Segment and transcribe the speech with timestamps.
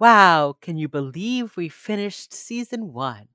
[0.00, 3.28] Wow, can you believe we finished season one?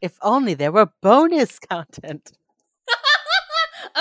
[0.00, 2.32] If only there were bonus content.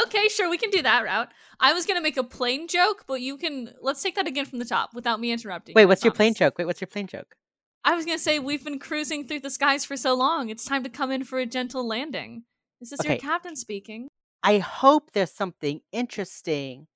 [0.06, 1.30] okay, sure, we can do that route.
[1.60, 4.60] I was gonna make a plane joke, but you can let's take that again from
[4.60, 5.74] the top without me interrupting.
[5.74, 6.58] Wait, you, what's your plane joke?
[6.58, 7.36] Wait, what's your plane joke?
[7.84, 10.50] I was gonna say we've been cruising through the skies for so long.
[10.50, 12.44] It's time to come in for a gentle landing.
[12.80, 14.10] This is your captain speaking.
[14.44, 16.88] I hope there's something interesting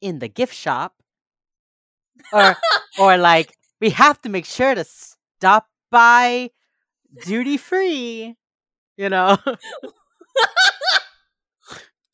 [0.00, 0.94] in the gift shop.
[2.32, 2.56] Or
[2.98, 6.50] or like we have to make sure to stop by
[7.24, 8.36] duty free.
[8.96, 9.38] You know?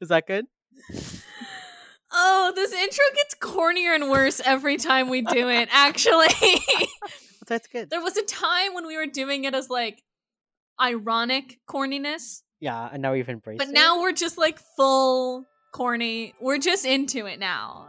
[0.01, 0.47] Is that good?
[2.13, 5.69] Oh, this intro gets cornier and worse every time we do it.
[5.73, 6.29] Actually,
[7.47, 7.91] That's good.
[7.91, 10.03] there was a time when we were doing it as like
[10.81, 13.73] ironic corniness, Yeah, and now we've embraced but it.
[13.75, 16.35] now we're just like full corny.
[16.41, 17.89] We're just into it now.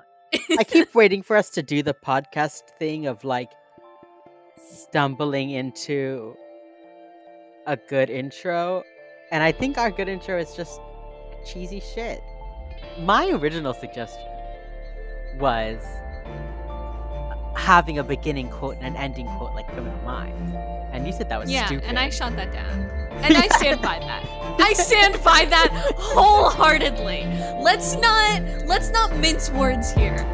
[0.57, 3.52] I keep waiting for us to do the podcast thing of like
[4.67, 6.35] stumbling into
[7.66, 8.84] a good intro.
[9.32, 10.79] And I think our good intro is just
[11.46, 12.21] cheesy shit.
[12.99, 14.26] My original suggestion
[15.40, 15.84] was
[17.55, 20.54] having a beginning quote and an ending quote like Criminal Minds.
[20.91, 21.85] And you said that was yeah, stupid.
[21.85, 22.90] and I shot that down.
[23.23, 24.23] And I stand by that.
[24.60, 27.26] I stand by that wholeheartedly.
[27.62, 30.26] Let's not let's not mince words here.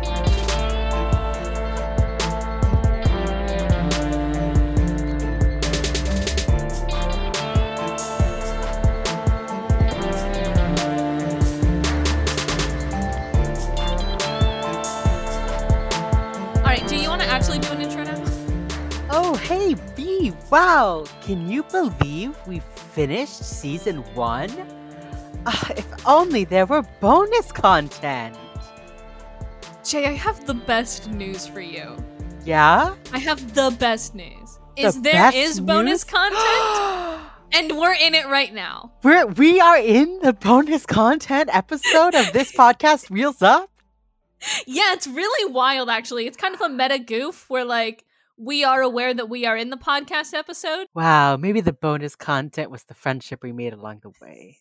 [20.54, 21.06] Wow!
[21.22, 22.60] Can you believe we
[22.94, 24.52] finished season one?
[25.48, 28.38] Ah, if only there were bonus content!
[29.84, 31.98] Jay, I have the best news for you.
[32.46, 32.94] Yeah?
[33.12, 34.60] I have the best news.
[34.78, 36.04] The Is there is bonus news?
[36.04, 37.22] content?
[37.52, 38.92] and we're in it right now.
[39.02, 43.72] We're, we are in the bonus content episode of this podcast, Wheels Up?
[44.68, 46.28] Yeah, it's really wild actually.
[46.28, 48.06] It's kind of a meta goof where like
[48.38, 50.88] we are aware that we are in the podcast episode.
[50.94, 54.60] Wow, maybe the bonus content was the friendship we made along the way.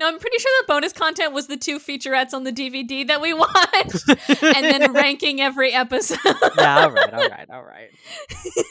[0.00, 3.20] Now I'm pretty sure the bonus content was the two featurettes on the DVD that
[3.20, 4.08] we watched
[4.42, 6.18] and then ranking every episode.
[6.58, 7.90] yeah, alright, alright, alright.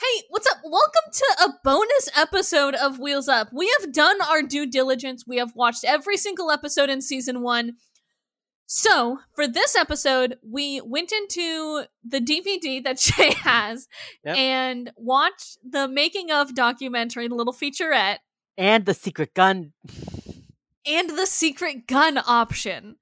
[0.00, 0.58] Hey, what's up?
[0.64, 3.48] Welcome to a bonus episode of Wheels Up.
[3.54, 5.24] We have done our due diligence.
[5.26, 7.74] We have watched every single episode in season one.
[8.76, 13.86] So, for this episode, we went into the DVD that Shay has
[14.24, 14.36] Yep.
[14.36, 18.16] and watched the making of documentary, the little featurette,
[18.58, 19.74] And the secret gun.
[20.84, 22.96] and the secret gun option.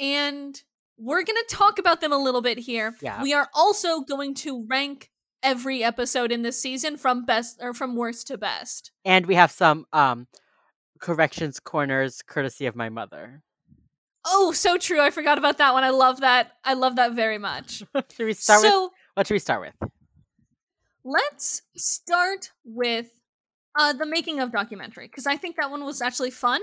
[0.00, 0.58] And
[0.96, 2.96] we're going to talk about them a little bit here.
[3.02, 3.22] Yeah.
[3.22, 5.10] We are also going to rank
[5.42, 8.90] every episode in this season from best or from worst to best.
[9.04, 10.28] And we have some um
[10.98, 13.42] corrections corners courtesy of my mother.
[14.30, 15.00] Oh, so true.
[15.00, 15.84] I forgot about that one.
[15.84, 16.52] I love that.
[16.64, 17.82] I love that very much.
[18.16, 19.90] should we start with so, what should we start with?
[21.04, 23.06] let's start with
[23.78, 26.60] uh the making of documentary because I think that one was actually fun.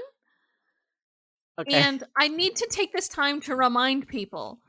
[1.59, 1.73] Okay.
[1.73, 4.59] And I need to take this time to remind people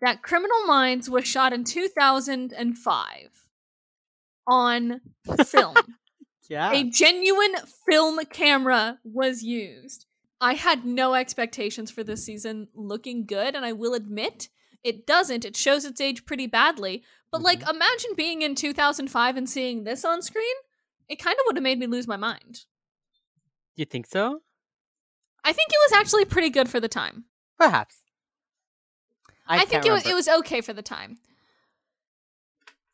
[0.00, 3.04] that Criminal Minds was shot in 2005
[4.46, 5.00] on
[5.44, 5.76] film.
[6.48, 6.70] yeah.
[6.72, 7.56] A genuine
[7.90, 10.06] film camera was used.
[10.40, 14.48] I had no expectations for this season looking good, and I will admit
[14.84, 15.44] it doesn't.
[15.44, 17.02] It shows its age pretty badly.
[17.30, 17.76] But, like, Mm-hmm.
[17.76, 20.54] imagine being in 2005 and seeing this on screen.
[21.08, 22.64] It kind of would have made me lose my mind.
[23.74, 24.42] you think so?
[25.44, 27.24] I think it was actually pretty good for the time.
[27.58, 27.96] Perhaps.
[29.46, 31.18] I, think can't it was it was okay for the time.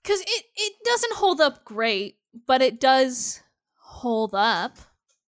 [0.05, 3.41] Cause it it doesn't hold up great, but it does
[3.81, 4.77] hold up,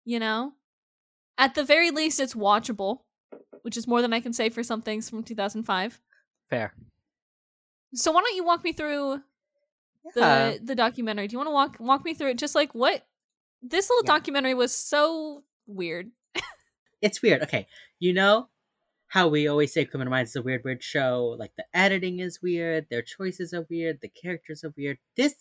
[0.05, 0.53] you know?
[1.37, 2.99] At the very least it's watchable,
[3.63, 5.99] which is more than I can say for some things from 2005.
[6.49, 6.73] fair.
[7.93, 9.21] So why don't you walk me through
[10.15, 11.27] the the documentary?
[11.27, 13.05] Do you want to walk walk me through it just like what
[13.61, 14.13] this little Yeah.
[14.17, 16.11] documentary was so weird.
[17.01, 17.41] it's weird.
[17.43, 17.67] Okay,
[17.99, 18.47] you know
[19.07, 21.35] how we always say Criminal Minds is a weird, weird show.
[21.37, 24.97] Like the editing is weird, their choices are weird, the characters are weird.
[25.17, 25.35] This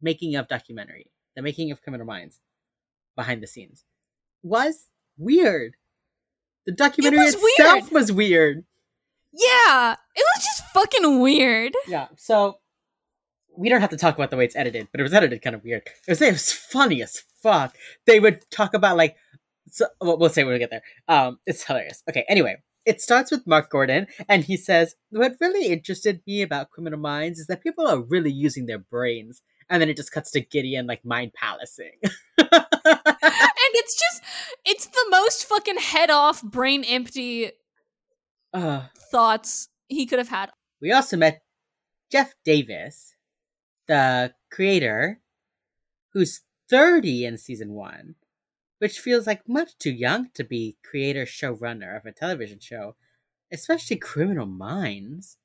[0.00, 2.40] making of documentary, the making of Criminal Minds,
[3.16, 3.84] behind the scenes,
[4.44, 4.88] was
[5.18, 5.74] weird.
[6.66, 7.92] The documentary was itself weird.
[7.92, 8.64] was weird.
[9.32, 11.74] Yeah, it was just fucking weird.
[11.88, 12.58] Yeah, so
[13.56, 15.56] we don't have to talk about the way it's edited, but it was edited kind
[15.56, 15.82] of weird.
[16.06, 17.76] It was, it was funny as fuck.
[18.06, 19.16] They would talk about like,
[19.70, 20.82] so, well, we'll say when we get there.
[21.08, 22.02] Um, it's hilarious.
[22.08, 22.56] Okay, anyway,
[22.86, 27.38] it starts with Mark Gordon, and he says, What really interested me about Criminal Minds
[27.38, 29.42] is that people are really using their brains.
[29.70, 31.92] And then it just cuts to Gideon like mind palacing.
[33.74, 34.22] it's just
[34.64, 37.52] it's the most fucking head off, brain empty
[38.52, 40.50] uh, thoughts he could have had.
[40.80, 41.42] we also met
[42.10, 43.14] Jeff Davis,
[43.86, 45.20] the creator,
[46.12, 48.14] who's 30 in season one,
[48.78, 52.94] which feels like much too young to be creator showrunner of a television show,
[53.52, 55.36] especially Criminal Minds.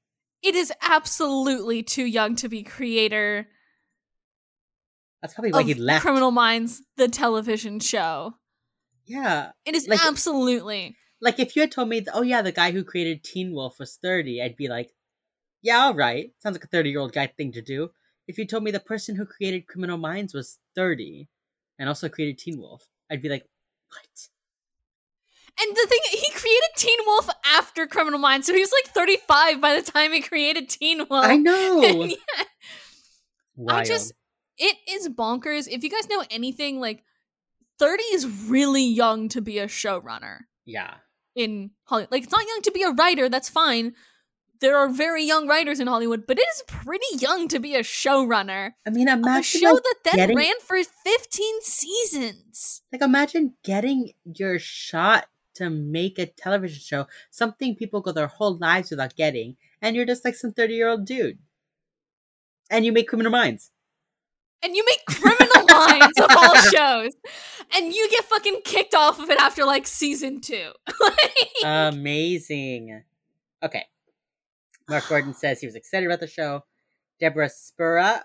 [0.41, 3.47] It is absolutely too young to be creator
[5.21, 6.01] That's probably why of he left.
[6.01, 8.35] Criminal Minds, the television show.
[9.05, 9.51] yeah.
[9.65, 10.95] It is Like- absolutely.
[11.21, 13.97] Like if you had told me, oh yeah, the guy who created Teen Wolf was
[14.01, 14.91] 30, I'd be like,
[15.61, 16.31] yeah, all right.
[16.39, 17.89] Sounds like a 30 year old guy thing to do.
[18.27, 21.27] If you told me the person who created Criminal Minds was 30
[21.77, 23.45] and also created Teen Wolf, I'd be like,
[23.89, 24.29] what?
[25.61, 29.59] And the thing, he created Teen Wolf after Criminal Minds, so he was like 35
[29.59, 31.25] by the time he created Teen Wolf.
[31.25, 31.81] I know.
[33.57, 33.79] Yeah, Wild.
[33.81, 34.13] I just,
[34.59, 35.67] it is bonkers.
[35.67, 37.03] If you guys know anything, like
[37.79, 40.95] 30 is really young to be a showrunner yeah.
[41.35, 42.11] in Hollywood.
[42.11, 43.93] Like, it's not young to be a writer, that's fine.
[44.59, 47.79] There are very young writers in Hollywood, but it is pretty young to be a
[47.79, 48.73] showrunner.
[48.85, 52.81] I mean, Of a imagine show like, that then getting- ran for 15 seasons.
[52.91, 58.57] like imagine getting your shot to make a television show, something people go their whole
[58.57, 61.39] lives without getting, and you're just like some 30 year old dude.
[62.69, 63.71] And you make Criminal Minds.
[64.63, 67.13] And you make criminal minds of all shows
[67.75, 70.71] and you get fucking kicked off of it after like season two
[71.01, 73.03] Like, Amazing.
[73.63, 73.85] Okay.
[74.89, 76.63] Mark Gordon says he was excited about the show.
[77.19, 78.23] Deborah Spera,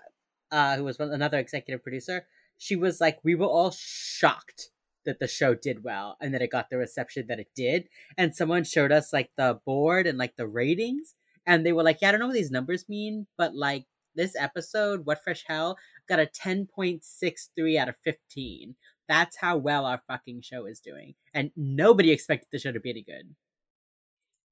[0.51, 2.25] uh, who was another executive producer,
[2.57, 4.69] she was like, we were all shocked
[5.05, 7.87] that the show did well and that it got the reception that it did.
[8.17, 11.15] And someone showed us like the board and like the ratings,
[11.45, 13.85] and they were like, yeah, I don't know what these numbers mean, but like
[14.15, 15.77] this episode, What Fresh Hell,
[16.07, 18.75] got a 10.63 out of 15.
[19.07, 21.13] That's how well our fucking show is doing.
[21.33, 23.35] And nobody expected the show to be any good.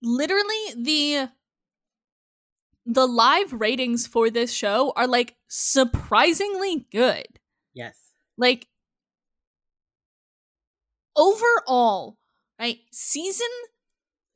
[0.01, 1.30] literally the
[2.86, 7.39] the live ratings for this show are like surprisingly good
[7.74, 7.98] Yes.
[8.38, 8.68] like
[11.16, 12.18] overall
[12.59, 13.48] right season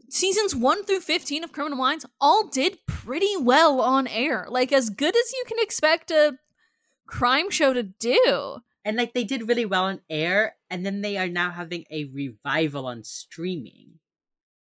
[0.10, 4.90] seasons 1 through 15 of criminal minds all did pretty well on air like as
[4.90, 6.38] good as you can expect a
[7.08, 11.18] crime show to do And like they did really well on air, and then they
[11.18, 14.00] are now having a revival on streaming.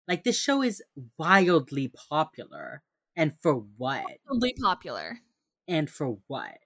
[0.09, 0.83] Like this show is
[1.19, 2.83] wildly popular.
[3.17, 4.19] And for what?
[4.29, 5.21] Wildly popular
[5.69, 6.59] And for what?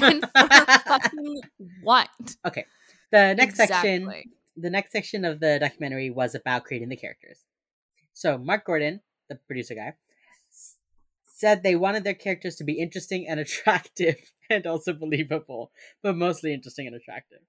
[0.00, 0.48] and for
[0.86, 1.42] fucking
[1.82, 2.66] what Okay.
[3.10, 4.16] the next section
[4.56, 7.44] the next section of the documentary was about creating the characters.
[8.12, 9.94] So Mark Gordon, the producer guy,
[11.24, 14.16] said they wanted their characters to be interesting and attractive
[14.50, 15.72] and also believable,
[16.02, 17.40] but mostly interesting and attractive.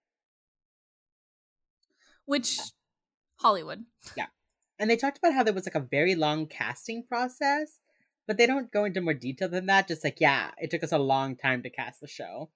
[2.25, 2.59] which
[3.37, 4.27] hollywood Yeah.
[4.79, 7.79] And they talked about how there was like a very long casting process,
[8.27, 9.87] but they don't go into more detail than that.
[9.87, 12.49] Just like, yeah, it took us a long time to cast the show.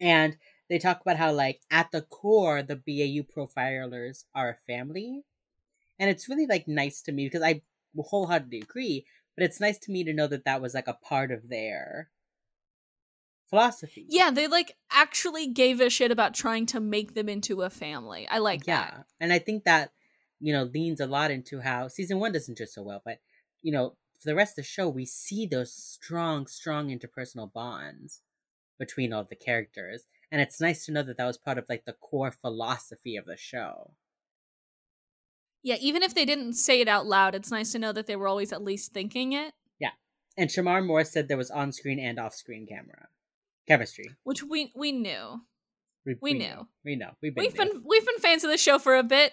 [0.00, 0.36] And
[0.68, 5.24] they talk about how, like, at the core, the BAU profilers are a family.
[6.00, 7.62] And it's really, like, nice to me because I
[7.96, 9.06] wholeheartedly agree,
[9.36, 12.10] but it's nice to me to know that that was, like, a part of their
[13.48, 14.06] philosophy.
[14.08, 18.26] yeah they like actually gave a shit about trying to make them into a family
[18.30, 19.02] i like yeah that Yeah.
[19.18, 19.92] and i think that
[20.38, 23.18] you know leans a lot into how season one doesn't do so well but
[23.60, 28.22] you know for the rest of the show we see those strong strong interpersonal bonds
[28.78, 31.84] between all the characters and it's nice to know that that was part of like
[31.86, 33.94] the core philosophy of the show
[35.62, 38.16] yeah even if they didn't say it out loud it's nice to know that they
[38.16, 39.52] were always at least thinking it.
[39.78, 39.90] Yeah.
[40.36, 43.08] and shemar moore said there was on-screen and off-screen camera
[43.70, 44.10] chemistry.
[44.24, 45.42] Which we we knew.
[46.04, 46.48] We we knew.
[46.48, 46.68] know.
[46.84, 47.10] we know.
[47.22, 49.32] We've been we've been we've been fans of the show for a bit.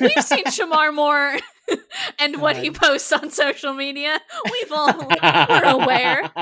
[0.00, 1.38] We've seen shemar moore
[2.18, 4.20] and what he posts on social media.
[4.44, 6.32] We've all we're aware.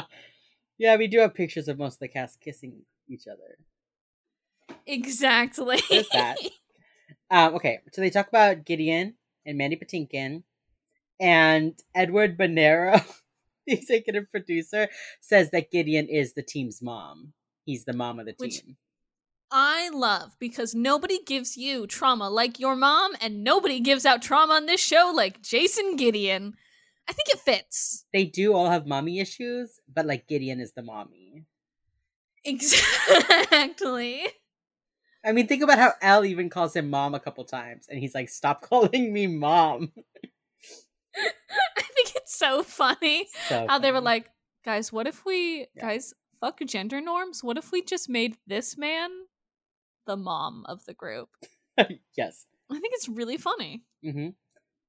[0.78, 3.58] Yeah we do have pictures of most of the cast kissing each other.
[4.86, 5.80] Exactly.
[5.90, 6.38] There's that.
[7.30, 9.14] Um, okay, so they talk about Gideon
[9.46, 10.42] and Mandy Patinkin,
[11.20, 13.02] and Edward Bernero,
[13.66, 14.88] the executive producer,
[15.20, 17.32] says that Gideon is the team's mom.
[17.64, 18.76] He's the mom of the Which- team.
[19.56, 24.54] I love because nobody gives you trauma like your mom, and nobody gives out trauma
[24.54, 26.54] on this show like Jason Gideon.
[27.08, 28.04] I think it fits.
[28.12, 31.44] They do all have mommy issues, but like Gideon is the mommy.
[32.44, 34.26] Exactly.
[35.24, 38.14] I mean, think about how Elle even calls him mom a couple times, and he's
[38.14, 39.92] like, "Stop calling me mom."
[41.16, 44.30] I think it's so funny So how they were like,
[44.64, 45.82] guys, what if we, Yeah.
[45.82, 47.42] guys, fuck gender norms?
[47.44, 49.10] What if we just made this man
[50.06, 51.30] the mom of the group?
[52.16, 52.46] yes.
[52.70, 53.84] I think it's really funny.
[54.02, 54.30] hmm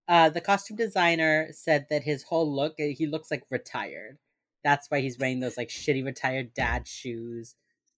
[0.08, 4.18] Uh, the costume designer said that his whole look, uh, he looks like retired.
[4.64, 7.56] That's why he's wearing those like shitty retired dad shoes,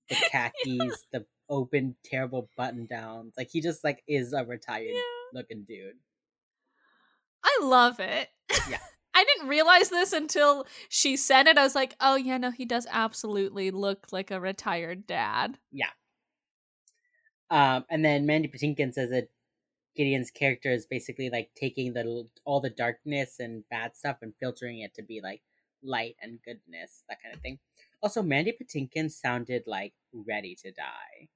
[0.09, 3.33] the khakis, the open terrible button downs.
[3.37, 5.01] Like he just like is a retired Yeah.
[5.33, 5.95] looking dude.
[7.43, 8.29] I love it.
[8.69, 8.79] Yeah.
[9.13, 11.57] I didn't realize this until she said it.
[11.57, 15.57] I was like, oh, yeah, no, he does absolutely look like a retired dad.
[15.71, 15.89] Yeah.
[17.49, 19.29] Um, and then Mandy Patinkin says that
[19.97, 24.79] Gideon's character is basically like taking the all the darkness and bad stuff and filtering
[24.81, 25.41] it to be like
[25.81, 27.57] light and goodness, that kind of thing.
[28.03, 31.29] Also, Mandy Patinkin sounded like ready to die.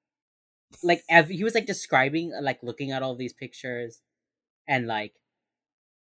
[0.84, 4.01] Like ev- he was like describing, uh, like looking at all these pictures,
[4.68, 5.13] and like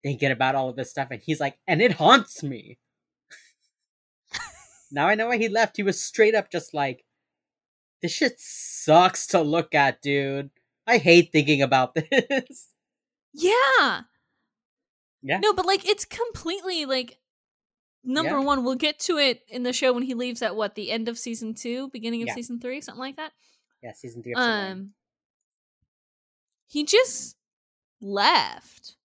[0.02, 2.78] thinking about all of this stuff, and he's like, and it haunts me.
[4.90, 5.76] now I know why he left.
[5.76, 7.04] He was straight up just like,
[8.02, 10.50] this shit sucks to look at, dude.
[10.86, 12.68] I hate thinking about this.
[13.34, 14.02] Yeah.
[15.22, 15.38] Yeah.
[15.40, 17.18] No, but like it's completely like
[18.04, 18.44] number Yeah.
[18.44, 18.64] one.
[18.64, 21.18] We'll get to it in the show when he leaves at what the end of
[21.18, 22.34] season two, beginning of Yeah.
[22.34, 23.32] season three, something like that.
[23.82, 24.34] Yeah, season three.
[24.34, 24.92] Um,
[26.66, 27.36] he just
[28.00, 28.96] left.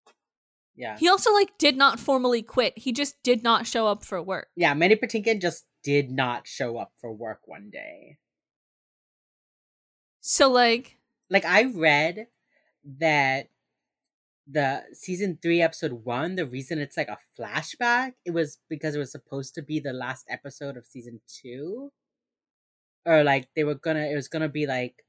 [0.76, 0.98] Yeah.
[0.98, 2.78] He also like did not formally quit.
[2.78, 4.48] He just did not show up for work.
[4.56, 8.18] Yeah, Mandy Patinkin just did not show up for work one day.
[10.22, 10.98] So like,
[11.30, 12.28] Like I read
[13.00, 13.50] that
[14.48, 19.00] the season three episode one, the reason it's like a flashback, it was because it
[19.00, 21.92] was supposed to be the last episode of season two.
[23.06, 25.04] Or like they were gonna it was gonna be like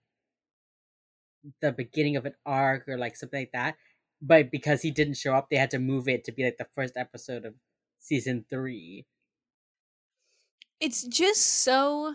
[1.61, 3.77] the beginning of an arc or like something like that.
[4.23, 6.69] But because he didn't show up, they had to move it to be like the
[6.75, 7.55] first episode of
[8.01, 9.07] season three.
[10.81, 12.15] it's just so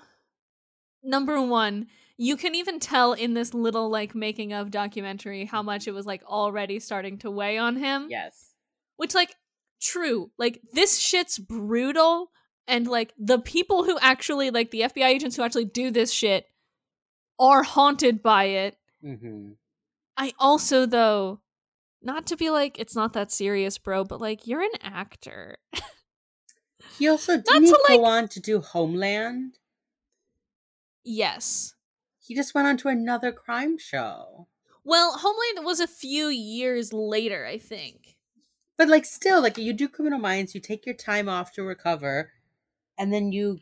[1.03, 5.87] number one you can even tell in this little like making of documentary how much
[5.87, 8.53] it was like already starting to weigh on him Yes.
[8.97, 9.33] which like
[9.81, 12.31] true like this shit's brutal
[12.69, 16.45] and like the people who actually like the fbi agents who actually do this shit
[17.39, 19.51] are haunted by it Mm-hmm.
[20.17, 21.39] i also though
[22.01, 25.57] not to be like it's not that serious bro but like you're an actor
[26.97, 29.57] He also didn't to, like- go on to do Homeland.
[31.03, 31.75] yes
[32.19, 34.47] He just went on to another crime show.
[34.83, 38.15] well homeland was a few years later i think
[38.77, 42.31] But like still, like you do criminal minds, you take your time off to recover,
[42.99, 43.59] and then you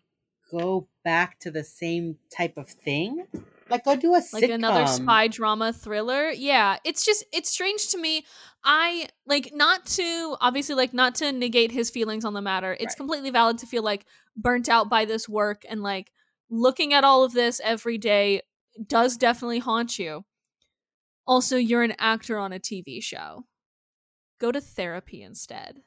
[0.52, 3.28] go back to the same type of thing.
[3.70, 4.54] Like go do a like sitcom.
[4.56, 6.30] another spy drama thriller.
[6.30, 8.26] Yeah, it's just it's strange to me.
[8.64, 12.74] I like not to obviously like not to negate his feelings on the matter.
[12.74, 12.98] It's Right.
[12.98, 14.06] completely valid to feel like
[14.38, 16.12] burnt out by this work and like
[16.50, 18.42] looking at all of this every day
[18.86, 20.24] does definitely haunt you.
[21.26, 23.46] Also, you're an actor on a TV show.
[24.40, 25.82] Go to therapy instead.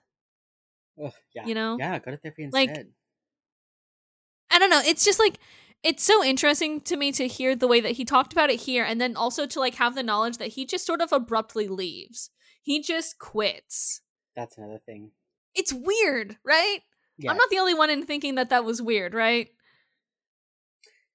[1.02, 1.78] Ugh, yeah, You know?
[1.78, 2.92] yeah, go to therapy Like, instead.
[4.50, 4.82] I don't know.
[4.84, 5.38] It's just like
[5.82, 8.84] it's so interesting to me to hear the way that he talked about it here,
[8.84, 12.30] and then also to like have the knowledge that he just sort of abruptly leaves.
[12.62, 14.02] He just quits.
[14.36, 15.12] That's another thing.
[15.54, 16.80] It's weird, right?
[17.18, 17.30] Yeah.
[17.30, 19.48] I'm not the only one in thinking that that was weird, right?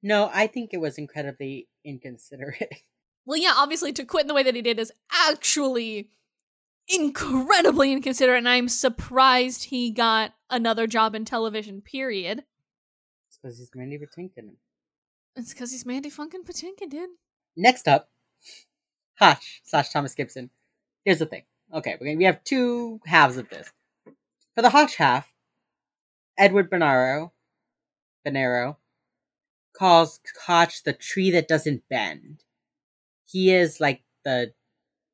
[0.03, 2.73] No, I think it was incredibly inconsiderate.
[3.27, 6.11] Well, yeah, obviously to quit in the way that he did is actually
[6.87, 11.81] incredibly inconsiderate, and I'm surprised he got another job in television.
[11.81, 12.43] Period.
[13.45, 14.55] It's because he's Mandy Patinkin.
[15.35, 17.09] It's because he's Mandy Funkin' Patinkin, dude.
[17.55, 18.09] Next up,
[19.19, 20.49] Hotch slash Thomas Gibson.
[21.03, 21.43] Here's the thing.
[21.71, 23.71] Okay, we we have two halves of this.
[24.55, 25.31] For the Hotch half,
[26.39, 27.31] Edward Bernero,
[28.25, 28.77] Bernero,
[29.73, 32.43] calls Hotch the tree that doesn't bend.
[33.27, 34.53] He is like the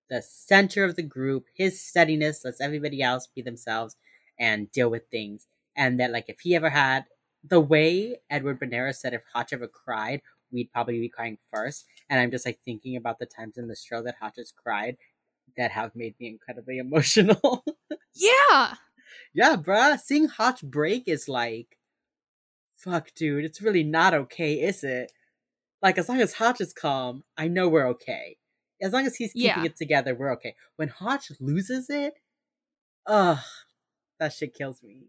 [0.10, 1.48] the center of the group.
[1.54, 3.98] His steadiness lets everybody else be themselves
[4.40, 5.48] and deal with things.
[5.76, 7.06] And that like if he ever had
[7.43, 10.21] the way Edward Bernero said if Hotch ever cried,
[10.51, 11.86] we'd probably be crying first.
[12.10, 14.98] And I'm just like thinking about the times in the show that Hotch has cried
[15.57, 17.63] that have made me incredibly emotional.
[18.13, 18.75] Yeah.
[19.33, 20.00] yeah, bruh.
[20.00, 21.77] Seeing Hotch break is like
[22.77, 25.12] fuck, dude, it's really not okay, is it?
[25.83, 28.38] Like as long as Hotch is calm, I know we're okay.
[28.81, 29.65] As long as he's keeping Yeah.
[29.65, 30.55] it together, we're okay.
[30.77, 32.15] When Hotch loses it,
[33.05, 33.38] ugh,
[34.19, 35.03] that shit kills me.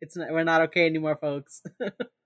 [0.00, 1.62] It's not, we're not okay anymore, folks.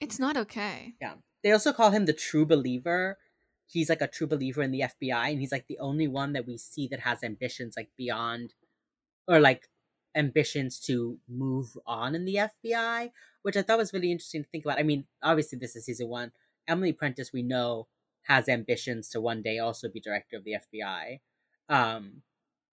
[0.00, 0.94] It's not okay.
[1.00, 1.14] Yeah.
[1.42, 3.18] They also call him the true believer.
[3.66, 6.46] He's like a true believer in the FBI, and he's like the only one that
[6.46, 8.54] we see that has ambitions like beyond
[9.26, 9.68] or like
[10.14, 13.10] ambitions to move on in the FBI,
[13.42, 14.78] which I thought was really interesting to think about.
[14.78, 16.32] I mean, obviously this is season one.
[16.68, 17.86] Emily Prentiss, we know,
[18.22, 21.20] has ambitions to one day also be director of the FBI.
[21.68, 22.22] Um,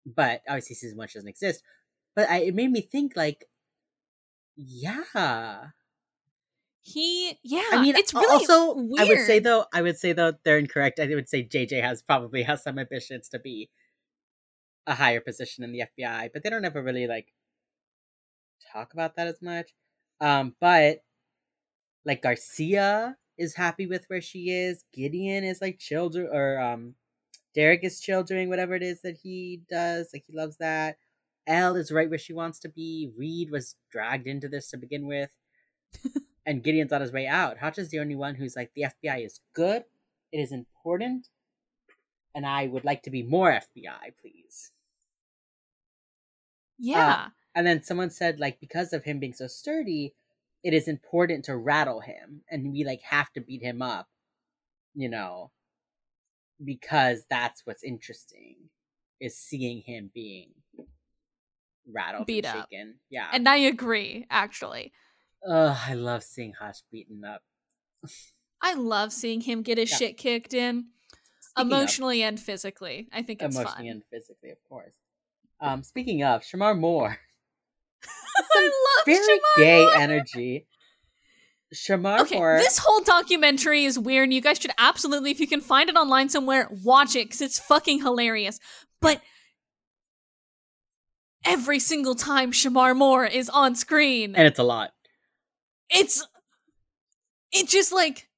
[0.07, 1.63] but obviously season one doesn't exist.
[2.19, 3.45] But I, it made me think like,
[4.57, 5.67] yeah,
[6.81, 7.63] He, yeah.
[7.71, 8.99] I mean, it's really also weird.
[8.99, 10.99] I would say though, I would say though they're incorrect.
[10.99, 13.71] I would say JJ has probably has some ambitions to be
[14.85, 17.33] a higher position in the FBI, but they don't ever really like
[18.73, 19.71] talk about that as much.
[20.21, 21.05] Um, but
[22.05, 24.83] like Garcia is happy with where she is.
[24.93, 26.97] Gideon is like children or um,
[27.55, 30.11] Derek is chill doing whatever it is that he does.
[30.13, 30.97] Like he loves that.
[31.49, 33.11] Elle is right where she wants to be.
[33.17, 35.31] Reid was dragged into this to begin with.
[36.47, 37.59] and Gideon's on his way out.
[37.59, 39.85] Hotch is the only one who's like, the FBI is good,
[40.33, 41.29] it is important,
[42.35, 44.73] and I would like to be more FBI, please.
[46.79, 47.29] Uh, yeah.
[47.55, 50.15] And then someone said, like, because of him being so sturdy,
[50.63, 54.09] it is important to rattle him, and we like have to beat him up,
[54.95, 55.51] you know,
[56.65, 58.57] because that's what's interesting
[59.21, 60.51] is seeing him being
[61.93, 62.69] rattled, Beat and up.
[62.71, 62.95] shaken.
[63.11, 64.93] Yeah, and I agree, actually.
[65.49, 67.43] Ugh, I love seeing Hotch beaten up.
[68.61, 69.97] I love seeing him get his Yeah.
[69.99, 70.89] shit kicked in,
[71.41, 73.09] Speaking of- emotionally and physically.
[73.13, 73.97] I think it's emotionally fun.
[73.97, 74.95] and physically, of course.
[75.61, 77.19] Um, speaking of Shemar Moore,
[78.05, 79.95] I love very Shemar gay Moore.
[79.97, 80.67] energy.
[81.75, 84.25] Shemar Okay, Moore, this whole documentary is weird.
[84.25, 87.43] And You guys should absolutely, if you can find it online somewhere, watch it because
[87.43, 88.59] it's fucking hilarious.
[89.01, 89.21] But
[91.49, 94.93] every single time Shemar Moore is on screen, and it's a lot.
[95.91, 96.25] it's
[97.53, 98.29] it's just like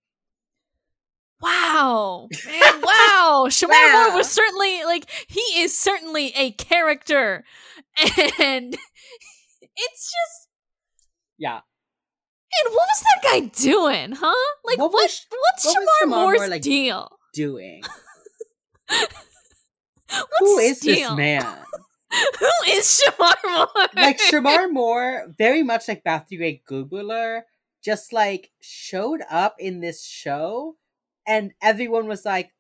[1.43, 4.07] wow man, wow shemar Wow.
[4.09, 7.45] moore was certainly like he is certainly a character
[8.39, 8.75] and
[9.77, 10.49] it's just
[11.39, 16.07] Yeah, and what was that guy doing huh like What what, was- what's what shemar,
[16.07, 17.83] Shemar moore's Moore, like, deal doing.
[20.41, 21.47] Who his this man?
[22.39, 27.43] who is shemar moore Like Shemar Moore, very much like Ray Gubular,
[27.85, 30.77] just like showed up in this show,
[31.27, 32.51] and everyone was like,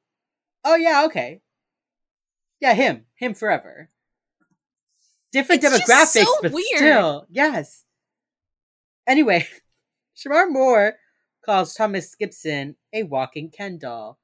[0.64, 1.42] "Oh yeah, okay,
[2.60, 3.90] yeah, him, him forever."
[5.32, 6.66] Different It's demographics, so but weird.
[6.76, 7.84] still, yes.
[9.06, 9.46] Anyway,
[10.16, 10.94] Shemar Moore
[11.44, 14.18] calls Thomas Gibson a walking Ken doll.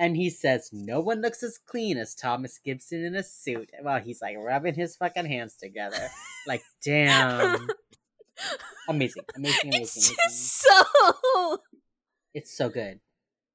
[0.00, 3.70] And he says, No one looks as clean as Thomas Gibson in a suit.
[3.82, 6.08] While he's like rubbing his fucking hands together.
[6.46, 7.54] Like, damn.
[7.54, 7.68] Amazing.
[8.88, 10.16] Amazing, amazing, it's amazing.
[10.24, 11.58] just so
[12.34, 13.00] It's so good.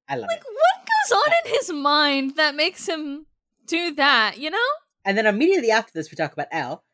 [0.08, 0.34] I love it.
[0.34, 0.46] like it.
[0.46, 3.26] what goes on in his mind that makes him
[3.66, 4.68] do that you know
[5.04, 6.84] And then immediately after this, we talk about Elle.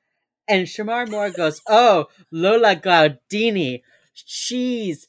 [0.48, 3.82] And Shemar Moore goes, Oh, Lola Glaudini.
[4.14, 5.08] She's.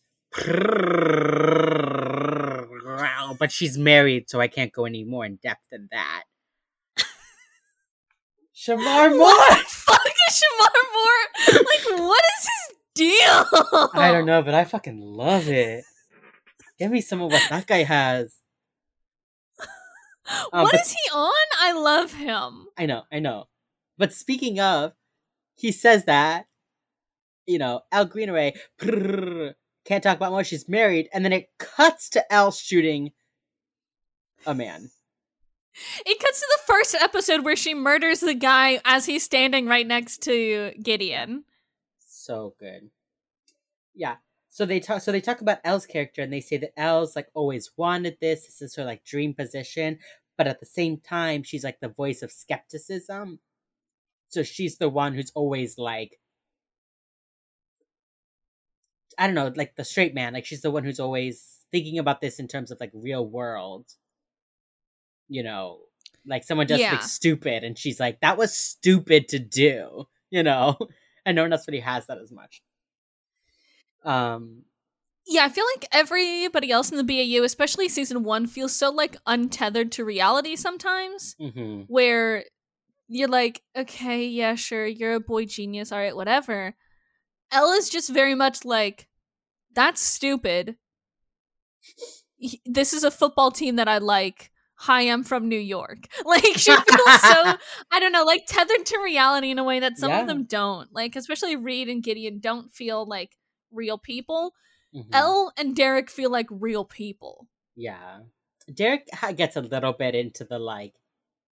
[3.34, 6.24] But she's married, so I can't go any more in depth than that.
[8.56, 9.20] Shemar Moore!
[9.20, 11.64] What the fuck is Shemar Moore?
[11.66, 13.90] Like, what is his deal?
[13.94, 15.84] I don't know, but I fucking love it.
[16.80, 18.36] Give me some of what that guy has.
[19.60, 19.68] Um,
[20.64, 21.32] What but- is he on?
[21.60, 22.68] I love him.
[22.78, 23.46] I know, I know.
[23.98, 24.94] But speaking of,
[25.56, 26.46] he says that,
[27.46, 29.54] you know, Elle Greenaway prrr,
[29.86, 30.44] can't talk about more.
[30.44, 33.12] She's married, and then it cuts to Al shooting
[34.46, 34.92] a man.
[36.06, 39.88] It cuts to the first episode where she murders the guy as he's standing right
[39.88, 41.46] next to Gideon.
[42.08, 42.90] So good.
[43.96, 44.18] Yeah.
[44.50, 45.02] So they talk.
[45.02, 48.46] So they talk about Elle's character, and they say that Elle's like always wanted this.
[48.46, 49.98] This is her like dream position,
[50.38, 53.40] but at the same time, she's like the voice of skepticism.
[54.30, 56.20] So she's the one who's always like,
[59.18, 60.34] I don't know, like the straight man.
[60.34, 63.86] Like she's the one who's always thinking about this in terms of like real world.
[65.34, 65.80] You know,
[66.28, 66.92] like someone just Yeah.
[66.94, 70.08] like stupid, and she's like, that was stupid to do.
[70.34, 70.78] You know,
[71.28, 72.64] and no one else really has that as much.
[74.04, 74.64] Um,
[75.28, 79.16] Yeah, I feel like everybody else in the BAU, especially season one, feels so like
[79.28, 81.36] untethered to reality sometimes.
[81.40, 81.86] mhm.
[81.88, 82.46] where
[83.08, 86.76] you're like, okay, yeah, sure, you're a boy genius, all right, whatever.
[87.52, 89.08] Ella's just very much like,
[89.76, 90.78] that's stupid.
[92.66, 94.52] This is a football team that I like.
[94.84, 96.08] Hi, I'm from New York.
[96.26, 97.56] Like, she feels so,
[97.92, 100.22] I don't know, like tethered to reality in a way that some Yeah.
[100.22, 100.90] of them don't.
[100.94, 103.32] Like, especially Reid and Gideon don't feel like
[103.72, 104.54] real people.
[104.96, 105.08] Mhm.
[105.14, 107.48] Elle and Derek feel like real people.
[107.76, 108.20] Yeah.
[108.74, 110.94] Derek gets a little bit into the like,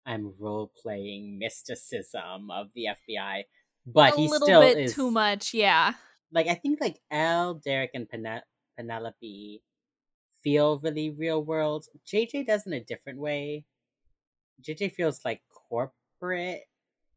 [0.04, 3.42] I'm role playing mysticism of the FBI.
[3.86, 5.52] but a he little still bit is too much.
[5.54, 5.94] Yeah.
[6.32, 8.42] like I think like Elle, Derek, and Pene-
[8.76, 9.62] Penelope
[10.46, 11.86] feel really real world.
[12.06, 13.64] JJ does in a different way.
[14.62, 16.62] JJ feels like corporate.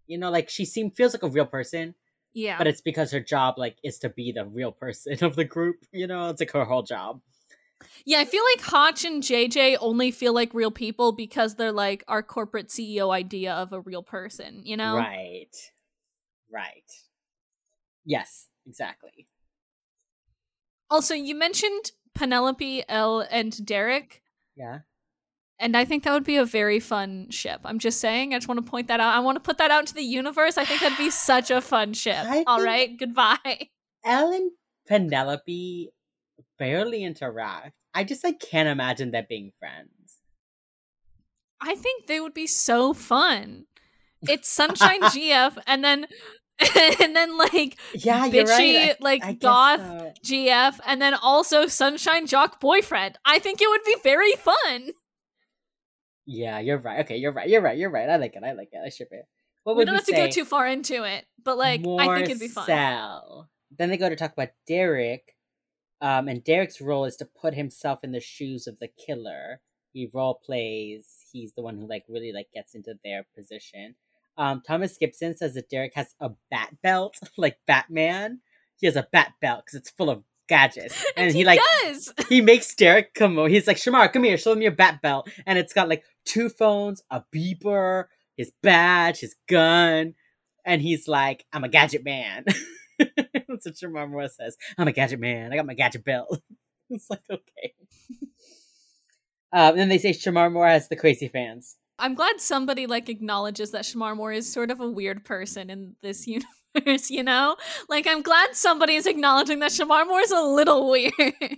[0.08, 1.94] You know, like she seems feels like a real person,
[2.34, 2.58] Yeah.
[2.58, 5.86] but it's because her job like is to be the real person of the group.
[5.92, 7.22] You know, it's like her whole job.
[8.04, 12.04] yeah, I feel like Hotch and JJ only feel like real people because they're like
[12.08, 14.96] our corporate CEO idea of a real person, you know?
[14.96, 15.56] Right.
[16.52, 16.90] Right.
[18.06, 19.28] Yes, exactly.
[20.90, 24.22] Also, you mentioned Penelope, Elle, and Derek.
[24.58, 24.80] Yeah.
[25.58, 27.62] And I think that would be a very fun ship.
[27.64, 28.34] I'm just saying.
[28.34, 29.16] I just want to point that out.
[29.16, 30.58] I want to put that out into the universe.
[30.58, 32.26] I think that'd be such a fun ship.
[32.46, 32.60] All.
[32.98, 33.38] Goodbye.
[34.06, 34.52] Elle and
[34.86, 35.90] Penelope
[36.58, 37.72] barely interact.
[37.94, 40.18] I just like can't imagine them being friends.
[41.62, 43.66] I think they would be so fun.
[44.28, 46.08] It's Sunshine GF and then
[47.02, 48.90] and then like Yeah, you're bitchy right.
[48.92, 50.14] I- like I goth so.
[50.26, 53.18] GF and then also Sunshine Jock boyfriend.
[53.26, 54.92] I think it would be very fun.
[56.26, 57.00] Yeah, you're right.
[57.06, 57.50] Okay, you're right.
[57.50, 57.78] You're right.
[57.78, 58.10] You're right.
[58.10, 58.44] I like it.
[58.44, 58.80] I like it.
[58.86, 59.26] I ship it.
[59.64, 62.40] What we don't have to go too far into it, but like I think it'd
[62.40, 62.68] be fun.
[63.78, 65.36] Then they go to talk about Derek.
[66.02, 69.60] Um, and Derek's role is to put himself in the shoes of the killer.
[69.92, 71.26] He role plays.
[71.32, 73.96] He's the one who like really like gets into their position.
[74.40, 78.40] Um, Thomas Gibson says that Derek has a bat belt, like Batman.
[78.78, 82.14] He has a bat belt because it's full of gadgets, and, he, like does.
[82.30, 83.50] he makes Derek come over.
[83.50, 85.30] He's like, Shemar, come here, show me your bat belt.
[85.46, 88.06] And it's got like two phones, a beeper,
[88.38, 90.16] his badge, his gun.
[90.66, 92.46] And he's like, I'm a gadget man.
[92.98, 94.56] That's what Shemar Moore says.
[94.78, 95.52] I'm a gadget man.
[95.52, 96.42] I got my gadget belt.
[96.90, 97.74] it's like, okay.
[99.52, 101.76] Um, and then they say Shemar Moore has the crazy fans.
[102.00, 105.96] I'm glad somebody like acknowledges that Shemar Moore is sort of a weird person in
[106.02, 106.26] this
[106.76, 107.58] universe, you know?
[107.90, 111.14] Like I'm glad somebody is acknowledging that Shemar Moore is a little weird.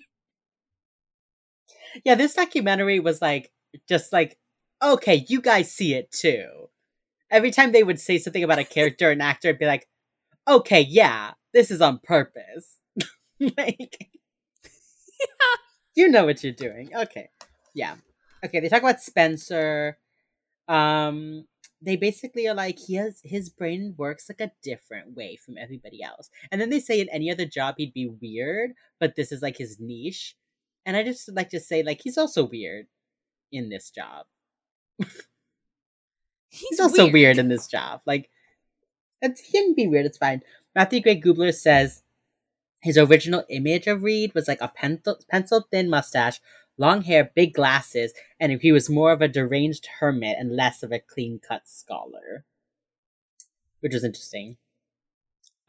[2.06, 3.51] Yeah, this documentary was like,
[3.88, 4.38] just like,
[4.82, 6.69] okay, you guys see it too.
[7.30, 9.89] Every time they would say something about a character or an actor, it'd be like,
[10.47, 12.77] okay, yeah, this is on purpose.
[13.58, 14.10] like,
[15.95, 16.91] you know what you're doing.
[16.95, 17.30] Okay,
[17.73, 17.95] yeah.
[18.43, 19.97] Okay, they talk about Spencer.
[20.71, 21.45] Um,
[21.81, 26.03] they basically are like he has his brain works like a different way from everybody
[26.03, 29.41] else, and then they say in any other job he'd be weird, but this is
[29.41, 30.36] like his niche.
[30.86, 32.88] And I just like to say like he's also weird
[33.51, 34.25] in this job.
[36.49, 37.38] He's, He's also weird.
[37.38, 38.01] in this job.
[38.05, 38.29] Like,
[39.21, 40.05] it's, he can be weird.
[40.05, 40.41] It's fine.
[40.75, 42.03] Matthew Gray Gubler says
[42.81, 46.41] his original image of Reid was like a pencil, pencil thin mustache,
[46.77, 50.91] long hair, big glasses, and he was more of a deranged hermit and less of
[50.91, 52.45] a clean cut scholar,
[53.81, 54.57] which was interesting.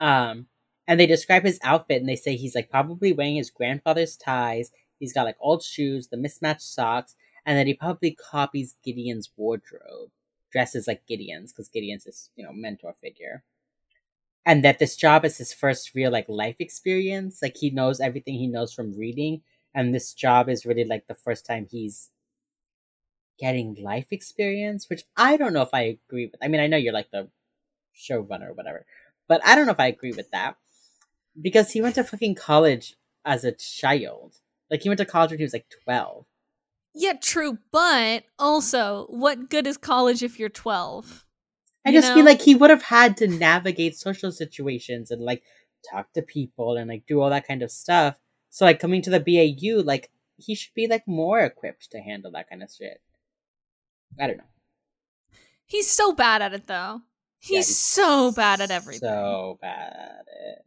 [0.01, 0.47] Um,
[0.89, 4.73] and they describe his outfit and they say he's like probably wearing his grandfather's ties.
[4.99, 7.15] He's got like old shoes, the mismatched socks,
[7.47, 10.11] and that he probably copies Gideon's wardrobe
[10.53, 13.43] dresses like Gideon's because Gideon's his you know mentor figure,
[14.45, 17.41] and that this job is his first real like life experience.
[17.43, 19.43] Like he knows everything he knows from reading,
[19.75, 22.11] and this job is really like the first time he's
[23.39, 24.89] getting life experience.
[24.89, 26.43] Which I don't know if I agree with.
[26.43, 27.29] I mean, I know you're like the
[27.97, 28.87] showrunner or whatever,
[29.29, 30.57] but I don't know if I agree with that
[31.41, 34.35] because he went to fucking college as a child.
[34.71, 36.27] Like he went to college when he was like twelve.
[36.95, 41.25] Yeah, true, but also, what good is college if you're 12?
[41.87, 45.43] I You just feel like he would have had to navigate social situations and like
[45.91, 48.19] talk to people and like do all that kind of stuff.
[48.53, 52.31] So like coming to the BAU, like he should be like more equipped to handle
[52.33, 53.01] that kind of shit.
[54.21, 54.45] I don't know.
[55.65, 57.01] He's so bad at it though.
[57.41, 59.09] Yeah, He's so bad at everything.
[59.09, 60.65] So bad at it.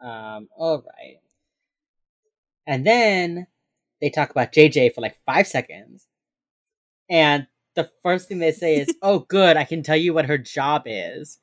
[0.00, 1.18] Um, all right.
[2.66, 3.46] And then
[4.00, 6.06] they talk about JJ for like five seconds.
[7.10, 10.38] And the first thing they say is, Oh, good, I can tell you what her
[10.38, 11.38] job is.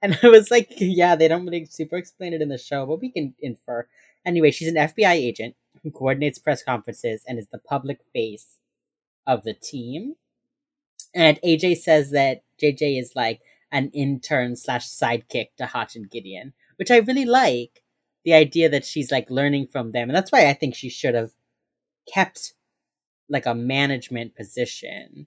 [0.00, 3.00] And I was like, Yeah, they don't really super explain it in the show, but
[3.00, 3.88] we can infer.
[4.24, 8.58] Anyway, she's an FBI agent who coordinates press conferences and is the public face
[9.26, 10.14] of the team.
[11.14, 13.40] And AJ says that JJ is like
[13.72, 17.82] an intern slash sidekick to Hotch and Gideon, which I really like.
[18.22, 21.14] The idea that she's like learning from them, and that's why I think she should
[21.14, 21.30] have
[22.12, 22.52] kept
[23.30, 25.26] like a management position.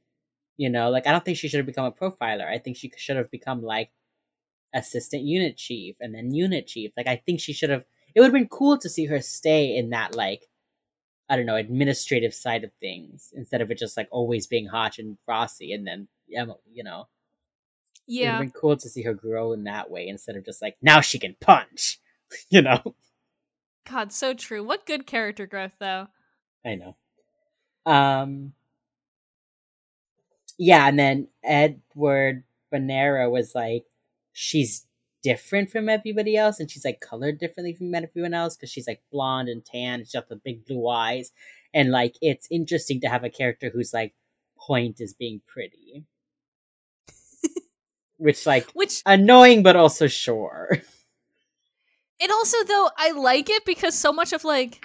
[0.58, 2.45] You know, like I don't think she should have become a profiler.
[2.47, 3.89] I think she should have become like
[4.75, 6.91] assistant unit chief and then unit chief.
[6.95, 7.86] Like I think she should have.
[8.15, 10.47] It would have been cool to see her stay in that like
[11.30, 14.99] I don't know administrative side of things instead of it just like always being Hotch
[14.99, 16.60] and Rossi and then Emily.
[16.71, 17.08] You know.
[18.06, 20.43] Yeah, It would have been cool to see her grow in that way instead of
[20.45, 21.99] just like now she can punch.
[22.49, 22.95] you know.
[23.89, 24.63] God, so true.
[24.63, 26.08] What good character growth though.
[26.65, 26.95] I know.
[27.86, 28.54] Um
[30.58, 33.86] Yeah, and then Edward Bernero was like,
[34.34, 34.86] she's
[35.23, 39.01] different from everybody else, and she's like colored differently from everyone else because she's like
[39.12, 41.31] blonde and tan, she's got the big blue eyes,
[41.73, 44.13] and like it's interesting to have a character whose like
[44.57, 46.05] point is being pretty.
[48.17, 50.69] Which like Which annoying but also sure.
[52.21, 54.83] and also though I like it because so much of like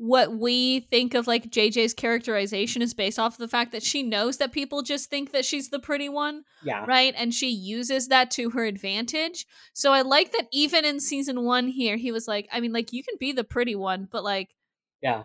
[0.00, 4.02] what we think of like JJ's characterization is based off of the fact that she
[4.02, 6.84] knows that people just think that she's the pretty one, Yeah.
[6.86, 7.12] right?
[7.16, 9.44] And she uses that to her advantage.
[9.72, 12.92] So I like that even in season 1 here he was like I mean like
[12.92, 14.54] you can be the pretty one, but like
[15.02, 15.24] Yeah.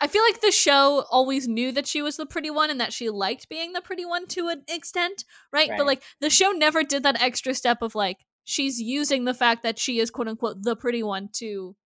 [0.00, 2.92] I feel like the show always knew that she was the pretty one and that
[2.94, 5.68] she liked being the pretty one to an extent, right?
[5.68, 5.76] Right.
[5.78, 9.62] But like the show never did that extra step of like she's using the fact
[9.62, 11.76] that she is quote unquote the pretty one to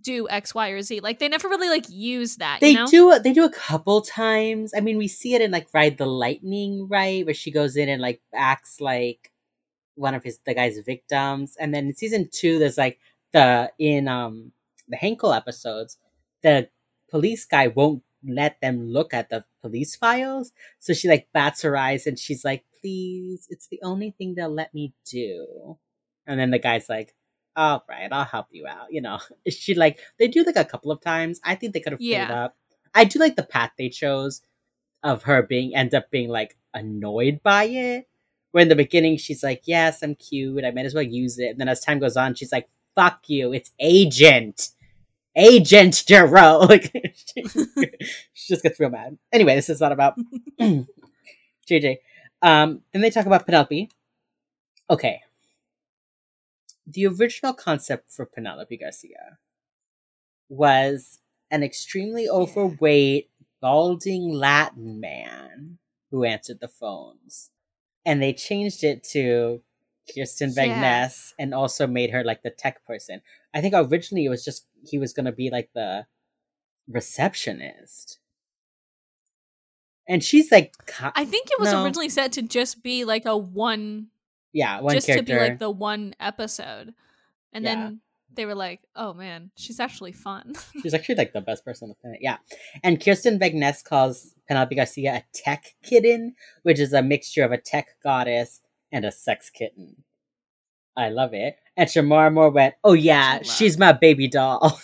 [0.00, 1.00] do X, Y, or Z.
[1.00, 2.58] Like they never really like use that.
[2.60, 2.86] They you know?
[2.88, 4.72] do they do a couple times.
[4.76, 7.24] I mean, we see it in like Ride the Lightning, right?
[7.24, 9.32] Where she goes in and like acts like
[9.94, 11.56] one of his the guy's victims.
[11.58, 12.98] And then in season two, there's like
[13.32, 14.52] the in um
[14.88, 15.98] the Hankel episodes,
[16.42, 16.68] the
[17.10, 20.52] police guy won't let them look at the police files.
[20.78, 24.48] So she like bats her eyes and she's like, please, it's the only thing they'll
[24.48, 25.78] let me do.
[26.26, 27.14] And then the guy's like,
[27.58, 28.86] all right, I'll help you out.
[28.90, 29.18] You know,
[29.50, 31.40] she like they do like a couple of times.
[31.44, 32.44] I think they could have played Yeah.
[32.44, 32.56] up.
[32.94, 34.40] I do like the path they chose
[35.02, 38.08] of her being end up being like annoyed by it.
[38.52, 40.64] Where in the beginning she's like, "Yes, I'm cute.
[40.64, 43.28] I might as well use it." And then as time goes on, she's like, "Fuck
[43.28, 43.52] you!
[43.52, 44.70] It's Agent,
[45.36, 47.42] Agent Jareau." Like she,
[48.34, 49.18] she just gets real mad.
[49.32, 50.14] Anyway, this is not about
[51.68, 51.98] JJ.
[52.40, 53.90] Um, then they talk about Penelope.
[54.90, 55.20] Okay,
[56.90, 59.38] the original concept for Penelope Garcia
[60.48, 61.20] was
[61.50, 65.78] an extremely overweight, balding Latin man
[66.10, 67.50] who answered the phones.
[68.06, 69.62] And they changed it to
[70.14, 71.10] Kirsten Yeah.
[71.38, 73.20] And also made her like the tech person.
[73.52, 76.06] I think originally it was just he was going to be like the
[76.88, 78.18] receptionist.
[80.06, 80.72] And she's like,
[81.14, 81.84] I think it was No.
[81.84, 84.06] originally set to just be like a one
[84.52, 85.24] yeah, one just character.
[85.26, 86.94] to be like the one episode.
[87.52, 87.74] And Yeah.
[87.74, 88.00] then
[88.34, 91.88] they were like, "Oh man, she's actually fun." She's actually like the best person on
[91.90, 92.20] the planet.
[92.22, 92.36] Yeah.
[92.84, 97.58] And Kirsten Vangsness calls Penelope Garcia a tech kitten, which is a mixture of a
[97.58, 98.60] tech goddess
[98.92, 100.04] and a sex kitten.
[100.96, 101.56] I love it.
[101.76, 104.78] And Shemar Moore went, Oh yeah, she's my baby doll.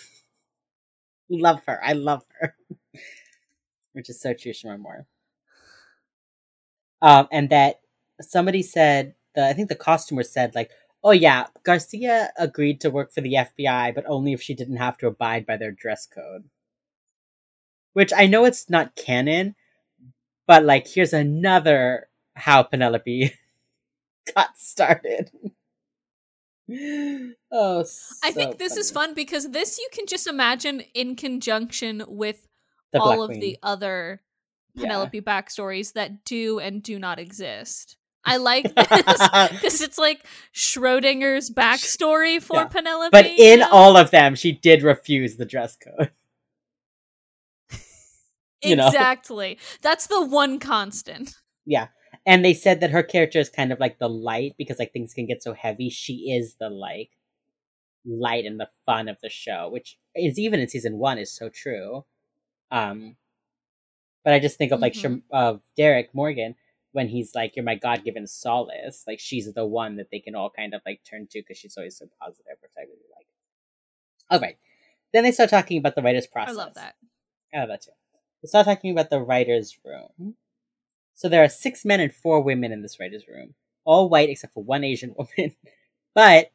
[1.28, 1.80] love her.
[1.84, 2.56] I love her.
[3.92, 5.06] which is so true, Shemar Moore.
[7.02, 7.80] Um, and that
[8.20, 10.70] somebody said the I think the costumer said like,
[11.02, 14.96] "Oh yeah, Garcia agreed to work for the FBI, but only if she didn't have
[14.98, 16.44] to abide by their dress code."
[17.92, 19.54] Which I know it's not canon,
[20.46, 23.32] but like here's another how Penelope
[24.34, 25.30] got started.
[27.52, 27.84] oh,
[28.22, 32.48] I think this is fun because this you can just imagine in conjunction with
[32.92, 33.40] The Black all of Queen.
[33.40, 34.22] the other
[34.74, 34.84] Yeah.
[34.88, 37.96] Penelope backstories that do and do not exist.
[38.24, 38.86] I like this
[39.50, 42.64] because it's like Schrodinger's backstory for Yeah.
[42.66, 43.10] Penelope.
[43.12, 43.68] But you in know?
[43.70, 46.10] all of them, she did refuse the dress code.
[48.62, 48.86] you know.
[48.86, 51.34] exactly, that's the one constant.
[51.66, 51.88] Yeah.
[52.26, 55.12] And they said that her character is kind of like the light because like things
[55.12, 55.90] can get so heavy.
[55.90, 57.10] She is the like
[58.06, 61.50] light and the fun of the show, which is even in season one is so
[61.50, 62.04] true.
[62.70, 63.16] Um
[64.24, 65.00] but I just think of like Mhm.
[65.00, 66.54] Sham- of Derek Morgan
[66.94, 70.34] when he's like, "You're my God given solace." Like she's the one that they can
[70.34, 73.26] all kind of like turn to because she's always so positive, which I really like.
[74.30, 74.56] All right,
[75.12, 76.54] then they start talking about the writer's process.
[76.54, 76.94] I love that.
[77.52, 77.90] I love that too.
[78.42, 80.36] Let's start talking about the writer's room.
[81.14, 83.54] So there are six men and four women in this writer's room,
[83.84, 85.56] all white except for one Asian woman.
[86.14, 86.52] But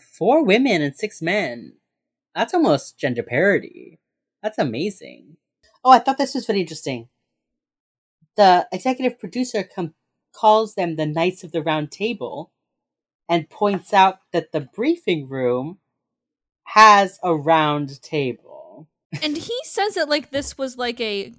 [0.00, 1.74] four women and six men,
[2.34, 3.98] that's almost gender parity.
[4.42, 5.36] That's amazing.
[5.84, 7.08] Oh, I thought this was very interesting.
[8.36, 9.94] The executive producer com-
[10.32, 12.52] calls them the Knights of the Round Table
[13.28, 15.78] and points out that the briefing room
[16.64, 18.88] has a round table.
[19.22, 21.34] And he says it like this was like a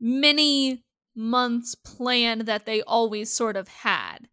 [0.00, 4.28] many months plan that they always sort of had.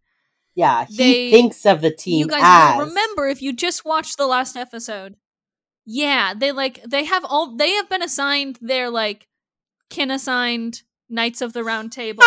[0.56, 3.86] Yeah, he They- thinks of the team you guys as will remember if you just
[3.86, 5.16] watched the last episode.
[5.86, 9.28] Yeah, they like they have all they have been assigned their like
[9.90, 12.24] kin assigned Knights of the Round Table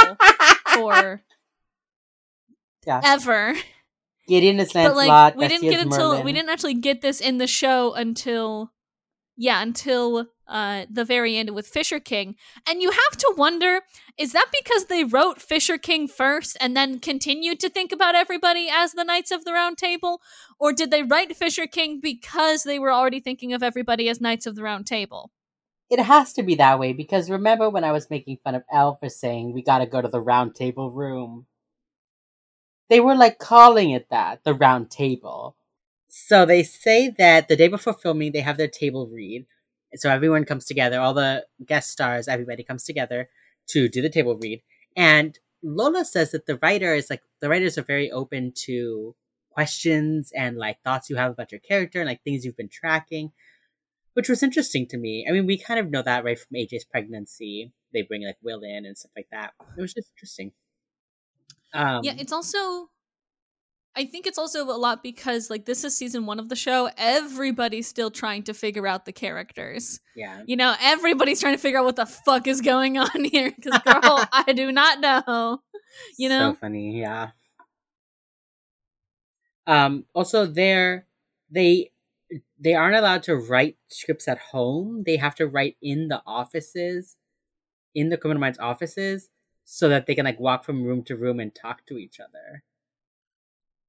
[0.75, 1.23] for
[2.87, 3.01] Yeah.
[3.05, 3.55] ever.
[4.29, 5.07] Gideon is but Lancelot.
[5.07, 8.73] like we didn't get until we didn't actually get this in the show until
[9.37, 12.37] yeah until uh the very end with fisher king
[12.68, 13.81] and you have to wonder
[14.18, 18.68] is that because they wrote fisher king first and then continued to think about everybody
[18.71, 20.21] as the knights of the round table
[20.61, 24.47] or did they write fisher king because they were already thinking of everybody as knights
[24.47, 25.31] of the round table
[25.92, 28.96] It has to be that way because remember when I was making fun of Elle
[28.96, 31.44] for saying we gotta go to the round table room?
[32.88, 35.55] They were like calling it that, the round table.
[36.09, 39.44] So they say that the day before filming, they have their table read.
[39.96, 43.28] So everyone comes together, all the guest stars, everybody comes together
[43.68, 44.62] to do the table read.
[44.96, 49.14] And Lola says that the writers, like, the writers are very open to
[49.50, 53.31] questions and like thoughts you have about your character and like things you've been tracking
[54.14, 55.27] which was interesting to me.
[55.29, 57.72] I mean, we kind of know that right from AJ's pregnancy.
[57.92, 59.53] They bring like Will in and stuff like that.
[59.77, 60.53] It was just interesting.
[61.75, 62.90] Um, yeah it's also
[63.96, 66.90] i think it's also a lot because like this is season one of the show
[66.98, 70.42] everybody's still trying to figure out the characters yeah.
[70.46, 73.53] You know, everybody's trying to figure out what the fuck is going on here.
[73.55, 75.61] Because, girl, I do not know.
[76.18, 76.53] You know?
[76.53, 77.01] so funny.
[77.01, 77.31] Yeah.
[79.66, 80.05] Um.
[80.14, 81.07] Also, they're
[81.51, 81.91] they
[82.62, 85.03] they aren't allowed to write scripts at home.
[85.05, 87.16] They have to write in the offices,
[87.94, 89.31] in the criminal minds offices,
[89.64, 92.62] so that they can like walk from room to room and talk to each other.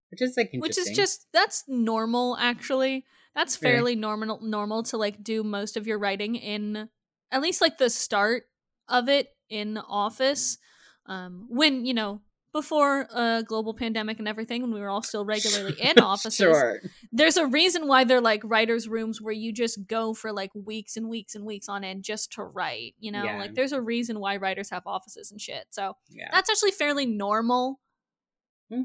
[0.10, 3.06] Which is like Which is just, that's normal, actually.
[3.36, 6.90] That's fairly normal, normal to like do most of your writing in,
[7.32, 8.44] at least like the start
[8.88, 10.58] of it in office.
[11.06, 12.22] Um, when, you know,
[12.54, 16.80] before a global pandemic and everything, when we were all still regularly in offices, sure.
[17.12, 20.96] there's a reason why they're like writers' rooms where you just go for like weeks
[20.96, 22.94] and weeks and weeks on end just to write.
[23.00, 23.38] You know, Yeah.
[23.40, 25.66] like there's a reason why writers have offices and shit.
[25.72, 26.30] So Yeah.
[26.32, 27.80] that's actually fairly normal.
[28.72, 28.84] Hmm.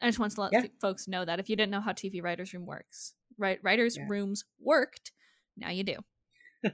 [0.00, 0.62] I just want to let Yeah.
[0.80, 3.58] folks know that if you didn't know how TV writers' room works, right?
[3.62, 5.12] Writers' rooms worked.
[5.56, 5.96] Now you do.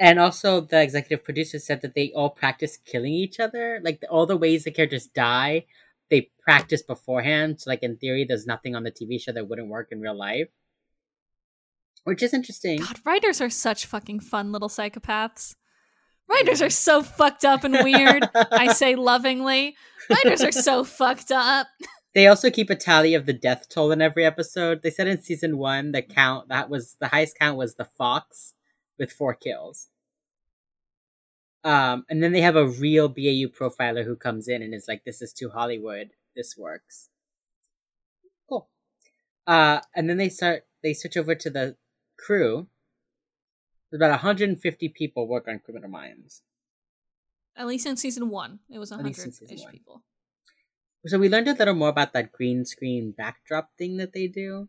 [0.00, 3.80] And also, the executive producer said that they all practice killing each other.
[3.82, 5.66] Like all the ways the characters die,
[6.08, 7.60] they practice beforehand.
[7.60, 10.16] So, like in theory, there's nothing on the TV show that wouldn't work in real
[10.16, 10.48] life,
[12.04, 12.78] which is interesting.
[12.78, 15.56] God, writers are such fucking fun little psychopaths.
[16.28, 18.28] Writers are so fucked up and weird.
[18.34, 19.74] I say lovingly.
[20.10, 21.66] Writers are so fucked up.
[22.14, 24.82] They also keep a tally of the death toll in every episode.
[24.82, 28.54] They said in season one, the count that was the highest count was the fox
[28.98, 29.88] with four kills.
[31.64, 35.04] Um, and then they have a real BAU profiler who comes in and is like,
[35.04, 36.10] "This is too Hollywood.
[36.36, 37.10] This works."
[38.48, 38.68] Cool.
[39.46, 40.66] Uh, and then they start.
[40.82, 41.76] They switch over to the
[42.16, 42.68] crew.
[43.90, 46.42] There's about 150 people work on Criminal Minds.
[47.56, 49.72] At least in season one, it was At least in 100 season ish one.
[49.72, 50.02] people.
[51.06, 54.68] So we learned a little more about that green screen backdrop thing that they do.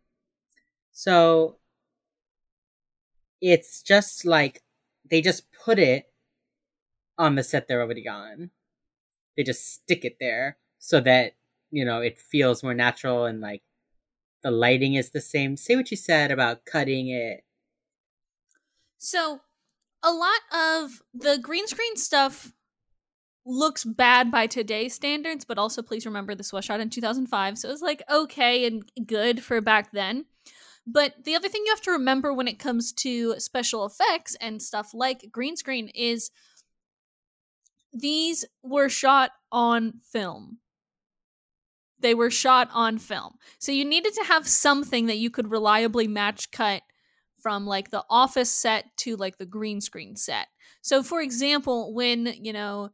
[0.92, 1.59] So
[3.42, 4.64] it's just like
[5.10, 6.06] they just put it
[7.18, 8.52] on the set they're already on.
[9.36, 11.34] They just stick it there so that,
[11.72, 13.62] you know, it feels more natural and like
[14.44, 15.58] the lighting is the same.
[15.58, 17.44] Say what you said about cutting it.
[18.98, 19.42] So,
[20.04, 22.54] a lot of the green screen stuff
[23.46, 27.68] looks bad by today's standards, but also please remember this was shot in 2005, so
[27.68, 30.26] it was like okay and good for back then.
[30.92, 34.60] But the other thing you have to remember when it comes to special effects and
[34.60, 36.32] stuff like green screen is
[37.94, 40.58] these were shot on film.
[42.00, 43.36] They were shot on film.
[43.60, 46.82] So you needed to have something that you could reliably match cut
[47.40, 50.48] from like the office set to like the green screen set.
[50.82, 52.90] So for example, when, you know,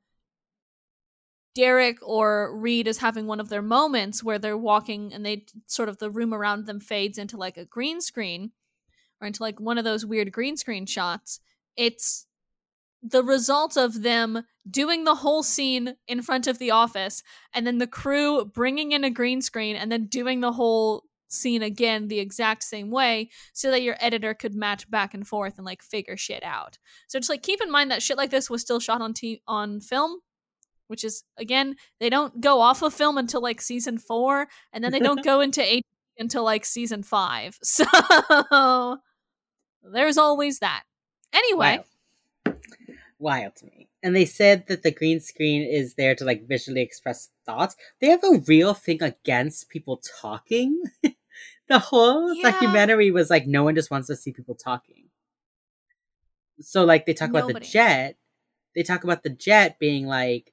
[1.55, 5.89] Derek or Reid is having one of their moments where they're walking and they sort
[5.89, 8.51] of the room around them fades into like a green screen
[9.21, 11.39] or into like one of those weird green screen shots,
[11.77, 12.27] it's
[13.01, 17.77] the result of them doing the whole scene in front of the office and then
[17.77, 22.19] the crew bringing in a green screen and then doing the whole scene again the
[22.19, 26.17] exact same way so that your editor could match back and forth and like figure
[26.17, 26.77] shit out.
[27.07, 29.41] So just like keep in mind that shit like this was still shot on t-
[29.47, 30.19] on film,
[30.87, 34.91] which is again they don't go off of film until like season 4 and then
[34.91, 35.81] they don't go into HD
[36.17, 37.59] until like season 5.
[37.63, 38.97] So
[39.83, 40.83] there's always that.
[41.33, 41.79] Anyway,
[42.45, 42.57] Wild.
[43.19, 43.87] Wild to me.
[44.01, 47.75] And they said that the green screen is there to like visually express thoughts.
[48.01, 50.81] They have a real thing against people talking.
[51.67, 52.51] the whole Yeah.
[52.51, 55.05] documentary was like no one just wants to see people talking.
[56.61, 58.17] So like they talk about the jet.
[58.75, 60.51] They talk about the jet being like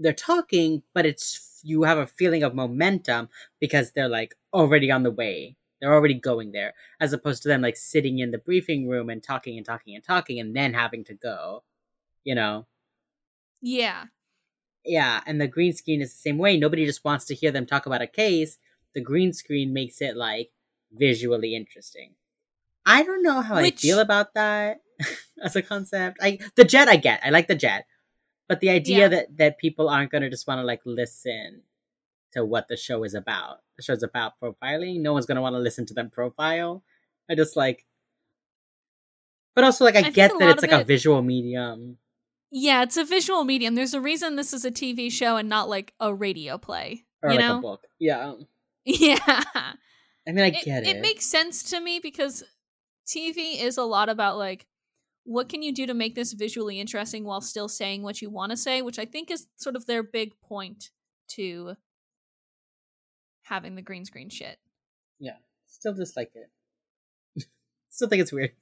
[0.00, 3.28] they're talking, but it's you have a feeling of momentum
[3.60, 5.56] because they're like already on the way.
[5.80, 9.22] They're already going there, as opposed to them like sitting in the briefing room and
[9.22, 11.64] talking and talking and talking and then having to go.
[12.24, 12.66] You know?
[13.62, 14.04] Yeah.
[14.84, 16.56] Yeah, and the green screen is the same way.
[16.56, 18.58] Nobody just wants to hear them talk about a case.
[18.94, 20.50] The green screen makes it like
[20.92, 22.14] visually interesting.
[22.86, 24.80] I don't know how Which- I feel about that
[25.42, 26.18] as a concept.
[26.20, 27.20] I the jet I get.
[27.24, 27.86] I like the jet.
[28.50, 29.08] But the idea Yeah.
[29.08, 31.62] that that people aren't going to just want to like listen
[32.32, 33.60] to what the show is about.
[33.76, 35.00] The show's about profiling.
[35.02, 36.82] No one's going to want to listen to them profile.
[37.30, 37.86] I just like
[39.54, 41.98] But also like I, I get that it's like a visual medium.
[42.50, 43.76] Yeah, it's a visual medium.
[43.76, 47.04] There's a reason this is a TV show and not like a radio play.
[47.22, 47.58] Or you like know?
[47.58, 47.86] a book.
[48.00, 48.34] Yeah.
[48.84, 49.18] Yeah.
[50.26, 50.96] I mean I it, get it.
[50.96, 52.42] it makes sense to me because
[53.06, 54.66] TV is a lot about like
[55.24, 58.50] what can you do to make this visually interesting while still saying what you want
[58.50, 60.90] to say, which I think is sort of their big point
[61.32, 61.76] to
[63.42, 64.58] having the green screen shit.
[65.18, 67.46] Yeah, still dislike it.
[67.90, 68.52] still think it's weird.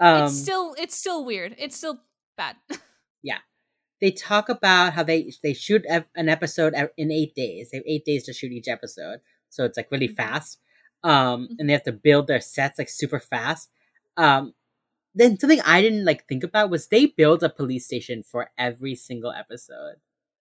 [0.00, 1.54] Um, it's still it's still weird.
[1.58, 2.00] It's still
[2.36, 2.56] bad.
[3.20, 3.38] Yeah,
[4.00, 7.70] they talk about how they they shoot an episode in eight days.
[7.70, 9.18] They have eight days to shoot each episode,
[9.48, 10.16] so it's like really Mhm.
[10.16, 10.60] fast.
[11.02, 11.56] Um, Mhm.
[11.58, 13.70] and they have to build their sets like super fast.
[14.16, 14.54] Um,
[15.18, 18.94] then something I didn't like think about was they build a police station for every
[18.94, 19.96] single episode.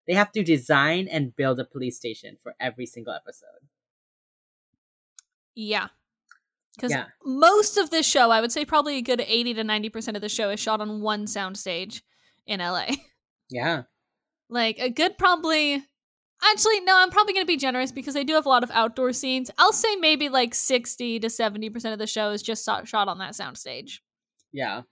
[0.07, 3.67] They have to design and build a police station for every single episode.
[5.55, 5.87] yeah.
[6.75, 7.07] Because Yeah.
[7.25, 10.29] most of this show, I would say probably a good 80 to 90% of the
[10.29, 12.01] show is shot on one soundstage
[12.45, 12.87] in LA.
[13.49, 13.83] Yeah,
[14.49, 15.85] Like a good probably
[16.43, 18.69] Actually, no, I'm probably going to be generous because they do have a lot of
[18.69, 19.49] outdoor scenes.
[19.57, 23.33] I'll say maybe like 60 to 70% of the show is just shot on that
[23.33, 24.01] soundstage.
[24.51, 24.83] Yeah.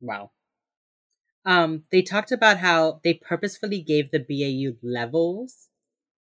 [0.00, 0.30] Wow.
[1.44, 5.68] Um, they talked about how they purposefully gave the BAU levels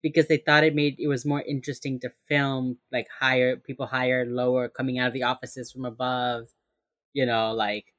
[0.04, 4.26] because they thought it made it was more interesting to film like higher people higher,
[4.26, 6.50] lower, coming out of the offices from above,
[7.14, 7.94] you know, like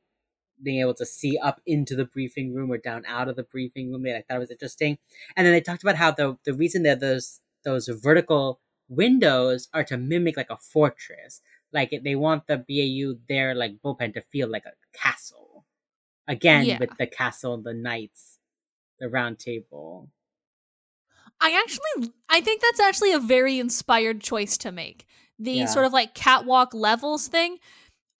[0.62, 3.92] being able to see up into the briefing room or down out of the briefing
[3.92, 4.02] room.
[4.04, 4.98] They like, thought it was interesting.
[5.36, 9.84] And then they talked about how the the reason that those those vertical windows are
[9.84, 11.40] to mimic like a fortress
[11.72, 15.64] like they want the BAU their like bullpen to feel like a castle.
[16.26, 16.78] Again Yeah.
[16.78, 18.38] with the castle, the knights,
[19.00, 20.10] the round table.
[21.40, 25.06] I actually I think that's actually a very inspired choice to make.
[25.38, 25.66] The Yeah.
[25.66, 27.58] sort of like catwalk levels thing.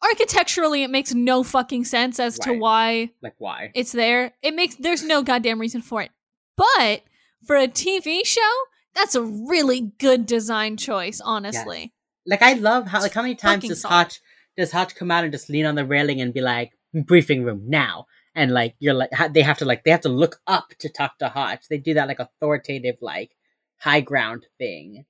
[0.02, 3.72] Architecturally it makes no fucking sense as to why Like why?
[3.74, 4.34] it's there.
[4.42, 6.12] It makes there's no goddamn reason for it.
[6.56, 7.02] But
[7.44, 8.52] for a TV show,
[8.94, 11.92] that's a really good design choice, honestly.
[12.28, 13.92] Like I love how like how many times does solid.
[13.94, 14.20] Hotch
[14.56, 17.62] does Hotch come out and just lean on the railing and be like briefing room
[17.66, 20.88] now and like you're like they have to like they have to look up to
[20.88, 21.64] talk to Hotch.
[21.68, 23.30] They do that like authoritative like
[23.78, 25.04] high ground thing,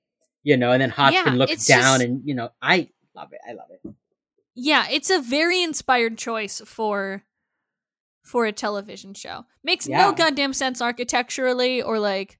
[0.44, 3.32] you know, and then Hotch Yeah, can look down just- and you know I love
[3.32, 3.40] it.
[3.48, 3.94] I love it.
[4.54, 7.24] Yeah, it's a very inspired choice for
[8.22, 9.44] for a television show.
[9.64, 9.98] Makes Yeah.
[9.98, 12.38] no goddamn sense architecturally or like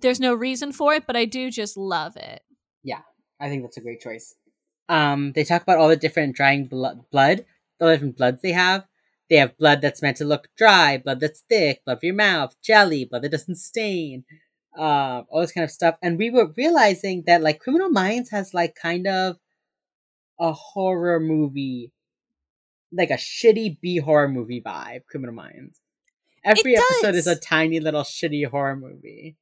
[0.00, 2.42] there's no reason for it, but I do just love it.
[3.40, 4.34] I think that's a great choice.
[4.88, 7.44] Um, they talk about all the different drying blood, blood,
[7.78, 8.86] the different bloods they have.
[9.28, 12.56] They have blood that's meant to look dry, blood that's thick, blood for your mouth,
[12.62, 14.24] jelly, blood that doesn't stain,
[14.76, 15.96] um, all this kind of stuff.
[16.02, 19.36] And we were realizing that like Criminal Minds has like kind of
[20.40, 21.92] a horror movie,
[22.90, 25.04] like a shitty B horror movie vibe.
[25.06, 25.80] Criminal Minds.
[26.44, 29.36] Every episode is a tiny little shitty horror movie.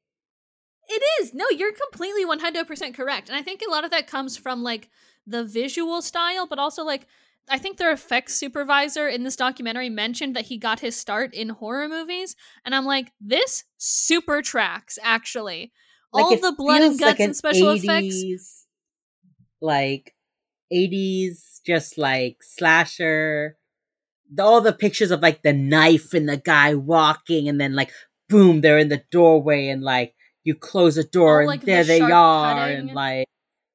[0.96, 1.34] It is.
[1.34, 3.28] No, you're completely 100% correct.
[3.28, 4.88] And I think a lot of that comes from like
[5.26, 7.06] the visual style, but also like
[7.48, 11.50] I think their effects supervisor in this documentary mentioned that he got his start in
[11.50, 12.34] horror movies,
[12.64, 15.72] and I'm like, this super tracks actually.
[16.12, 18.06] All the blood and guts like an and special effects.
[18.06, 18.64] 80s,
[19.60, 20.14] like
[20.72, 23.58] 80s just like slasher
[24.40, 27.92] all the pictures of like the knife and the guy walking and then like
[28.28, 30.15] boom they're in the doorway and like
[30.46, 32.78] you close a door oh, and like, the there they are cutting.
[32.88, 33.26] and like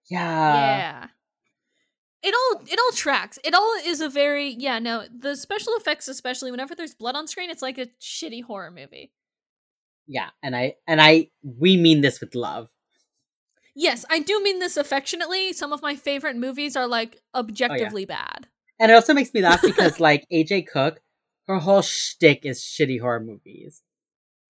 [0.10, 1.08] yeah yeah.
[2.24, 3.40] It all it all tracks.
[3.44, 7.28] It all is a very yeah, no, the special effects especially whenever there's blood on
[7.28, 9.12] screen, it's like a shitty horror movie.
[10.08, 12.68] yeah and i and i we mean this with love
[13.74, 15.54] Yes, I do mean this affectionately.
[15.54, 18.48] Some of my favorite movies are like Oh, objectively bad.
[18.80, 21.02] and it also makes me laugh because like aj cook
[21.48, 23.82] her whole shtick is shitty horror movies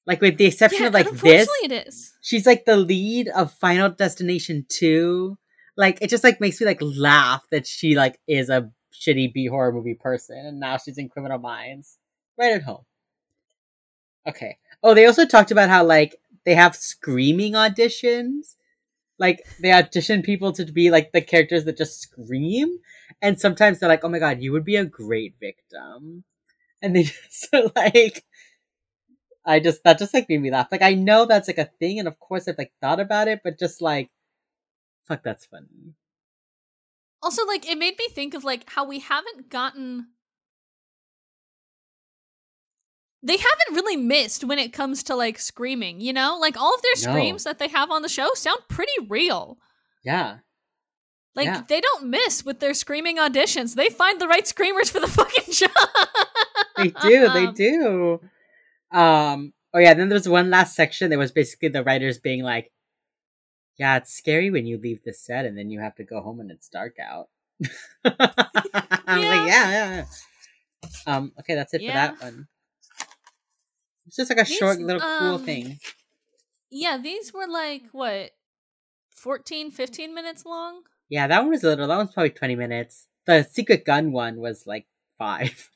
[0.05, 2.13] like with the exception Yeah, of like this it is.
[2.21, 5.37] she's like the lead of Final Destination 2.
[5.77, 9.47] Like it just like makes me like laugh that she like is a shitty B
[9.47, 11.97] horror movie person and now she's in Criminal Minds.
[12.37, 12.85] Right at home.
[14.27, 14.57] Okay.
[14.83, 18.55] Oh, they also talked about how like they have screaming auditions.
[19.17, 22.77] Like they audition people to be like the characters that just scream,
[23.21, 26.23] and sometimes they're like, "Oh my god, you would be a great victim,"
[26.81, 28.23] and they just like,
[29.45, 30.67] I just that just like made me laugh.
[30.71, 33.41] Like I know that's like a thing, and of course I've like thought about it,
[33.43, 34.09] but just like,
[35.07, 35.95] fuck, that's funny.
[37.23, 40.07] Also, like it made me think of like how we haven't gotten
[43.23, 46.37] they haven't really missed when it comes to like screaming, you know?
[46.39, 47.11] Like all of their No.
[47.11, 49.57] screams that they have on the show sound pretty real.
[50.03, 50.37] Yeah,
[51.35, 51.61] Like Yeah.
[51.67, 53.75] they don't miss with their screaming auditions.
[53.75, 55.71] They find the right screamers for the fucking job.
[56.77, 58.19] they do, they do.
[58.91, 59.53] Um.
[59.73, 59.93] Oh yeah.
[59.93, 62.71] Then there's one last section that was basically the writers being like,
[63.77, 66.39] "Yeah, it's scary when you leave the set and then you have to go home
[66.39, 67.29] and it's dark out."
[68.05, 69.29] I'm Yeah.
[69.29, 70.05] like, yeah, yeah, yeah.
[71.07, 71.31] Um.
[71.39, 72.11] Okay, that's it Yeah.
[72.11, 72.47] for that one.
[74.07, 75.79] It's just like a short These, little cool um, thing.
[76.69, 78.31] Yeah, these were like what
[79.15, 80.81] 14, 15 minutes long.
[81.09, 81.87] Yeah, that one was a little.
[81.87, 83.07] That one's probably twenty minutes.
[83.25, 84.87] The secret gun one was like
[85.17, 85.69] five.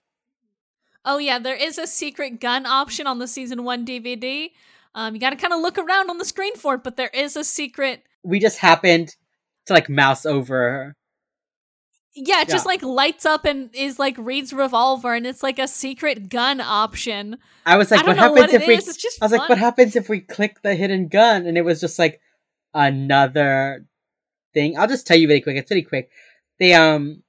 [1.05, 4.49] Oh yeah, there is a secret gun option on the season one DVD.
[4.95, 7.11] Um, you got to kind of look around on the screen for it, but there
[7.13, 8.03] is a secret.
[8.23, 9.15] We just happened
[9.67, 10.95] to like mouse over.
[12.15, 15.67] Yeah, it just like lights up and is like reads revolver, and it's like a
[15.67, 17.37] secret gun option.
[17.65, 18.75] I was like, I what happens what if we?
[18.75, 19.17] is.
[19.21, 21.45] I was like, what happens if we click the hidden gun?
[21.45, 22.21] And it was just like
[22.73, 23.85] another
[24.53, 24.77] thing.
[24.77, 25.57] I'll just tell you really quick.
[25.57, 26.09] It's really quick.
[26.57, 27.21] They um,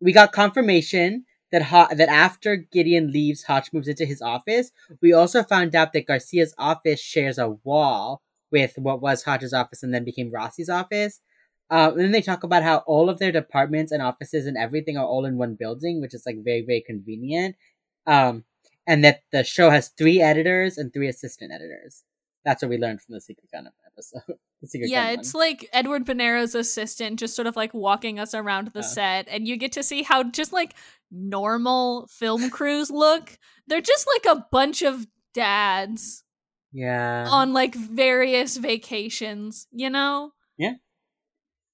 [0.00, 1.24] we got confirmation
[1.54, 4.72] that Ho- that after Gideon leaves, Hotch moves into his office.
[5.00, 9.84] We also found out that Garcia's office shares a wall with what was Hotch's office
[9.84, 11.20] and then became Rossi's office.
[11.70, 14.96] Uh, and then they talk about how all of their departments and offices and everything
[14.98, 17.54] are all in one building, which is like very very convenient.
[18.04, 18.44] Um,
[18.88, 22.02] and that the show has three editors and three assistant editors.
[22.44, 24.22] That's what we learned from the Secret Gun episode.
[24.72, 25.40] Yeah, it's one.
[25.42, 28.82] like Edward Bernero's assistant just sort of like walking us around the Oh.
[28.82, 30.74] set, and you get to see how just like
[31.10, 33.38] normal film crews look.
[33.66, 36.22] They're just like a bunch of dads
[36.72, 37.26] yeah.
[37.28, 40.32] on like various vacations, you know?
[40.58, 40.74] Yeah.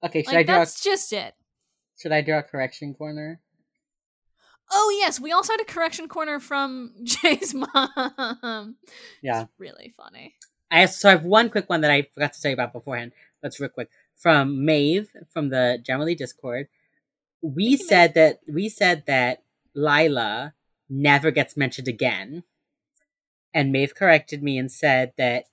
[0.04, 0.56] Okay, should Like I draw?
[0.56, 1.34] A, that's just it.
[2.00, 3.40] should I draw a correction corner?
[4.72, 8.76] Oh yes, we also had a correction corner from Jay's mom.
[9.22, 9.42] Yeah.
[9.42, 10.34] It's really funny.
[10.70, 13.12] I so I have one quick one that I forgot to tell you about beforehand.
[13.42, 16.68] That's real quick from Maeve from the Generally Discord.
[17.42, 19.42] We said that we said that
[19.74, 20.54] Lila
[20.88, 22.44] never gets mentioned again,
[23.54, 25.44] and Maeve corrected me and said that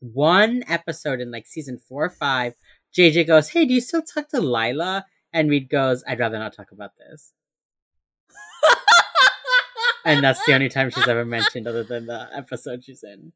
[0.00, 2.54] one episode in like season four or five,
[2.96, 6.54] JJ goes, "Hey, do you still talk to Lila?" And Reid goes, "I'd rather not
[6.54, 7.32] talk about this."
[10.04, 13.32] And that's the only time she's ever mentioned, other than the episode she's in.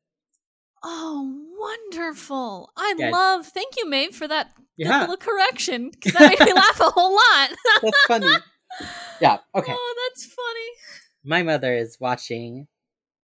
[0.87, 1.47] Oh,
[1.91, 2.71] wonderful!
[2.77, 3.11] I Yeah.
[3.11, 3.47] love.
[3.47, 7.15] Thank you, Maeve, for that Yeah, little correction because that made me laugh a whole
[7.15, 7.51] lot.
[7.83, 8.27] that's funny.
[9.21, 9.39] Yeah.
[9.55, 9.73] Okay.
[9.75, 10.71] Oh, that's funny.
[11.25, 12.67] my mother is watching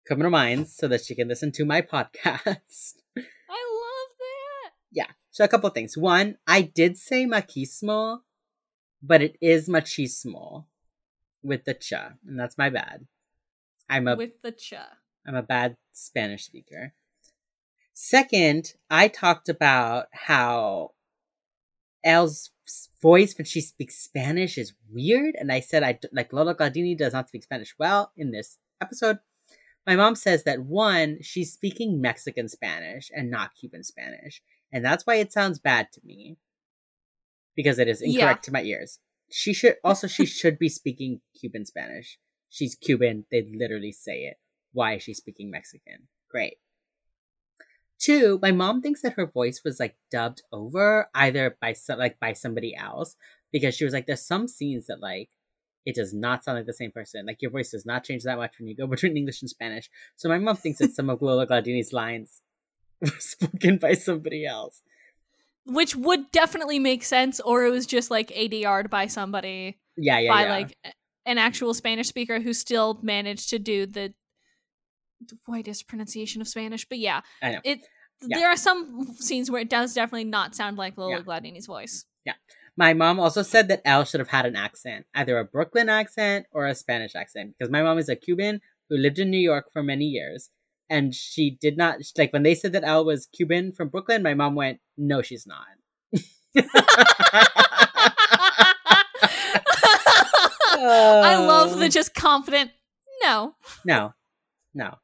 [0.06, 2.94] Criminal Minds so that she can listen to my podcast.
[3.16, 4.70] I love that.
[4.90, 5.06] yeah.
[5.30, 5.96] So a couple of things.
[5.96, 8.20] One, I did say machismo,
[9.02, 10.64] but it is machismo
[11.42, 13.06] with the cha, and that's my bad.
[13.88, 14.88] I'm a With the cha.
[15.26, 16.94] am a bad Spanish speaker.
[17.94, 20.90] Second, I talked about how
[22.02, 22.50] Elle's
[23.00, 27.12] voice when she speaks Spanish is weird, and I said I like Lola Glaudini does
[27.12, 29.18] not speak Spanish well in this episode.
[29.86, 34.42] My mom says that one, she's speaking Mexican Spanish and not Cuban Spanish,
[34.72, 36.36] and that's why it sounds bad to me
[37.54, 38.08] because it is Yeah.
[38.08, 38.98] incorrect to my ears.
[39.30, 42.18] She should also she should be speaking Cuban Spanish.
[42.50, 43.26] She's Cuban.
[43.30, 44.38] They literally say it.
[44.72, 46.08] Why is she speaking Mexican?
[46.28, 46.56] Great.
[47.98, 52.18] Two, my mom thinks that her voice was like dubbed over either by some like
[52.20, 53.16] by somebody else
[53.52, 55.30] because she was like, there's some scenes that like
[55.86, 57.26] it does not sound like the same person.
[57.26, 59.90] Like your voice does not change that much when you go between English and Spanish.
[60.16, 62.40] So my mom thinks that some of Lola Glaudini's lines
[63.00, 64.82] were spoken by somebody else.
[65.66, 70.30] Which would definitely make sense, or it was just like ADR'd by somebody Yeah, yeah,
[70.30, 70.50] by yeah.
[70.50, 70.76] like
[71.24, 74.12] an actual Spanish speaker who still managed to do the,
[75.28, 76.84] the whitest pronunciation of Spanish.
[76.88, 77.60] But yeah, I know.
[77.64, 77.80] it.
[78.26, 78.38] Yeah.
[78.38, 81.22] There are some scenes where it does definitely not sound like Lola Yeah.
[81.22, 82.04] Glaudini's voice.
[82.24, 82.34] Yeah.
[82.76, 86.46] My mom also said that Elle should have had an accent, either a Brooklyn accent
[86.52, 89.66] or a Spanish accent, because my mom is a Cuban who lived in New York
[89.72, 90.50] for many years.
[90.90, 94.34] And she did not, like, when they said that Elle was Cuban from Brooklyn, my
[94.34, 95.66] mom went, no, she's not.
[100.76, 101.78] I love Oh.
[101.78, 102.70] the just confident.
[103.22, 103.54] No,
[103.84, 104.12] No,
[104.74, 104.96] no.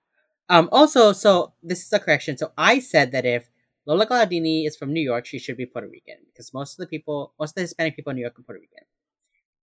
[0.50, 2.36] Um, also, so this is a correction.
[2.36, 3.48] So I said that if
[3.86, 6.88] Lola Glaudini is from New York, she should be Puerto Rican because most of the
[6.88, 8.84] people, most of the Hispanic people in New York are Puerto Rican.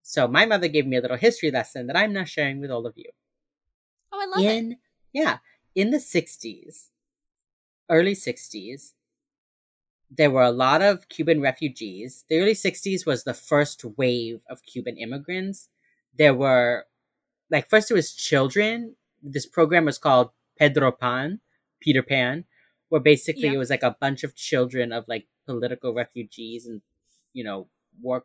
[0.03, 2.87] So my mother gave me a little history lesson that I'm now sharing with all
[2.87, 3.11] of you.
[4.13, 4.79] Oh, I love in it.
[5.13, 5.39] yeah,
[5.75, 6.91] in the 60s,
[7.91, 8.93] early 60s,
[10.09, 12.25] there were a lot of Cuban refugees.
[12.29, 15.69] The early 60s was the first wave of Cuban immigrants.
[16.17, 16.87] There were
[17.51, 18.95] like first it was children.
[19.21, 21.41] This program was called Pedro Pan,
[21.81, 22.45] Peter Pan,
[22.89, 23.53] where basically Yeah.
[23.53, 26.81] it was like a bunch of children of like political refugees and
[27.33, 27.69] you know
[28.01, 28.25] war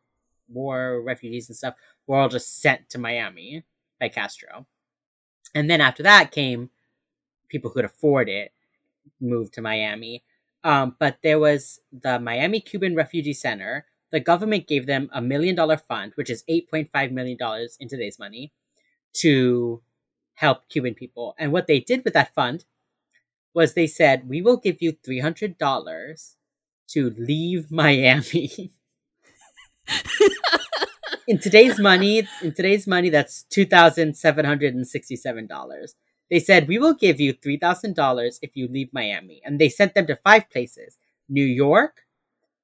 [0.50, 1.76] war refugees and stuff
[2.08, 3.64] were all just sent to Miami
[4.00, 4.66] by Castro.
[5.56, 6.70] And then after that came
[7.50, 8.52] people who could afford it
[9.20, 10.24] moved to Miami.
[10.64, 13.86] Um, but there was the Miami Cuban Refugee Center.
[14.12, 17.38] The government gave them a million dollar fund, which is $8.5 million
[17.80, 18.52] in today's money,
[19.14, 19.82] to
[20.42, 21.36] help Cuban people.
[21.40, 22.66] And what they did with that fund
[23.54, 26.36] was they said, We will give you $300
[26.90, 28.72] to leave Miami.
[31.28, 35.96] in today's money, in today's money, that's two thousand seven hundred and sixty-seven dollars.
[36.30, 39.70] They said we will give you three thousand dollars if you leave Miami, and they
[39.70, 40.98] sent them to five places:
[41.30, 42.02] New York,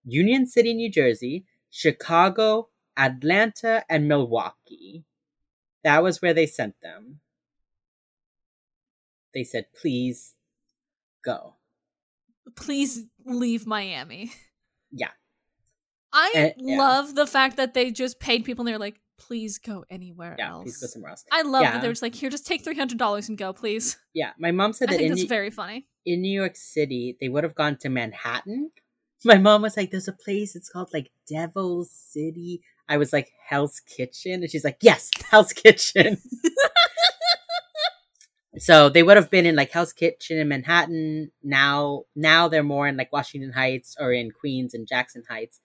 [0.06, 5.04] Union City, New Jersey, Chicago, Atlanta, and Milwaukee.
[5.84, 7.20] That was where they sent them.
[9.34, 10.36] They said, "Please
[11.24, 11.56] go."
[12.56, 14.32] Please leave Miami.
[14.92, 15.10] Yeah.
[16.14, 16.78] I Eh, yeah.
[16.78, 20.36] love the fact that they just paid people and they were like, please go anywhere
[20.40, 20.64] Yeah, else.
[20.64, 21.26] please go somewhere else.
[21.32, 21.72] I love Yeah.
[21.74, 23.98] that they were just like, here, just take $300 and go, please.
[24.14, 25.88] Yeah, my mom said I that think in that's New- very funny.
[26.06, 28.72] in New York City, they would have gone to Manhattan.
[29.26, 30.56] My mom was like, "There's a place.
[30.56, 35.52] It's called like Devil's City." I was like, "Hell's Kitchen," and she's like, "Yes, Hell's
[35.52, 36.18] Kitchen."
[38.60, 41.32] so they would have been in like Hell's Kitchen in Manhattan.
[41.43, 45.60] Now, now they're more in like Washington Heights or in Queens and Jackson Heights.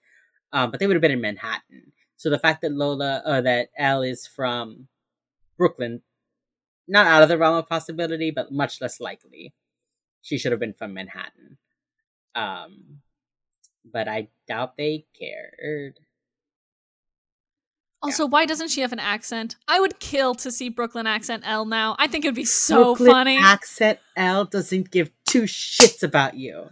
[0.53, 1.93] Um, but they would have been in Manhattan.
[2.17, 4.89] So the fact that Lola, uh, that Elle is from
[5.57, 6.03] Brooklyn,
[6.87, 9.55] not out of the realm of possibility, but much less likely.
[10.21, 11.59] She should have been from Manhattan.
[12.35, 13.01] Um,
[13.85, 15.99] but I doubt they cared.
[18.03, 19.57] Also, why doesn't she have an accent?
[19.69, 21.95] I would kill to see Brooklyn accent Elle now.
[21.99, 23.39] I think it would be so Brooklyn funny.
[23.39, 26.71] Accent Elle doesn't give two shits about you.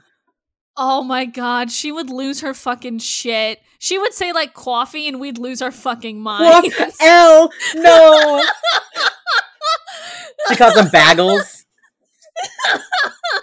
[0.76, 3.60] oh my god, she would lose her fucking shit.
[3.78, 6.74] She would say like coffee and we'd lose our fucking minds.
[6.76, 6.94] What?
[7.00, 8.42] Elle, no.
[10.48, 11.64] she calls them bagels.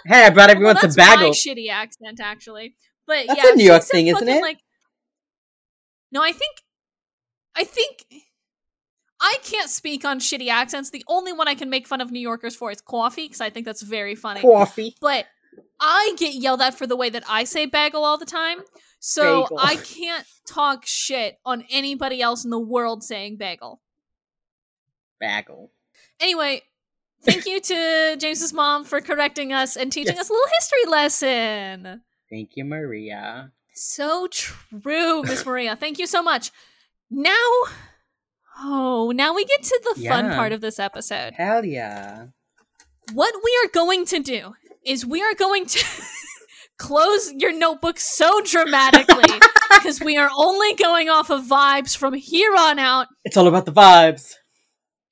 [0.06, 1.36] hey, I brought everyone well, some bagels.
[1.36, 2.74] shitty accent, actually.
[3.06, 4.42] But That's yeah, a New York thing, isn't it?
[4.42, 4.58] Like,
[6.12, 6.56] no, I think,
[7.58, 8.04] I think,
[9.20, 10.90] I can't speak on shitty accents.
[10.90, 13.50] The only one I can make fun of New Yorkers for is coffee because I
[13.50, 14.40] think that's very funny.
[14.42, 14.94] Coffee.
[15.00, 15.26] But
[15.80, 18.58] I get yelled at for the way that I say bagel all the time.
[19.00, 19.58] So Bagel.
[19.60, 23.80] I can't talk shit on anybody else in the world saying bagel.
[25.20, 25.70] Bagel.
[26.20, 26.62] Anyway,
[27.22, 30.26] thank you to James's mom for correcting us and teaching Yes.
[30.26, 32.02] us a little history lesson.
[32.30, 33.50] Thank you, Maria.
[33.74, 35.76] So true, Miss Maria.
[35.76, 36.50] Thank you so much.
[37.10, 37.32] Now,
[38.58, 41.34] oh, now we get to the fun part of this episode.
[41.34, 42.26] Hell yeah.
[43.12, 44.54] What we are going to do
[44.84, 45.84] is we are going to
[46.78, 49.40] close your notebook so dramatically
[49.74, 53.08] because we are only going off of vibes from here on out.
[53.24, 54.34] It's all about the vibes.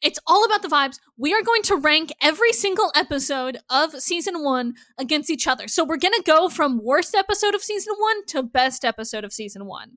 [0.02, 0.98] It's all about the vibes.
[1.16, 5.66] We are going to rank every single episode of season one against each other.
[5.68, 9.32] So we're going to go from worst episode of season one to best episode of
[9.32, 9.92] season one.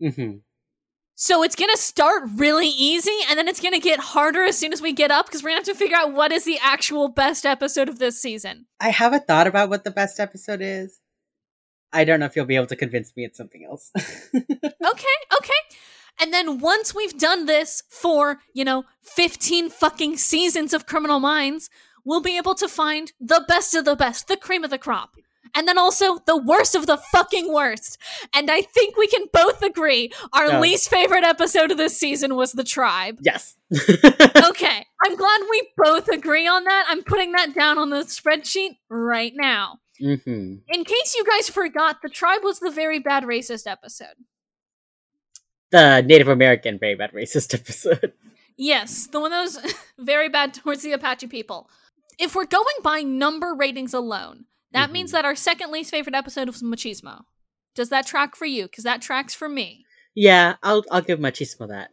[0.00, 0.36] hmm
[1.22, 4.80] So it's gonna start really easy, and then it's gonna get harder as soon as
[4.80, 7.44] we get up because we're gonna have to figure out what is the actual best
[7.44, 8.64] episode of this season.
[8.80, 10.98] I have a thought about what the best episode is.
[11.92, 13.92] I don't know if you'll be able to convince me it's something else.
[14.32, 15.76] Okay, okay.
[16.18, 21.68] And then once we've done this for, you know, 15 fucking seasons of Criminal Minds,
[22.02, 25.16] we'll be able to find the best of the best, the cream of the crop.
[25.54, 27.98] And then also the worst of the fucking worst.
[28.34, 30.60] And I think we can both agree our Yeah.
[30.60, 33.18] least favorite episode of this season was The Tribe.
[33.20, 33.56] yes.
[33.74, 36.86] okay, I'm glad we both agree on that.
[36.88, 39.78] I'm putting that down on the spreadsheet right now.
[39.98, 40.16] hmm
[40.68, 44.16] In case you guys forgot, the tribe was the very bad racist episode.
[45.70, 48.12] The Native American very bad racist episode.
[48.56, 49.58] Yes, the one that was
[49.98, 51.70] very bad towards the Apache people.
[52.18, 54.92] If we're going by number ratings alone, that Mhm.
[54.92, 57.22] means that our second least favorite episode was Machismo.
[57.74, 58.64] Does that track for you?
[58.64, 59.84] Because that tracks for me.
[60.14, 61.90] Yeah, I'll I'll give Machismo that.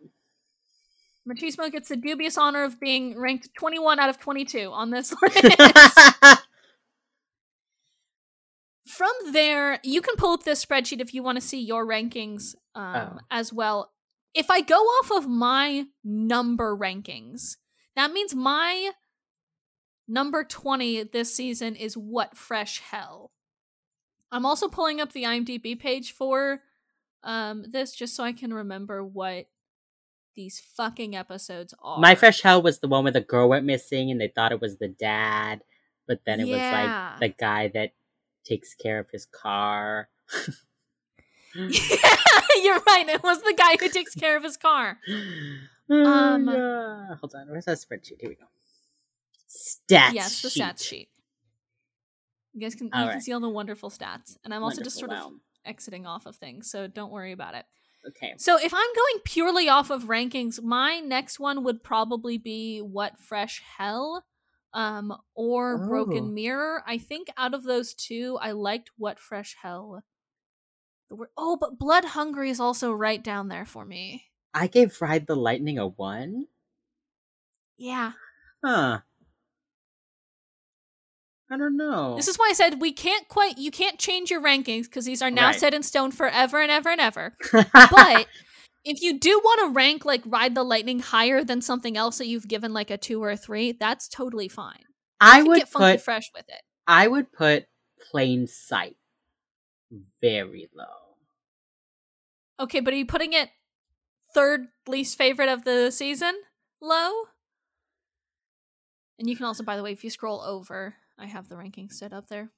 [1.28, 6.42] Machismo gets the dubious honor of being ranked 21 out of 22 on this list.
[8.88, 12.56] From there, you can pull up this spreadsheet if you want to see your rankings
[12.74, 13.20] um, Oh.
[13.30, 13.92] as well.
[14.34, 17.58] If I go off of my number rankings,
[17.96, 18.92] that means my
[20.08, 23.32] number 20 this season is What Fresh Hell.
[24.32, 26.62] I'm also pulling up the IMDb page for
[27.24, 29.48] um, this just so I can remember what
[30.36, 32.00] these fucking episodes are.
[32.00, 34.62] My Fresh Hell was the one where the girl went missing and they thought it
[34.62, 35.62] was the dad,
[36.08, 36.56] but then it Yeah.
[36.58, 37.94] was like the guy that
[38.44, 40.10] takes care of his car.
[41.56, 43.06] yeah, you're right.
[43.10, 45.00] It was the guy who takes care of his car.
[45.90, 47.16] Um, Yeah.
[47.16, 48.20] Hold on, where's that spreadsheet?
[48.20, 48.46] Here we go.
[49.58, 50.14] Stats.
[50.14, 50.62] yes, the sheet.
[50.64, 51.10] stats sheet.
[52.54, 54.98] You guys can you All can see all the wonderful stats, and I'm also just
[54.98, 57.66] sort Wonderful, of exiting off of things, so don't worry about it.
[58.08, 58.34] Okay.
[58.38, 63.20] So if I'm going purely off of rankings, my next one would probably be What
[63.20, 64.24] Fresh Hell,
[64.74, 65.88] um, or Oh.
[65.88, 66.84] Broken Mirror.
[66.88, 70.04] I think out of those two, I liked What Fresh Hell.
[71.10, 74.26] The word, oh, but Blood Hungry is also right down there for me.
[74.54, 76.48] I gave Ride the Lightning a one.
[77.78, 78.14] Yeah.
[78.64, 79.00] Huh.
[81.50, 82.16] I don't know.
[82.18, 85.22] This is why I said we can't quite you can't change your rankings because these
[85.22, 85.60] are now Right.
[85.60, 87.38] set in stone forever and ever and ever.
[87.74, 88.28] But
[88.84, 92.28] if you do want to rank like Ride the Lightning higher than something else that
[92.28, 94.84] you've given like a two or a three, that's totally fine.
[95.22, 96.62] I would get funky put fresh with it.
[96.86, 97.66] I would put
[98.12, 98.98] Plain Sight
[100.22, 101.16] very low.
[102.60, 103.50] Okay, but are you putting it
[104.34, 106.36] third least favorite of the season?
[106.82, 107.12] Low?
[109.20, 111.94] And you can also, by the way, if you scroll over, I have the rankings
[111.94, 112.50] set up there.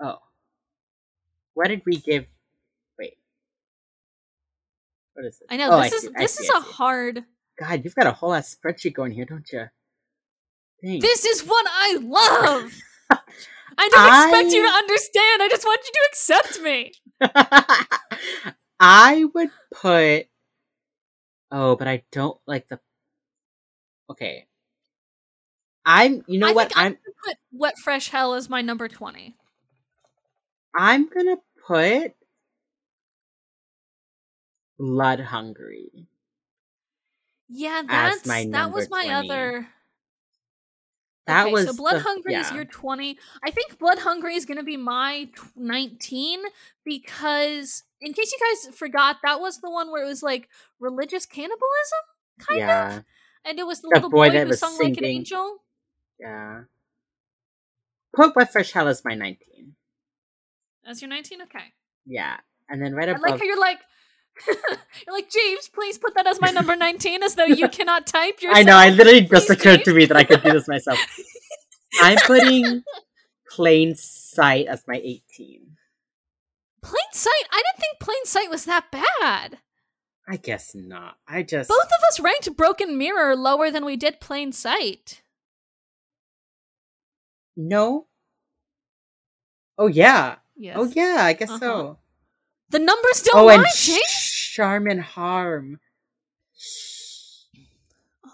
[0.00, 0.18] Oh.
[1.54, 2.26] What did we give?
[2.98, 3.14] Wait.
[5.14, 5.46] What is this?
[5.50, 7.24] I know Oh, this is see, this see, is I a hard.
[7.58, 9.66] God, you've got a whole ass spreadsheet going here, don't you?
[10.82, 11.00] Dang.
[11.00, 12.72] This is what I love.
[13.78, 15.42] I don't expect you to understand.
[15.42, 16.92] I just want you to accept me.
[18.80, 20.26] I would put.
[21.50, 22.80] Oh, but I don't like the.
[24.10, 24.46] Okay.
[25.84, 26.24] I'm.
[26.26, 26.72] You know I what?
[26.76, 29.36] I'm put Wet Fresh Hell as my number twenty.
[30.74, 32.14] I'm gonna put.
[34.78, 36.08] Blood Hungry.
[37.48, 39.10] Yeah, that's my that was my 20.
[39.28, 39.68] other.
[41.26, 43.18] That okay, was so Blood the- Hungry is your twenty.
[43.44, 46.40] I think Blood Hungry is gonna be my nineteen
[46.84, 51.26] because, in case you guys forgot, that was the one where it was like religious
[51.26, 51.58] cannibalism,
[52.38, 53.04] kind yeah, of,
[53.44, 55.58] and it was the, The little boy boy, that who was sung like an angel.
[56.20, 56.62] Yeah.
[58.14, 59.74] Put Wet Fresh Hell as my 19.
[60.86, 61.72] As your nineteen, okay.
[62.06, 63.22] Yeah, and then right above.
[63.24, 63.78] I like how you're like.
[64.48, 65.68] you're like Jeeves.
[65.68, 68.56] Please put that as my number nineteen, as though you cannot type yourself.
[68.56, 68.76] I know.
[68.76, 70.98] I literally just Please, occurred to me that I could do this myself.
[72.00, 72.82] I'm putting
[73.50, 75.76] Plain Sight as my 18.
[76.82, 77.44] Plain Sight.
[77.52, 79.58] I didn't think Plain Sight was that bad.
[80.28, 81.16] I guess not.
[81.26, 85.22] I just Both of us ranked Broken Mirror lower than we did Plain Sight.
[87.56, 88.06] No.
[89.78, 90.36] Oh yeah.
[90.56, 90.76] Yes.
[90.78, 91.16] Oh yeah.
[91.20, 91.58] I guess Uh-huh.
[91.60, 91.98] so.
[92.70, 94.50] The numbers don't oh, lie, and James.
[94.54, 95.80] Charm and Harm.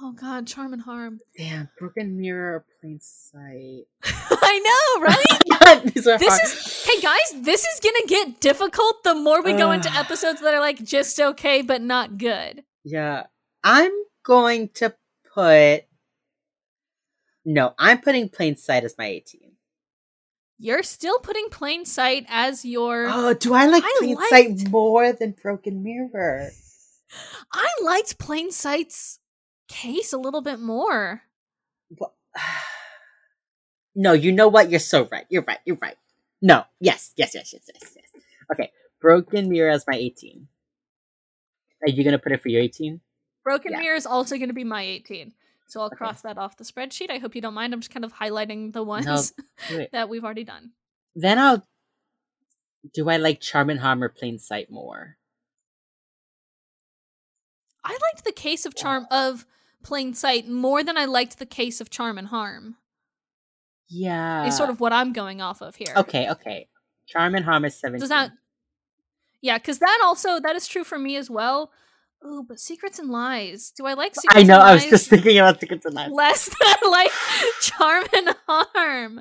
[0.03, 1.21] Oh God, Charm and Harm.
[1.39, 3.85] Damn, Broken Mirror, Plain Sight.
[4.05, 4.59] I
[4.99, 5.61] know, right?
[5.61, 6.43] God, these are this hard.
[6.45, 7.43] is hey guys.
[7.45, 11.19] This is gonna get difficult the more we go into episodes that are like just
[11.19, 12.63] okay but not good.
[12.85, 13.25] Yeah.
[13.65, 13.93] I'm
[14.23, 14.95] going to
[15.35, 15.85] put.
[17.49, 19.53] No, I'm putting Plain Sight as my 18.
[20.59, 23.07] You're still putting Plain Sight as your.
[23.09, 26.51] Oh, do I like I Plain liked- Sight more than Broken Mirror?
[27.53, 29.21] I liked Plain Sight's
[29.69, 31.23] case a little bit more.
[31.91, 32.11] Wha-
[33.95, 34.69] no, you know what?
[34.71, 35.27] You're so right.
[35.29, 35.61] You're right.
[35.65, 35.97] You're right.
[36.43, 36.65] No.
[36.81, 37.13] Yes.
[37.17, 37.35] Yes.
[37.35, 37.53] Yes.
[37.53, 37.69] Yes.
[37.73, 37.93] Yes.
[37.95, 38.23] yes.
[38.53, 38.73] Okay.
[39.01, 40.49] Broken Mirror as my 18.
[41.83, 43.01] Are you gonna put it for your 18?
[43.45, 43.79] Broken Yeah.
[43.79, 45.33] Mirror is also going to be my 18.
[45.67, 45.97] So I'll Okay.
[45.97, 47.11] cross that off the spreadsheet.
[47.11, 47.73] I hope you don't mind.
[47.75, 49.33] I'm just kind of highlighting the ones
[49.93, 50.73] that we've already done.
[51.15, 51.67] Then I'll.
[52.95, 55.17] Do I like Charm and Harm or Plain Sight more?
[57.85, 59.47] I liked the case of charm of
[59.83, 62.77] plain sight more than I liked the case of charm and harm.
[63.89, 64.45] Yeah.
[64.47, 65.95] is sort of what I'm going off of here.
[65.97, 66.29] Okay.
[66.29, 66.69] Okay.
[67.07, 68.01] Charm and Harm is 17.
[68.01, 68.33] Does that?
[69.41, 71.71] Yeah, because that also that is true for me as well.
[72.25, 73.73] Ooh, but secrets and lies.
[73.77, 74.37] Do I like secrets?
[74.37, 74.57] And Lies?
[74.57, 74.65] I know.
[74.65, 76.11] I was just thinking about Secrets and Lies.
[76.11, 76.45] less
[76.83, 77.11] than like
[77.61, 79.21] charm and harm.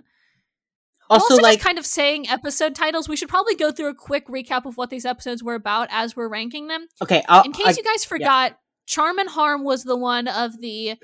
[1.08, 3.08] Also, also, like, just kind of saying episode titles.
[3.08, 6.16] We should probably go through a quick recap of what these episodes were about as
[6.16, 6.88] we're ranking them.
[7.02, 7.24] okay.
[7.30, 10.96] I'll, In case I, you guys forgot, Charm and Harm was the one of the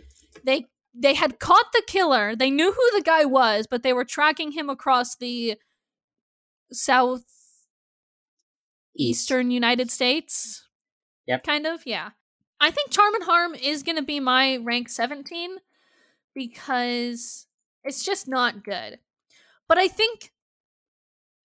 [0.43, 2.35] they they had caught the killer.
[2.35, 5.55] They knew who the guy was, but they were tracking him across the
[6.71, 7.23] south
[8.97, 10.67] eastern United States.
[11.31, 11.45] Yep.
[11.45, 12.09] Kind of, yeah.
[12.59, 15.59] I think Charm and Harm is going to be my rank 17
[16.35, 17.47] because
[17.85, 18.99] it's just not good.
[19.65, 20.33] But I think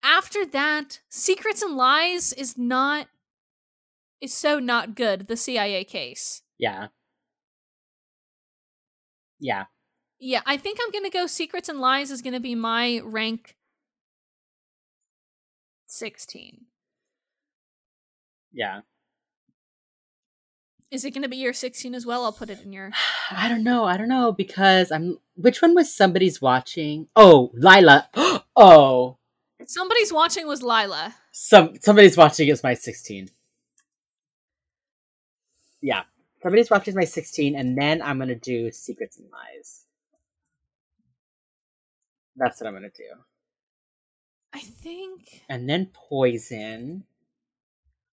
[0.02, 3.06] after that, Secrets and Lies is not
[4.20, 6.42] is so not good, the CIA case.
[6.58, 6.88] Yeah.
[9.40, 9.66] Yeah.
[10.18, 13.02] Yeah, I think I'm going to go Secrets and Lies is going to be my
[13.04, 13.56] rank
[15.86, 16.66] 16.
[18.52, 18.82] Yeah.
[20.96, 22.24] Is it going to be your 16 as well?
[22.24, 22.89] I'll put it in your
[23.32, 23.84] I don't know.
[23.84, 25.20] I don't know because I'm.
[25.36, 27.08] Which one was somebody's watching?
[27.18, 28.08] Oh, Lila.
[28.56, 29.18] oh,
[29.68, 31.16] Somebody's watching was Lila.
[31.32, 33.30] some somebody's watching is my sixteen.
[35.82, 36.04] Yeah,
[36.41, 39.86] somebody's watching is my sixteen, and then I'm gonna do Secrets and Lies.
[42.38, 43.10] That's what I'm gonna do,
[44.54, 47.04] I think and then Poison.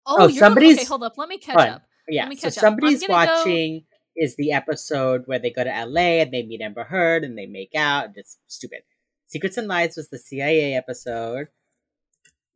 [0.06, 1.16] Oh, Oh, you're somebody's- okay, hold up.
[1.18, 1.82] Let me catch up.
[2.08, 2.48] Yeah, so.
[2.50, 3.84] Somebody's gonna go- watching
[4.16, 7.46] is the episode where they go to LA and they meet Amber Heard and they
[7.46, 8.10] make out.
[8.16, 8.80] It's stupid.
[9.26, 11.48] Secrets and Lies was the CIA episode.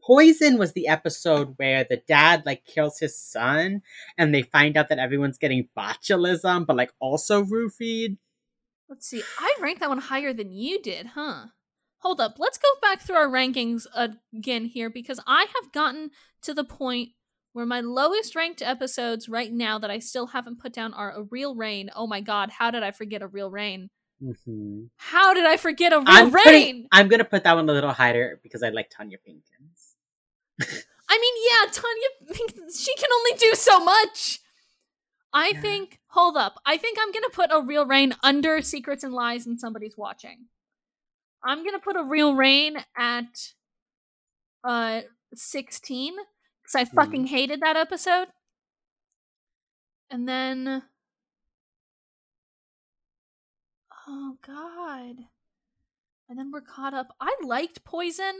[0.04, 3.82] Poison was the episode where the dad like kills his son
[4.18, 8.16] and they find out that everyone's getting botulism, but like also roofied.
[8.88, 9.22] Let's see.
[9.38, 11.46] I ranked that one higher than you did, huh?
[11.98, 12.34] Hold up.
[12.38, 16.10] Let's go back through our rankings again here because I have gotten
[16.42, 17.10] to the point
[17.52, 21.22] where my lowest ranked episodes right now that I still haven't put down are A
[21.22, 21.90] Real Rain.
[21.94, 23.90] Oh my god, how did I forget A Real Rain?
[24.22, 24.84] Mm-hmm.
[24.96, 26.88] How did I forget A Real I'm Rain?
[26.92, 29.94] I'm gonna put that one a little higher because I like Tonya Pinkins.
[31.08, 34.40] I mean, yeah, Tonya, she can only do so much.
[35.34, 35.60] I Yeah.
[35.60, 36.58] think, hold up.
[36.64, 39.96] I think I'm going to put a real rain under Secrets and Lies and Somebody's
[39.96, 40.46] Watching.
[41.44, 43.52] I'm going to put a real rain at
[44.64, 45.00] uh
[45.34, 46.14] 16
[46.72, 46.96] because I hmm.
[46.96, 48.28] fucking hated that episode.
[50.10, 50.82] And then.
[54.06, 55.16] Oh, God.
[56.28, 57.14] And then we're caught up.
[57.20, 58.38] I liked Poison.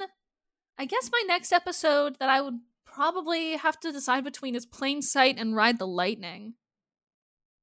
[0.78, 5.02] I guess my next episode that I would probably have to decide between is Plain
[5.02, 6.54] Sight and Ride the Lightning.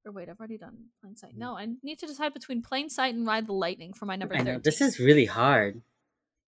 [0.05, 1.33] Or wait, I've already done Plain Sight.
[1.33, 1.39] Hmm.
[1.39, 4.35] No, I need to decide between Plain Sight and Ride the Lightning for my number
[4.35, 4.53] I 13.
[4.53, 5.81] know this is really hard.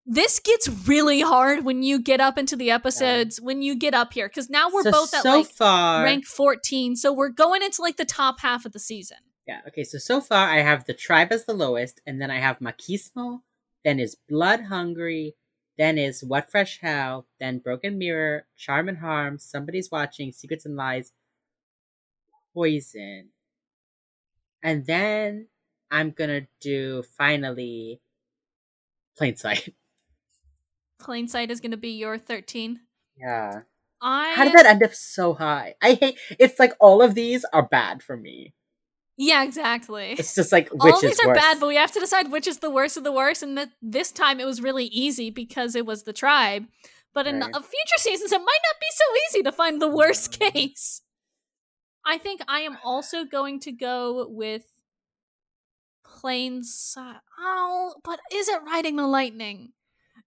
[0.04, 4.12] This gets really hard when you get up into the episodes, when you get up
[4.12, 6.02] here, because now we're so, both at so like far.
[6.02, 9.18] rank 14, so we're going into like the top half of the season.
[9.46, 12.40] Yeah, okay, so so far I have the tribe as the lowest, and then I
[12.40, 13.42] have Machismo,
[13.84, 15.36] then is Blood Hungry,
[15.78, 20.74] then is What Fresh Hell, then Broken Mirror, Charm and Harm, Somebody's Watching, Secrets and
[20.74, 21.12] Lies,
[22.54, 23.28] Poison.
[24.64, 25.46] And then
[25.92, 28.00] I'm gonna do finally
[29.16, 29.74] Plain Sight.
[31.02, 32.80] Plain Sight is going to be your 13.
[33.16, 33.62] Yeah.
[34.00, 35.74] I How did that end up so high?
[35.82, 38.54] I hate it's like all of these are bad for me.
[39.16, 40.12] Yeah, exactly.
[40.18, 41.38] It's just like which All these are worse.
[41.38, 43.42] bad, but we have to decide which is the worst of the worst.
[43.42, 46.66] And that this time it was really easy because it was the tribe.
[47.14, 47.52] But in Right.
[47.52, 50.52] future seasons, it might not be so easy to find the worst mm.
[50.52, 51.02] case.
[52.04, 54.64] I think I am also going to go with
[56.04, 57.20] plain sight.
[57.38, 59.72] Oh, but is it riding the lightning?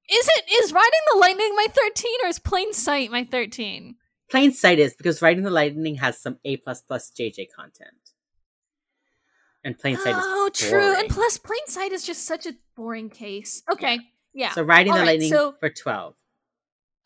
[0.10, 3.96] Is it is riding the lightning my thirteen, or is plain sight my thirteen?
[4.30, 7.92] Plain Sight is because Riding the Lightning has some A plus plus JJ content.
[9.64, 10.96] And Plain Sight is Oh, true.
[10.96, 13.62] And plus, plain sight is just such a boring case.
[13.72, 14.00] Okay,
[14.34, 14.52] yeah.
[14.52, 16.16] So Riding the All right, Lightning so- for twelve.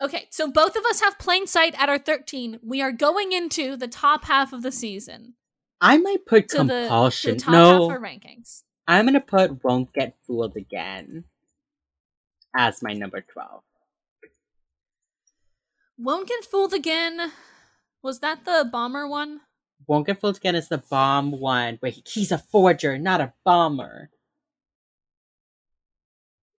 [0.01, 2.61] Okay, so both of us have plain sight at our 13.
[2.63, 5.33] We are going into the top half of the season.
[5.81, 7.37] I might put To the, the compulsion.
[7.37, 8.63] top half no, rankings.
[8.87, 11.25] I'm gonna put Won't Get Fooled Again
[12.55, 13.63] as my number twelve.
[15.97, 17.31] Won't get fooled again.
[18.01, 19.41] Was that the bomber one?
[19.87, 23.33] Won't Get Fooled Again is the bomb one where he- he's a forger, not a
[23.43, 24.09] bomber.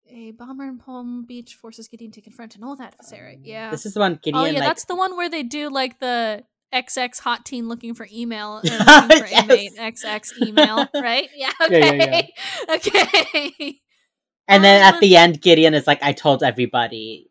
[0.08, 3.34] A bomber in Palm Beach forces Gideon to confront and all that, Sarah.
[3.34, 3.70] Mm, yeah.
[3.70, 6.00] This is the one Gideon oh yeah, like that's the one where they do like
[6.00, 9.42] the XX hot teen looking for email and looking for Yes.
[9.44, 11.28] inmate XX email, right?
[11.36, 11.52] Yeah.
[11.60, 12.32] Yeah, Okay.
[12.68, 13.80] yeah, okay.
[14.50, 17.30] And then Um, at the end, Gideon is like, I told everybody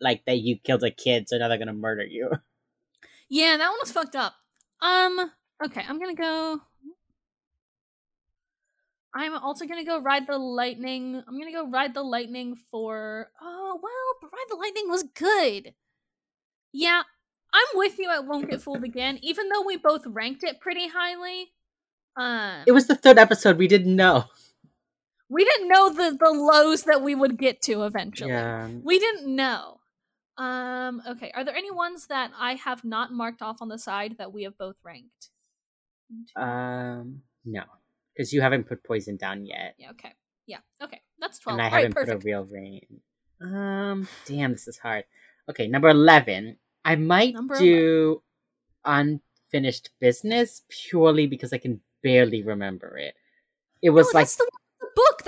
[0.00, 2.30] like that you killed a kid, so now they're gonna murder you.
[3.30, 4.34] Yeah, that one was fucked up.
[4.82, 5.32] Um,
[5.64, 6.60] okay, I'm gonna go.
[9.14, 11.22] I'm also gonna go ride the lightning.
[11.26, 13.30] I'm gonna go ride the lightning for.
[13.40, 15.74] Oh well, but ride the lightning was good.
[16.72, 17.02] Yeah,
[17.52, 18.10] I'm with you.
[18.10, 21.52] I won't get fooled again, even though we both ranked it pretty highly.
[22.16, 23.56] Uh, It was the third episode.
[23.56, 24.24] We didn't know.
[25.34, 28.30] We didn't know the the lows that we would get to eventually.
[28.30, 28.68] Yeah.
[28.82, 29.80] We didn't know.
[30.38, 31.02] Um.
[31.12, 31.30] Okay.
[31.34, 34.44] Are there any ones that I have not marked off on the side that we
[34.44, 35.30] have both ranked?
[36.36, 37.22] Um.
[37.44, 37.64] No,
[38.14, 39.90] because you haven't put poison down yet, yeah.
[39.90, 40.12] Okay.
[40.46, 40.58] Yeah.
[40.82, 41.00] Okay.
[41.20, 41.58] That's twelve.
[41.58, 41.82] and I All right.
[41.84, 42.86] haven't put a real rain.
[43.40, 44.08] Um.
[44.26, 45.04] Damn, this is hard.
[45.50, 46.56] Okay, number eleven.
[46.84, 48.22] I might Number do
[48.84, 53.14] unfinished business purely because I can barely remember it.
[53.82, 54.28] It No, was like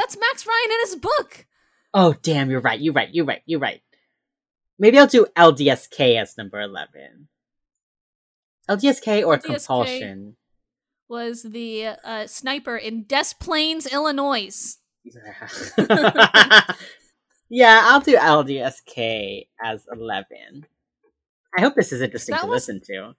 [0.07, 0.47] that's the, one in the book.
[0.47, 1.47] That's Max Ryan in his book.
[1.95, 2.81] Oh, damn, you're right.
[2.81, 3.09] You're right.
[3.13, 3.43] You're right.
[3.47, 3.83] You're right.
[4.79, 7.29] Maybe I'll do LDSK as number 11.
[8.69, 9.43] LDSK or LDSK.
[9.45, 10.37] Compulsion?
[11.09, 14.77] Was the uh, sniper in Des Plaines, Illinois?
[17.49, 20.67] yeah, I'll do LDSK as 11.
[21.57, 23.15] I hope this is interesting That to was- listen to.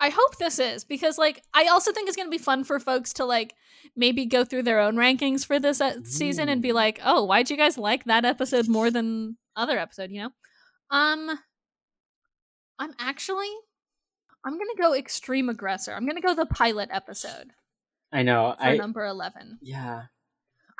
[0.00, 2.78] I hope this is because, like, I also think it's going to be fun for
[2.78, 3.54] folks to like
[3.96, 7.50] maybe go through their own rankings for this uh, season and be like, "Oh, why'd
[7.50, 10.30] you guys like that episode more than other episode?" You know.
[10.90, 11.38] Um,
[12.78, 13.50] I'm actually,
[14.44, 15.92] I'm gonna go extreme aggressor.
[15.92, 17.50] I'm gonna go the pilot episode
[18.12, 18.54] I know.
[18.58, 19.58] for I number eleven.
[19.62, 20.02] yeah.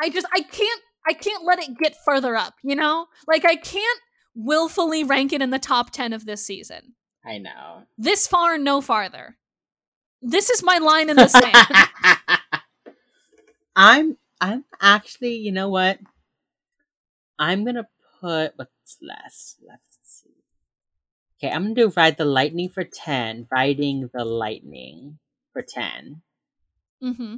[0.00, 3.06] I just I can't I can't let it get further up, you know?
[3.26, 4.00] Like I can't
[4.34, 6.94] willfully rank it in the top 10 of this season.
[7.24, 7.84] I know.
[7.96, 9.36] This far no farther.
[10.22, 11.54] This is my line in the sand.
[13.76, 15.98] I'm I'm actually, you know what?
[17.38, 17.88] I'm gonna
[18.20, 19.56] put what's less.
[19.66, 20.30] Let's see.
[21.38, 23.46] Okay, I'm gonna do ride the lightning for ten.
[23.50, 25.18] Riding the lightning
[25.52, 26.22] for ten.
[27.02, 27.36] Mm-hmm.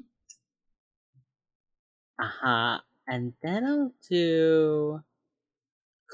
[2.19, 2.79] Uh huh.
[3.07, 5.03] And then I'll do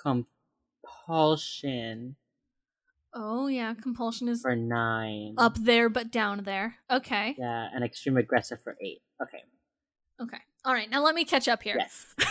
[0.02, 2.16] compulsion
[3.18, 5.34] Oh yeah, compulsion is for nine.
[5.38, 6.76] up there but down there.
[6.90, 7.34] Okay.
[7.38, 9.00] Yeah, and extreme aggressive for eight.
[9.22, 9.42] Okay.
[10.20, 10.38] Okay.
[10.66, 10.90] All right.
[10.90, 11.76] Now let me catch up here.
[11.78, 12.06] Yes.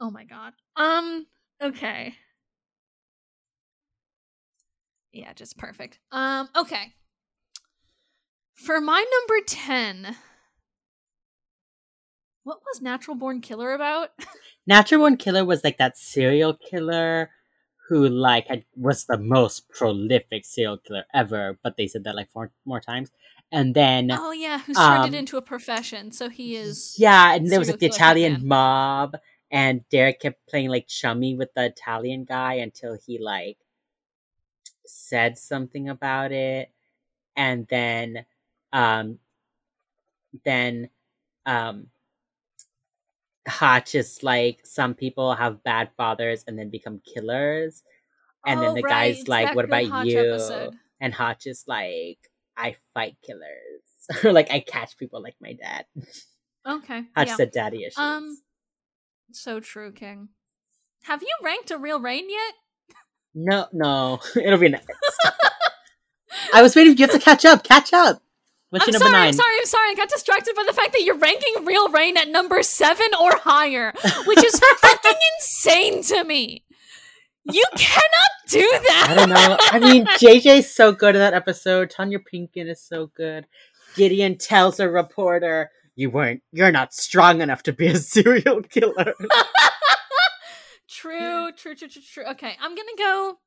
[0.00, 0.52] Oh my god.
[0.76, 1.26] Um
[1.60, 2.14] okay.
[5.12, 5.98] Yeah, just perfect.
[6.12, 6.92] Um okay.
[8.54, 10.16] For my number 10
[12.44, 14.10] What was Natural Born Killer about?
[14.68, 17.30] Natural Born Killer was like that serial killer
[17.88, 22.30] who like had, was the most prolific serial killer ever, but they said that like
[22.30, 23.10] four more times.
[23.50, 26.12] And then oh yeah, who's turned Um, it into a profession.
[26.12, 29.16] So he is yeah, and there was like the Italian mob,
[29.50, 33.56] and Derek kept playing like chummy with the Italian guy until he like
[34.84, 36.70] said something about it,
[37.34, 38.26] and then
[38.74, 39.18] um
[40.44, 40.90] then
[41.46, 41.86] um
[43.48, 47.82] Hotch is like some people have bad fathers and then become killers.
[48.46, 50.18] And then Oh, the right, guy's like, What about Hotch you?
[50.20, 50.74] episode.
[51.00, 52.18] And Hotch is like,
[52.56, 53.44] I fight killers.
[54.24, 55.84] or like I catch people like my dad.
[56.66, 57.04] Okay.
[57.16, 57.36] Hotch yeah.
[57.36, 57.98] said daddy issues.
[57.98, 58.38] Um
[59.32, 60.28] so true, King.
[61.04, 62.54] Have you ranked a real rain yet?
[63.34, 64.20] no, no.
[64.36, 64.88] It'll be next.
[66.54, 66.96] I was waiting.
[66.96, 67.62] You have to catch up.
[67.62, 68.22] Catch up.
[68.70, 69.90] What's I'm your sorry, 9 I'm sorry, I'm sorry.
[69.90, 73.36] I got distracted by the fact that you're ranking Real Rain at number seven or
[73.36, 73.94] higher,
[74.26, 76.64] which is fucking insane to me.
[77.44, 79.06] You cannot do that.
[79.08, 79.56] I don't know.
[79.58, 81.90] I mean, JJ's so good in that episode.
[81.90, 83.46] Tonya Pinkin is so good.
[83.96, 86.42] Gideon tells a reporter, "You weren't.
[86.52, 89.14] You're not strong enough to be a serial killer."
[90.88, 92.24] true, true, true, true, true.
[92.32, 93.38] Okay, I'm gonna go.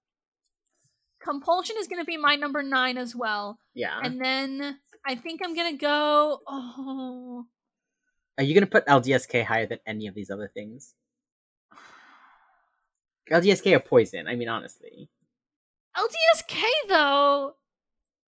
[1.23, 3.99] Compulsion is gonna be my number nine as well, yeah.
[4.01, 6.39] and then I think I'm gonna go.
[6.47, 7.45] Oh,
[8.37, 10.93] Are you gonna put LDSK higher than any of these other things?
[13.31, 14.27] LDSK or poison?
[14.27, 15.09] I mean, honestly.
[15.97, 17.55] LDSK though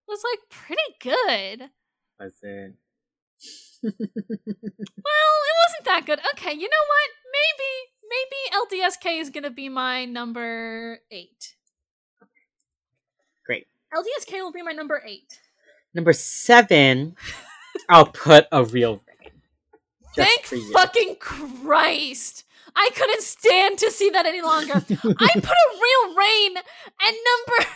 [0.09, 1.70] was like pretty good.
[2.20, 2.75] Was it?
[3.83, 6.20] Well, it wasn't that good.
[6.35, 7.11] Okay, you know what?
[7.33, 7.91] Maybe
[8.70, 11.57] maybe LDSK is gonna be my number eight.
[13.45, 13.66] Great.
[13.93, 15.41] LDSK will be my number eight.
[15.95, 17.16] Number seven,
[17.88, 19.30] I'll put a real rain.
[20.16, 22.45] Thank fucking Christ!
[22.74, 24.72] I couldn't stand to see that any longer.
[24.74, 27.70] I put a real rain at number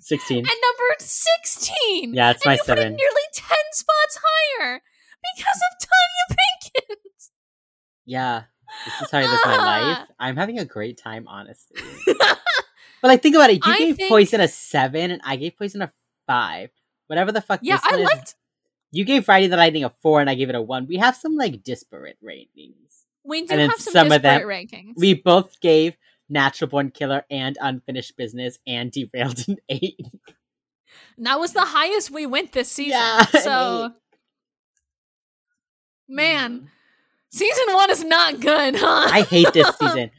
[0.00, 0.38] 16.
[0.38, 2.14] at number sixteen.
[2.14, 2.96] Yeah, it's and my you put it seven.
[2.96, 4.80] nearly ten spots higher
[5.36, 7.30] because of Tonya Pinkins.
[8.06, 8.42] Yeah.
[8.84, 9.56] This is how I live my
[9.96, 10.08] life.
[10.18, 11.80] I'm having a great time, honestly.
[12.06, 12.38] but
[13.02, 13.64] like, think about it.
[13.66, 15.92] You I gave think- Poison a seven, and I gave Poison a
[16.26, 16.70] five.
[17.08, 17.60] Whatever the fuck.
[17.62, 18.34] yeah, this I one is- liked.
[18.90, 20.86] You gave Friday the Lightning a four, and I gave it a one.
[20.86, 23.04] We have some like disparate ratings.
[23.24, 24.92] We do have some, some of disparate them- rankings.
[24.96, 25.94] We both gave
[26.30, 30.00] Natural Born Killer and Unfinished Business and Derailed an eight.
[31.18, 32.92] And that was the highest we went this season.
[33.00, 33.94] Yeah, so, Mm.
[36.08, 36.70] man,
[37.30, 39.08] season one is not good, huh?
[39.12, 40.10] I hate this season.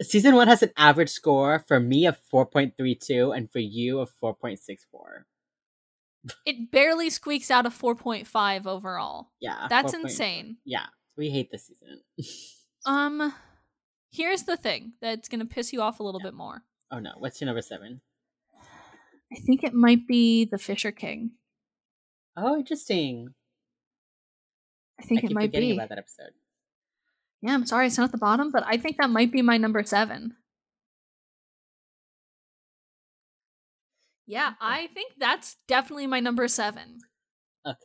[0.00, 5.24] Season one has an average score for me of 4.32 and for you of 4.64.
[6.46, 9.30] it barely squeaks out a 4.5 overall.
[9.40, 9.66] Yeah.
[9.68, 10.00] That's 4.4.
[10.02, 10.56] insane.
[10.64, 10.86] Yeah.
[11.16, 12.00] We hate this season.
[12.84, 13.32] Um,
[14.10, 16.64] here's the thing that's gonna piss you off a little bit more.
[16.90, 17.12] oh no.
[17.16, 18.00] What's your number seven?
[19.32, 21.30] I think it might be the Fisher King.
[22.36, 23.28] Oh, interesting.
[25.00, 25.74] I think I it might be.
[25.74, 26.32] about that episode.
[27.40, 29.58] Yeah, I'm sorry it's not at the bottom, but I think that might be my
[29.58, 30.34] number seven.
[34.26, 37.00] Yeah, I think that's definitely my number seven.
[37.66, 37.76] Okay.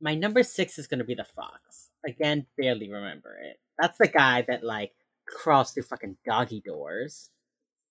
[0.00, 1.90] My number six is going to be the fox.
[2.06, 3.58] Again, barely remember it.
[3.78, 4.92] That's the guy that, like,
[5.26, 7.30] crawls through fucking doggy doors.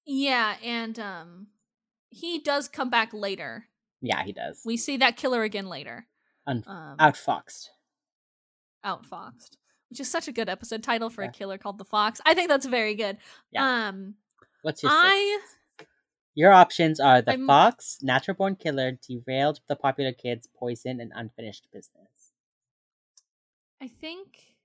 [0.05, 1.47] Yeah, and um
[2.09, 3.65] he does come back later.
[4.01, 4.61] Yeah, he does.
[4.65, 6.07] We see that killer again later.
[6.47, 7.67] Un- Um Outfoxed.
[8.85, 9.57] Outfoxed.
[9.89, 11.29] Which is such a good episode title for Yeah.
[11.29, 12.21] a killer called the Fox.
[12.25, 13.17] I think that's very good.
[13.51, 13.88] Yeah.
[13.89, 14.15] Um
[14.61, 15.56] What's your six?
[16.38, 21.11] Your options are the I'm- fox, natural born killer, derailed the popular kids, poison, and
[21.15, 22.31] unfinished business.
[23.81, 24.55] I think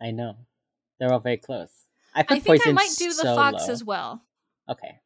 [0.00, 0.36] I know.
[0.98, 1.86] They're all very close.
[2.14, 3.72] I I think I might do the so Fox low.
[3.72, 4.22] as well.
[4.68, 5.00] Okay.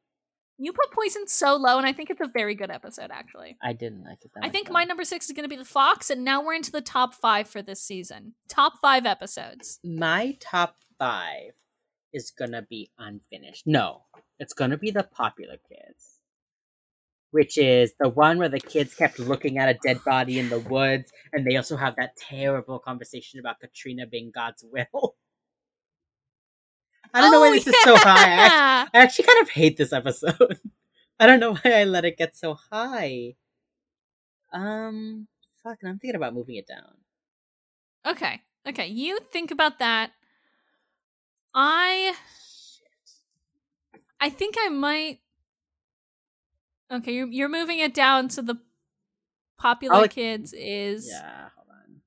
[0.59, 3.59] You put Poison so low, and I think it's a very good episode, actually.
[3.63, 4.73] I didn't like it that I think though.
[4.73, 7.15] my number six is going to be The Fox, and now we're into the top
[7.15, 8.35] five for this season.
[8.49, 9.79] Top five episodes.
[9.85, 11.53] my top five
[12.15, 13.67] is gonna be unfinished.
[13.67, 14.05] No,
[14.39, 16.21] it's gonna be the popular kids,
[17.33, 20.61] which is the one where the kids kept looking at a dead body in the
[20.61, 25.17] woods, and they also have that terrible conversation about Katrina being God's will.
[27.17, 28.11] I don't know why Oh, this is so high.
[28.11, 28.87] I act- yeah!
[28.95, 30.59] I actually kind of hate this episode.
[31.21, 33.35] I don't know why I let it get so high.
[34.53, 35.27] Um,
[35.63, 36.95] fuck, I'm thinking about moving it down.
[38.07, 38.87] Okay, okay.
[38.87, 40.13] You think about that.
[41.55, 42.15] I,
[44.21, 45.21] I think I might.
[46.93, 48.57] Okay, you're you're moving it down to the
[49.59, 51.09] popular I'll- kids is.
[51.11, 52.03] Yeah, hold on.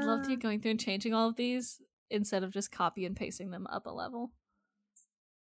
[0.00, 1.80] I'd love to Uh, going through and changing all of these
[2.10, 4.32] instead of just copy and pasting them up a level.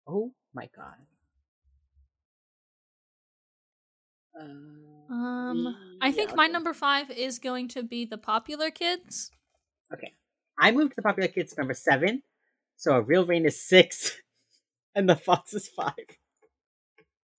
[0.08, 1.06] Oh my god.
[4.34, 4.44] Uh,
[5.10, 5.66] Um,
[6.00, 9.30] I yeah, think my number five is going to be the popular kids.
[9.92, 10.14] Okay,
[10.58, 12.22] I moved the popular kids to number seven,
[12.76, 14.20] so a real rain is six,
[14.94, 15.94] and the fox is five.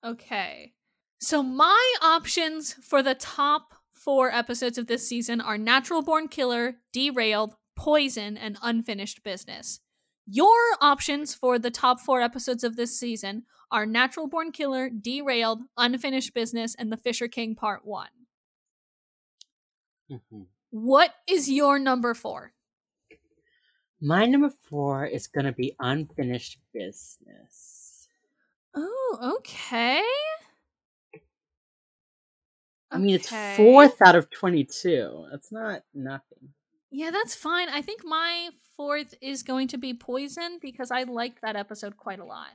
[0.04, 0.74] Okay.
[1.20, 6.78] So my options for the top four episodes of this season are Natural Born Killer,
[6.94, 9.80] Derailed, Poison, and Unfinished Business.
[10.28, 15.62] Your options for the top four episodes of this season are Natural Born Killer, Derailed,
[15.78, 18.10] Unfinished Business, and The Fisher King Part 1.
[20.12, 20.48] Mhm.
[20.72, 22.54] What is your number four?
[24.02, 28.08] My number four is gonna be unfinished business.
[28.76, 30.04] Oh, okay.
[32.92, 35.28] I mean, it's fourth out of twenty-two.
[35.32, 36.54] That's not nothing.
[36.92, 37.70] Yeah, that's fine.
[37.70, 42.20] I think my fourth is going to be Poison because I liked that episode quite
[42.20, 42.48] a lot.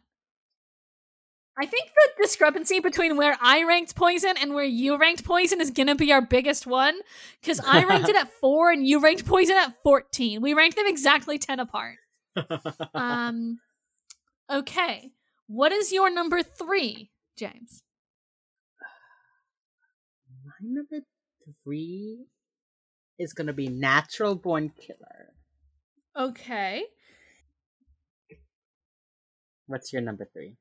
[1.56, 5.70] I think the discrepancy between where I ranked Poison and where you ranked Poison is
[5.70, 6.98] going to be our biggest one
[7.40, 10.43] because I ranked it at four and you ranked Poison at 14.
[10.43, 11.97] We ranked them exactly 10 apart.
[12.94, 13.61] Um,
[14.51, 15.12] okay.
[15.47, 17.85] What is your number three, James?
[20.44, 21.06] My number
[21.62, 22.27] three
[23.19, 25.32] is gonna be natural born killer.
[26.16, 26.85] Okay.
[29.66, 30.57] What's your number three?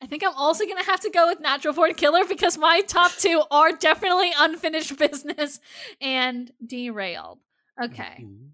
[0.00, 2.82] I think I'm also going to have to go with Natural Born Killer because my
[2.86, 5.58] top two are definitely Unfinished Business
[6.02, 7.38] and Derailed.
[7.82, 8.22] Okay.
[8.22, 8.50] Mhm.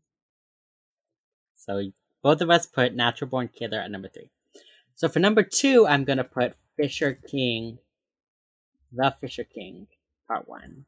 [1.56, 1.90] So
[2.22, 4.30] both of us put natural born killer at number three.
[4.94, 7.78] So for number two, I'm gonna put Fisher King,
[8.92, 9.88] the Fisher King,
[10.28, 10.86] part one.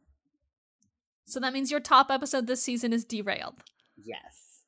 [1.27, 3.55] So that means your top episode this season is Derailed.
[3.97, 4.61] Yes.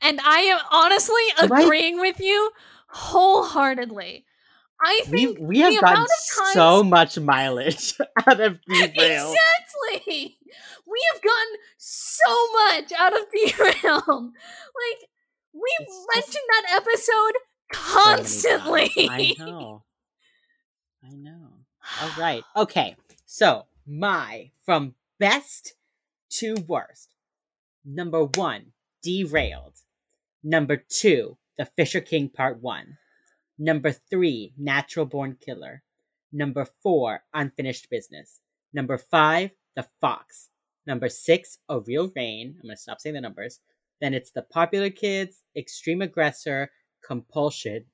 [0.00, 1.64] And I am honestly Right.
[1.64, 2.50] agreeing with you
[2.88, 4.24] wholeheartedly.
[4.82, 7.94] I We think we have gotten times- so much mileage
[8.26, 9.34] out of derail.
[9.34, 10.38] Exactly.
[10.86, 14.32] We have gotten so much out of Derailed.
[14.32, 15.08] Like,
[15.52, 17.34] we It's just mentioned that episode
[17.72, 18.90] constantly.
[19.10, 19.84] I know.
[21.04, 21.48] I know.
[22.02, 22.42] All right.
[22.56, 22.96] Okay.
[23.26, 25.74] So my from best
[26.30, 27.14] two worst.
[27.84, 29.74] Number one, Derailed.
[30.42, 32.96] Number two, The Fisher King Part 1.
[33.58, 35.82] Number three, Natural Born Killer.
[36.32, 38.40] Number four, Unfinished Business.
[38.72, 40.48] Number five, The Fox.
[40.86, 42.56] Number six, A Real Rain.
[42.62, 43.60] I'm to stop saying the numbers.
[44.00, 46.70] Then it's The Popular Kids, Extreme Aggressor,
[47.04, 47.84] Compulsion,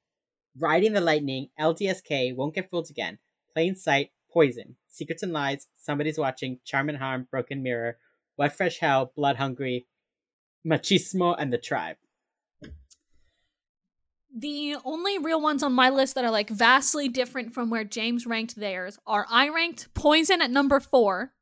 [0.58, 3.18] Riding the Lightning, LDSK, Won't Get Fooled Again,
[3.52, 7.98] Plain Sight, Poison, Secrets and Lies, Somebody's Watching, Charm and Harm, Broken Mirror,
[8.36, 9.86] What Fresh Hell, Blood Hungry,
[10.66, 11.96] Machismo, and The Tribe.
[14.38, 18.26] The only real ones on my list that are like vastly different from where James
[18.26, 21.32] ranked theirs are I ranked Poison at number four.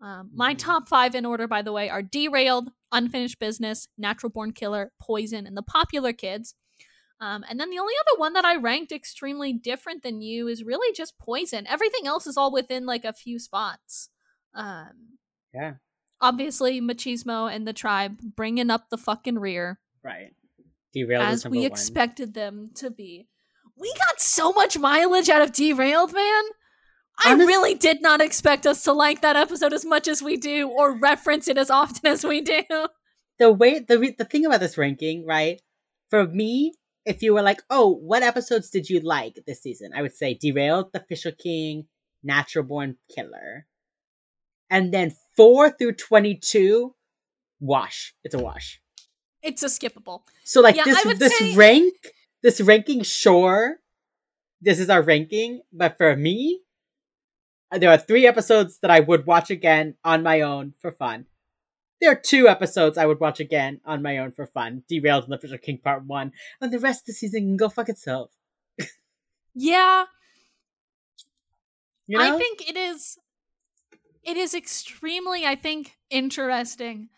[0.00, 0.58] Um, my Mhm.
[0.58, 5.46] top five in order, by the way, are Derailed, Unfinished Business, Natural Born Killer, Poison,
[5.46, 6.54] and The Popular Kids.
[7.20, 10.64] Um, and then the only other one that I ranked extremely different than you is
[10.64, 11.66] really just Poison.
[11.68, 14.08] Everything else is all within like a few spots.
[14.54, 15.18] Um,
[15.54, 15.74] Yeah,
[16.22, 20.34] obviously, Machismo and the Tribe bringing up the fucking rear right.
[20.94, 21.66] Derailed as we one.
[21.66, 23.28] expected them to be.
[23.78, 26.42] We got so much mileage out of Derailed, man.
[27.24, 30.36] I Honest- really did not expect us to like that episode as much as we
[30.36, 32.62] do or reference it as often as we do.
[33.38, 35.60] the way the the thing about this ranking, right?
[36.10, 36.74] For me,
[37.06, 40.34] if you were like, "Oh, what episodes did you like this season?" I would say
[40.34, 41.86] Derailed, The Fisher King,
[42.22, 43.66] Natural Born Killer,
[44.72, 46.94] and then four through twenty-two,
[47.60, 48.14] wash.
[48.24, 48.80] It's a wash.
[49.42, 50.22] It's a skippable.
[50.44, 51.94] So like Yeah, this this say- rank,
[52.42, 53.76] this ranking, sure,
[54.60, 56.60] this is our ranking, but for me,
[57.70, 61.26] there are three episodes that I would watch again on my own for fun.
[62.00, 64.82] There are two episodes I would watch again on my own for fun.
[64.88, 66.32] Derailed and The Fisher King Part 1.
[66.60, 68.30] And the rest of the season can go fuck itself.
[69.54, 70.06] Yeah,
[72.06, 72.34] You know?
[72.34, 73.18] I think it is
[74.24, 77.08] it is extremely I think interesting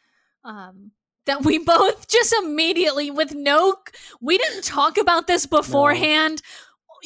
[0.44, 0.92] um
[1.26, 3.76] that we both just immediately with no
[4.20, 6.42] we didn't talk about this beforehand.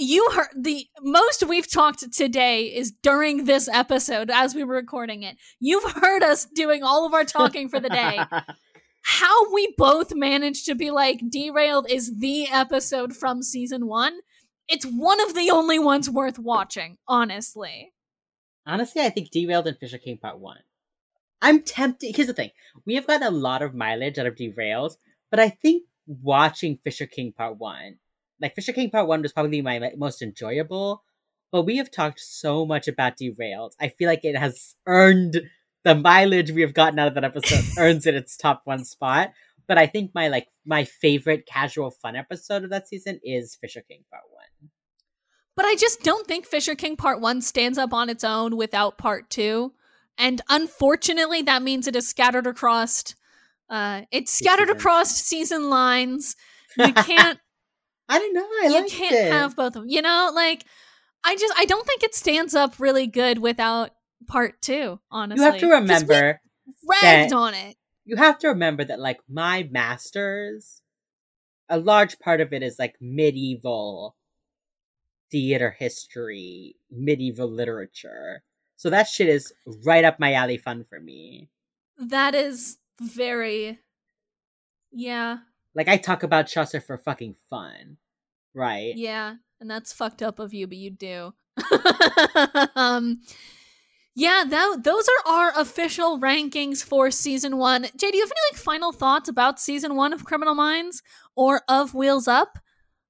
[0.01, 5.25] You heard the most we've talked today is during this episode as we were recording
[5.25, 5.37] it.
[5.59, 8.21] You've heard us doing all of our talking for the day.
[9.03, 14.19] How we both managed to be like derailed is the episode from season 1.
[14.69, 17.93] It's one of the only ones worth watching, honestly.
[18.69, 20.59] Honestly, I think Derailed and Fisher King Part 1.
[21.41, 22.15] I'm tempted.
[22.15, 22.51] Here's the thing
[22.85, 24.97] we have gotten a lot of mileage out of Derailed,
[25.31, 27.97] but I think watching Fisher King Part 1,
[28.43, 31.03] like Fisher King Part 1 was probably my most enjoyable,
[31.51, 33.75] but we have talked so much about Derailed.
[33.81, 35.41] I feel like it has earned
[35.85, 39.33] the mileage we have gotten out of that episode, earns it its top one spot.
[39.67, 43.83] But I think my like my favorite casual fun episode of that season is Fisher
[43.89, 44.25] King Part
[44.61, 44.71] 1.
[45.59, 48.97] But I just don't think Fisher King Part 1 stands up on its own without
[48.97, 49.73] Part 2.
[50.17, 53.17] And unfortunately, that means it is scattered across
[53.69, 56.37] uh it's scattered across season lines.
[56.79, 57.41] You can't
[58.09, 58.47] I don't know.
[58.63, 59.33] I you can't it.
[59.33, 59.89] have both of them.
[59.89, 60.65] You know, like
[61.25, 63.91] I just I don't think it stands up really good without
[64.29, 65.45] Part 2, honestly.
[65.45, 66.41] you have to remember
[66.89, 67.77] ragged on it.
[68.05, 70.83] you have to remember that like my masters
[71.69, 74.15] a large part of it is like medieval
[75.31, 78.43] theater history medieval literature
[78.77, 79.53] so that shit is
[79.85, 81.49] right up my alley fun for me
[81.99, 83.79] That is very
[84.93, 85.39] Yeah.
[85.75, 87.97] like i talk about chaucer for fucking fun
[88.55, 91.35] right Yeah, and that's fucked up of you, but you do.
[92.77, 93.21] um,
[94.15, 97.85] yeah, that those are our official rankings for season one.
[97.97, 101.03] Jay, do you have any like final thoughts about season one of Criminal Minds
[101.37, 102.59] or of Wheels Up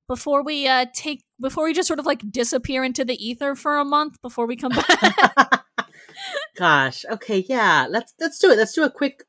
[0.07, 3.79] before we uh take before we just sort of like disappear into the ether for
[3.79, 5.65] a month before we come back?
[6.57, 9.23] gosh okay yeah let's let's do it let's do a quick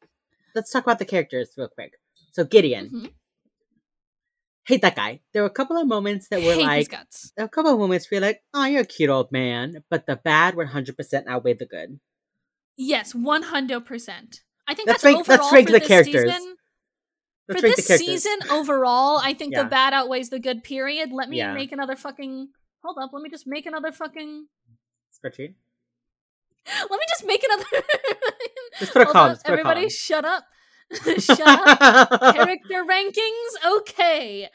[0.56, 1.94] let's talk about the characters real quick
[2.32, 3.12] so gideon Mhm.
[4.66, 7.08] hate that guy there were a couple of moments that were Hate his like
[7.38, 10.16] a couple of moments where you're like, oh, you're a cute old man, but the
[10.16, 12.00] bad 100% outweighed the good.
[12.78, 14.42] Yes, one hundred percent.
[14.68, 16.32] I think that's rank- let's overall rank for the this characters.
[16.34, 16.56] season.
[17.50, 19.64] Let's for this season overall, I think Yeah.
[19.64, 20.64] the bad outweighs the good.
[20.64, 21.12] Period.
[21.12, 21.54] Let me Yeah.
[21.54, 22.50] make another fucking.
[22.84, 23.12] Hold up.
[23.12, 24.48] Let me just make another fucking.
[25.14, 25.56] Spreadsheet.
[26.90, 27.66] Let me just make another.
[28.80, 29.90] Just put a column, up, a Everybody, column.
[29.90, 30.44] shut up.
[31.20, 32.36] shut up.
[32.36, 33.78] Character rankings.
[33.80, 34.48] Okay.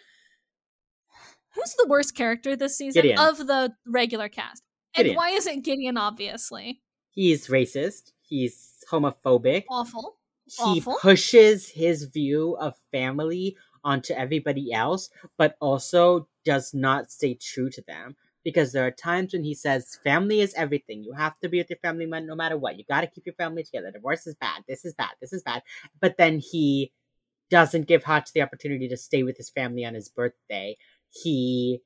[1.55, 3.19] Who's the worst character this season Gideon.
[3.19, 4.63] of the regular cast?
[4.97, 5.17] And Gideon.
[5.17, 5.97] why is it Gideon?
[5.97, 6.81] Obviously,
[7.11, 8.13] He's racist.
[8.23, 9.65] He's homophobic.
[9.69, 10.17] awful.
[10.47, 10.99] He awful.
[11.01, 17.83] pushes his view of family onto everybody else, but also does not stay true to
[17.83, 18.17] them.
[18.45, 21.03] because there are times when he says family is everything.
[21.03, 22.77] You have to be with your family no matter what.
[22.79, 23.91] You got to keep your family together.
[23.91, 24.63] Divorce is bad.
[24.69, 25.13] This is bad.
[25.21, 25.63] This is bad.
[26.01, 26.93] But then he
[27.51, 30.77] doesn't give Hotch the opportunity to stay with his family on his birthday.
[31.11, 31.81] He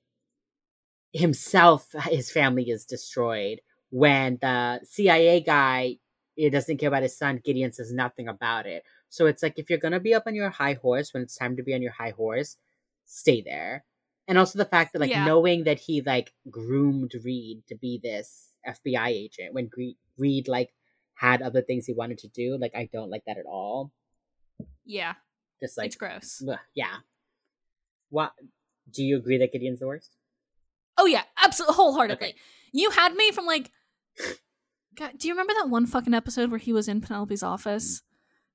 [1.13, 3.61] himself, his family is destroyed.
[3.91, 5.97] When the CIA guy
[6.39, 8.85] it doesn't care about his son, Gideon says nothing about it.
[9.11, 11.57] So it's like if you're gonna be up on your high horse when it's time
[11.57, 12.57] to be on your high horse,
[13.05, 13.85] stay there.
[14.29, 15.25] And also the fact that like Yeah.
[15.25, 19.71] knowing that he like groomed Reid to be this FBI agent when
[20.17, 20.73] Reid like
[21.15, 23.91] had other things he wanted to do, like I don't like that at all.
[24.85, 25.15] Yeah,
[25.61, 26.43] Just like it's gross.
[26.49, 26.97] ugh, yeah.
[28.11, 28.33] What
[28.91, 30.17] do you agree that Gideon's the worst?
[30.97, 32.29] Oh yeah, absolutely, wholeheartedly.
[32.29, 32.37] Okay.
[32.73, 33.71] You had me from like.
[34.99, 38.03] God, do you remember that one fucking episode where he was in Penelope's office,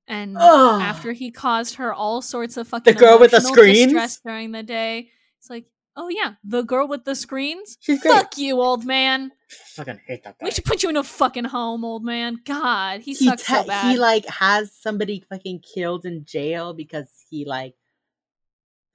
[0.07, 0.81] and Ugh.
[0.81, 3.83] after he caused her all sorts of fucking the girl with the emotional screens?
[3.93, 5.09] distress during the day,
[5.39, 7.77] it's like, oh yeah, the girl with the screens.
[7.79, 8.13] She's great.
[8.13, 9.31] Fuck you, old man.
[9.47, 10.45] fucking hate that guy.
[10.45, 12.39] We should put you in a fucking home, old man.
[12.43, 13.91] God, he, he sucks so bad.
[13.91, 17.75] he like has somebody fucking killed in jail because he like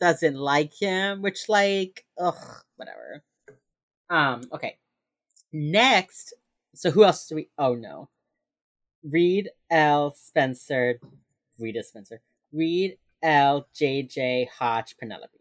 [0.01, 2.37] doesn't like him, which like ugh,
[2.77, 3.23] whatever.
[4.11, 4.77] Um, okay.
[5.53, 6.35] Next,
[6.75, 7.51] so who else do we?
[7.59, 8.09] Oh no,
[9.03, 10.15] Reid Elle.
[10.15, 11.01] Spencer,
[11.59, 12.21] Rita Spencer,
[12.53, 13.67] Reid Elle.
[13.75, 15.33] JJ Hotch Penelope.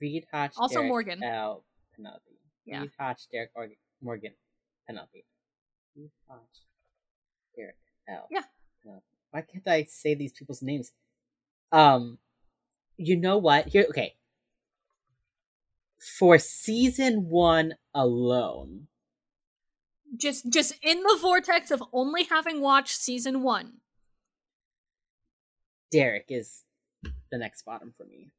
[0.00, 0.54] Reid Hotch.
[0.56, 1.22] Also Derek, Morgan.
[1.22, 1.64] Elle.
[1.94, 2.22] Penelope.
[2.64, 2.80] Yeah.
[2.82, 4.32] Reid Hotch Derek Org- Morgan
[4.86, 5.24] Penelope.
[5.96, 6.40] Reid Hotch
[7.56, 7.76] Derek
[8.08, 8.26] Elle.
[8.30, 8.42] Yeah.
[8.82, 9.04] Penelope.
[9.30, 10.92] Why can't I say these people's names?
[11.70, 12.18] Um,
[12.96, 13.68] you know what?
[13.68, 14.14] Here, okay.
[16.18, 18.88] For season one alone,
[20.16, 23.74] just just in the vortex of only having watched season one.
[25.92, 26.64] Derek is
[27.30, 28.30] the next bottom for me.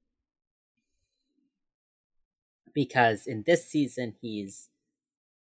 [2.73, 4.69] Because in this season, he's,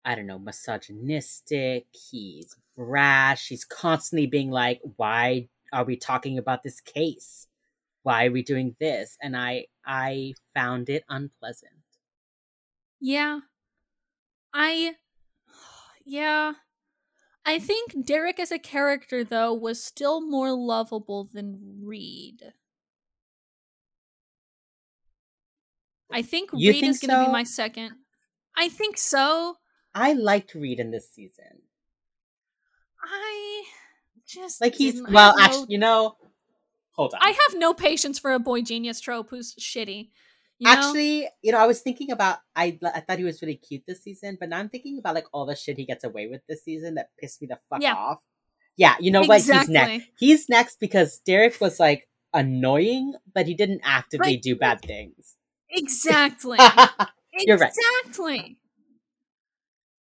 [0.06, 6.64] I don't know, misogynistic, he's brash, he's constantly being like, why are we talking about
[6.64, 7.48] this case?
[8.04, 9.18] Why are we doing this?
[9.22, 11.75] And I I found it unpleasant.
[13.06, 13.42] Yeah.
[14.52, 14.96] I
[16.06, 16.54] yeah.
[17.46, 22.54] I think Derek as a character though was still more lovable than Reid.
[26.12, 27.26] I think You Reid think is going to so?
[27.28, 27.92] be my second.
[28.58, 29.58] I think so.
[29.94, 31.62] I liked Reid in this season.
[33.04, 33.66] I
[34.28, 36.16] just Like he's well, actually, you know,
[36.94, 37.20] hold on.
[37.22, 40.10] I have no patience for a boy genius trope who's shitty.
[40.60, 40.72] You know?
[40.72, 44.02] Actually, you know, I was thinking about I I thought he was really cute this
[44.04, 46.64] season, but now I'm thinking about like all the shit he gets away with this
[46.64, 47.94] season that pissed me the fuck Yeah.
[47.96, 48.22] off.
[48.78, 49.42] Yeah, you know what?
[49.42, 50.08] He's next.
[50.18, 54.42] He's next because Derek was like annoying, but he didn't actively Right.
[54.42, 55.36] do bad things.
[55.70, 56.58] exactly.
[57.40, 57.72] You're right.
[58.04, 58.58] Exactly.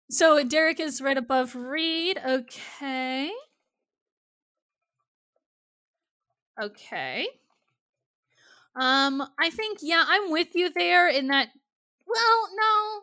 [0.10, 2.20] So Derek is right above Reid.
[2.26, 3.32] Okay.
[6.62, 7.28] Okay.
[8.76, 11.50] Um, I think yeah, I'm with you there in that.
[12.08, 13.02] Well, no.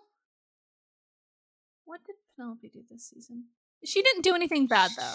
[1.85, 3.45] What did Penelope do this season?
[3.85, 5.15] She didn't do anything bad though.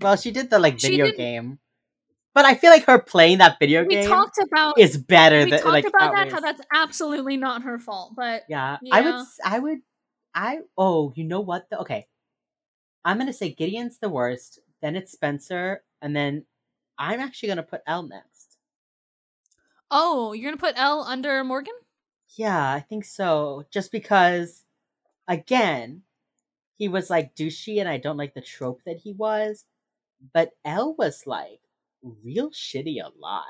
[0.00, 1.58] well, she did the like video game,
[2.34, 5.50] but I feel like her playing that video We game talked about is better we
[5.50, 9.26] than talked like about that how that's absolutely not her fault, but Yeah, I would.
[9.44, 9.78] I would.
[10.34, 10.58] I.
[10.78, 11.66] Oh, you know what?
[11.70, 11.78] though?
[11.78, 12.06] okay,
[13.04, 14.60] I'm gonna say Gideon's the worst.
[14.82, 16.44] Then it's Spencer, and then
[16.98, 18.33] I'm actually gonna put Elle next.
[19.90, 21.74] Oh, you're gonna put Elle under Morgan?
[22.36, 23.64] Yeah, I think so.
[23.70, 24.64] Just because,
[25.28, 26.02] again,
[26.76, 29.64] he was like douchey, and I don't like the trope that he was.
[30.32, 31.60] But Elle was like
[32.02, 33.44] real shitty a lot.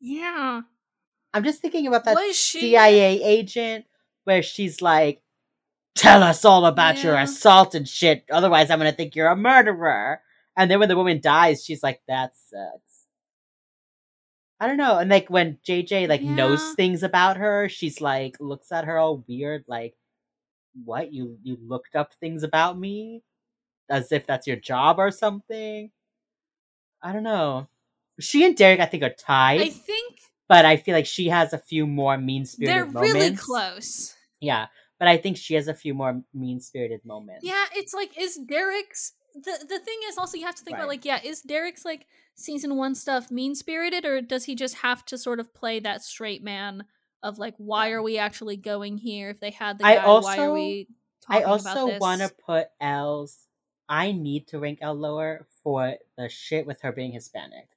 [0.00, 0.62] Yeah.
[1.34, 2.60] I'm just thinking about that Was she?
[2.60, 3.84] CIA agent
[4.24, 5.22] where she's like,
[5.94, 10.22] "Tell us all about your assault and shit, otherwise I'm gonna think you're a murderer."
[10.56, 12.89] And then when the woman dies, she's like, "That sucks."
[14.60, 14.98] I don't know.
[14.98, 19.24] And like when JJ like knows things about her, she's like looks at her all
[19.26, 19.94] weird, like,
[20.84, 23.22] "What you you looked up things about me,
[23.88, 25.90] as if that's your job or something."
[27.02, 27.68] I don't know.
[28.20, 30.20] She and Derek, I think, are tied I think
[30.50, 33.14] but I feel like she has a few more mean spirited they're moments.
[33.14, 34.16] really close.
[34.40, 34.66] Yeah,
[34.98, 37.44] but I think she has a few more mean spirited moments.
[37.44, 40.88] Yeah, it's like is Derek's the the thing is also you have to think about
[40.88, 45.04] like yeah is Derek's like season one stuff mean spirited or does he just have
[45.06, 46.84] to sort of play that straight man
[47.22, 50.38] of like why are we actually going here if they had the I guy why
[50.38, 50.88] are we
[51.30, 53.46] I also want to put Elle's.
[53.88, 57.68] I need to rank Elle lower for the shit with her being Hispanic.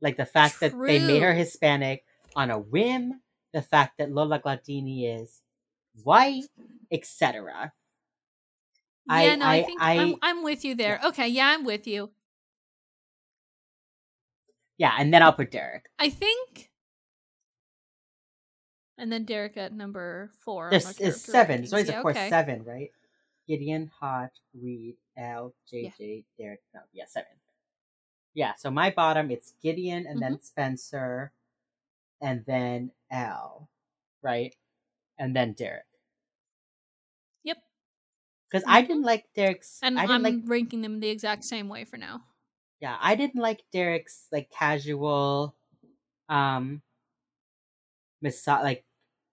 [0.00, 2.04] Like the fact that they made her Hispanic
[2.36, 3.20] on a whim,
[3.52, 5.40] the fact that Lola Glaudini is
[6.02, 6.44] white,
[6.90, 7.72] etc.
[9.08, 11.00] I- Yeah, no, I, I- think I- I'm, I'm with you there.
[11.06, 12.10] Okay, yeah, I'm with you.
[14.78, 15.86] Yeah, and then I'll put Derek.
[15.98, 16.70] I think.
[18.98, 20.66] And then Derek at number four.
[20.66, 21.62] our is seven.
[21.62, 21.68] rankings.
[21.68, 22.28] So it's Yeah, of course okay.
[22.30, 22.90] seven, right?
[23.46, 26.62] Gideon, Hot, Reid, Elle, JJ, Derek.
[26.72, 27.30] No, yeah, seven.
[28.34, 30.32] Yeah, so my bottom it's Gideon and Mm-hmm.
[30.32, 31.32] then Spencer
[32.20, 33.68] and then Elle,
[34.22, 34.54] right?
[35.18, 35.84] And then Derek.
[38.54, 38.86] Because I Mhm.
[38.86, 42.22] didn't like Derek's And I I'm like ranking them the exact same way for now.
[42.78, 45.56] yeah, I didn't like Derek's like casual
[46.28, 46.80] um
[48.22, 48.84] miso- like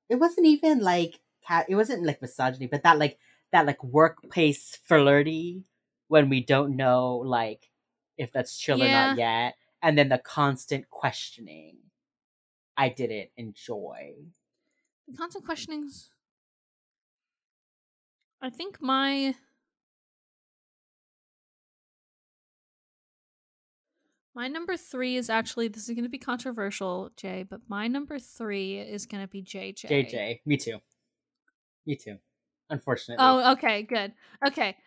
[0.10, 3.20] it wasn't even like ca- it wasn't like misogyny, but that like
[3.52, 5.66] that like workplace flirty
[6.08, 7.70] when we don't know like
[8.18, 11.78] if that's chill or not yet, and then the constant questioning.
[12.76, 14.16] I didn't enjoy.
[15.08, 16.10] The constant questionings.
[18.42, 19.36] I think my
[24.34, 28.18] my number three is actually this is going to be controversial, Jay, but my number
[28.18, 29.86] three is going to be JJ.
[29.88, 30.78] JJ, me too.
[31.86, 32.18] Me too.
[32.70, 33.24] Unfortunately.
[33.24, 34.14] Oh, okay, good.
[34.48, 34.78] Okay,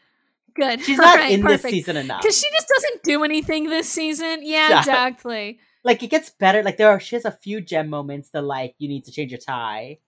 [0.54, 0.80] good.
[0.82, 1.72] She's not Alright, in this perfect.
[1.72, 2.22] season enough.
[2.22, 4.40] because she just doesn't do anything this season.
[4.42, 4.78] Yeah, Yeah.
[4.80, 5.58] exactly.
[5.84, 6.62] like it gets better.
[6.62, 8.30] Like there are she has a few gem moments.
[8.30, 9.98] The like you need to change your tie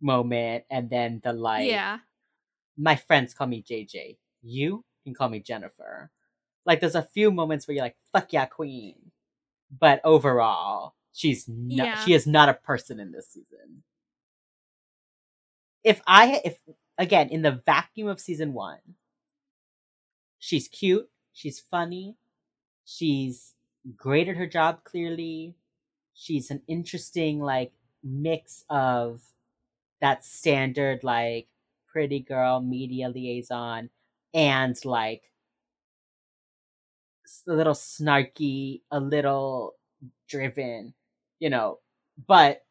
[0.00, 1.98] moment, and then the like yeah,
[2.76, 4.16] my friends call me JJ.
[4.42, 6.10] You can call me Jennifer.
[6.64, 8.96] Like there's a few moments where you're like fuck yeah queen,
[9.78, 11.86] but overall she's not.
[11.86, 12.04] Yeah.
[12.04, 13.82] She is not a person in this season.
[15.84, 16.58] If I if
[16.98, 18.80] again in the vacuum of season one,
[20.38, 21.08] she's cute.
[21.32, 22.16] She's funny.
[22.84, 23.54] She's
[23.96, 25.54] great at her job clearly
[26.16, 27.72] she's an interesting like
[28.02, 29.22] mix of
[30.00, 31.46] that standard like
[31.96, 33.88] pretty girl media liaison
[34.34, 35.32] and like
[37.48, 39.72] a little snarky a little
[40.28, 40.92] driven
[41.40, 41.78] you know
[42.28, 42.64] but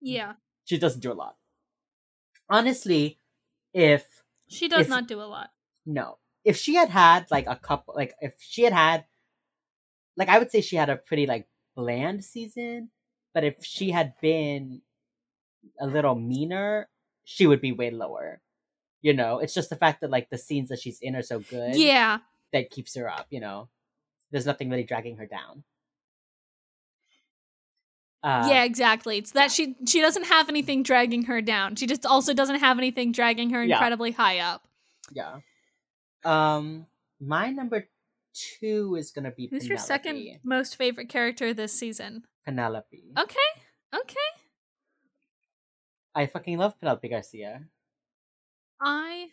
[0.00, 0.34] yeah.
[0.64, 1.36] she doesn't do a lot
[2.50, 3.18] honestly
[3.72, 4.04] if
[4.48, 5.50] She does If- not do a lot.
[5.86, 6.18] No.
[6.44, 9.06] If she had had like a couple, like if she had had,
[10.16, 12.90] like I would say she had a pretty like bland season,
[13.32, 14.82] but if she had been
[15.80, 16.88] a little meaner,
[17.24, 18.40] she would be way lower.
[19.02, 21.40] You know, it's just the fact that like the scenes that she's in are so
[21.40, 22.18] good Yeah,
[22.52, 23.26] that keeps her up.
[23.30, 23.68] You know,
[24.30, 25.64] there's nothing really dragging her down.
[28.22, 29.18] Uh, yeah, exactly.
[29.18, 31.76] It's that she she doesn't have anything dragging her down.
[31.76, 33.74] She just also doesn't have anything dragging her Yeah.
[33.76, 34.66] incredibly high up.
[35.12, 35.40] yeah.
[36.24, 36.86] Um,
[37.20, 37.86] my number
[38.32, 42.24] two is gonna be Who's your second most favorite character this season?
[42.46, 43.12] Penelope.
[43.18, 43.36] Okay,
[43.94, 44.16] okay.
[46.14, 47.68] I fucking love Penelope Garcia.
[48.80, 49.28] I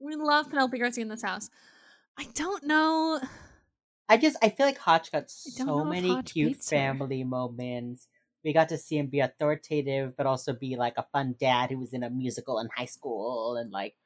[0.00, 1.50] we love Penelope Garcia in this house.
[2.18, 3.20] I don't know.
[4.08, 8.08] I just I feel like Hotch got so many cute family moments.
[8.44, 11.78] We got to see him be authoritative, but also be like a fun dad who
[11.78, 13.96] was in a musical in high school, and like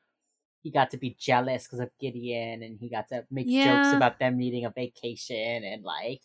[0.63, 4.19] he got to be jealous because of Gideon, and he got to make jokes about
[4.19, 6.23] them needing a vacation, and like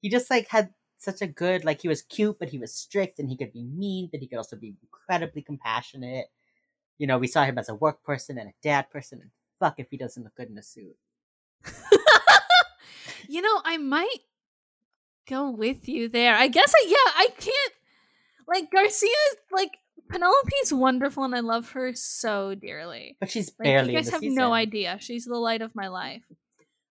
[0.00, 3.18] he just like had such a good like he was cute, but he was strict,
[3.18, 6.26] and he could be mean, but he could also be incredibly compassionate.
[6.98, 9.30] You know, we saw him as a work person and a dad person, and
[9.60, 10.96] fuck if he doesn't look good in a suit.
[13.30, 14.20] You know, I might
[15.28, 16.34] go with you there.
[16.34, 17.72] I guess I yeah, I can't
[18.46, 19.10] like Garcia
[19.52, 19.72] like
[20.08, 23.16] Penelope's wonderful and I love her so dearly.
[23.20, 23.92] But she's Like barely.
[23.92, 24.36] you guys have season.
[24.36, 24.96] no idea.
[25.00, 26.22] She's the light of my life.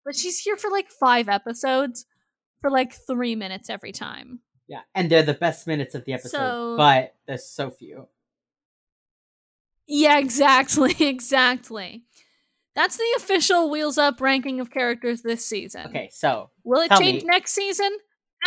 [0.03, 2.06] But she's here for like 5 episodes
[2.65, 4.39] for like 3 minutes every time.
[4.67, 8.07] Yeah, and they're the best minutes of the episode, So- but there's so few.
[9.87, 12.03] Yeah, exactly, exactly.
[12.75, 15.85] That's the official Wheels Up ranking of characters this season.
[15.87, 17.29] Okay, so Will it change me.
[17.29, 17.91] next season?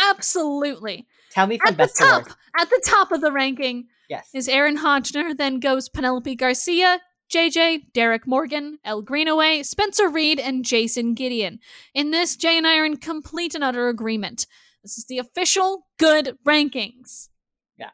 [0.09, 1.07] Absolutely.
[1.31, 2.37] tell me from At the best to top, worst.
[2.59, 4.29] at the top of the ranking Yes.
[4.33, 6.99] is Aaron Hotchner, then goes Penelope Garcia,
[7.29, 11.59] JJ, Derek Morgan, Elle Greenaway, Spencer Reid, and Jason Gideon.
[11.93, 14.47] In this, Jay and I are in complete and utter agreement.
[14.83, 17.29] This is the official good rankings.
[17.77, 17.91] Yeah.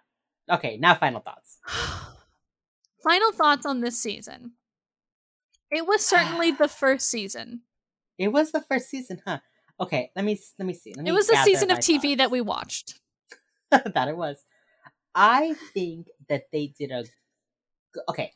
[0.49, 1.59] Okay, now final thoughts.
[3.03, 4.53] Final thoughts on this season.
[5.69, 7.61] It was certainly the first season.
[8.17, 9.39] It was the first season, huh?
[9.79, 10.93] Okay, let me let me see.
[10.95, 12.99] Let me It was the season of TV that we watched.
[13.71, 14.43] that it was.
[15.13, 17.03] I think that they did a
[18.09, 18.31] okay.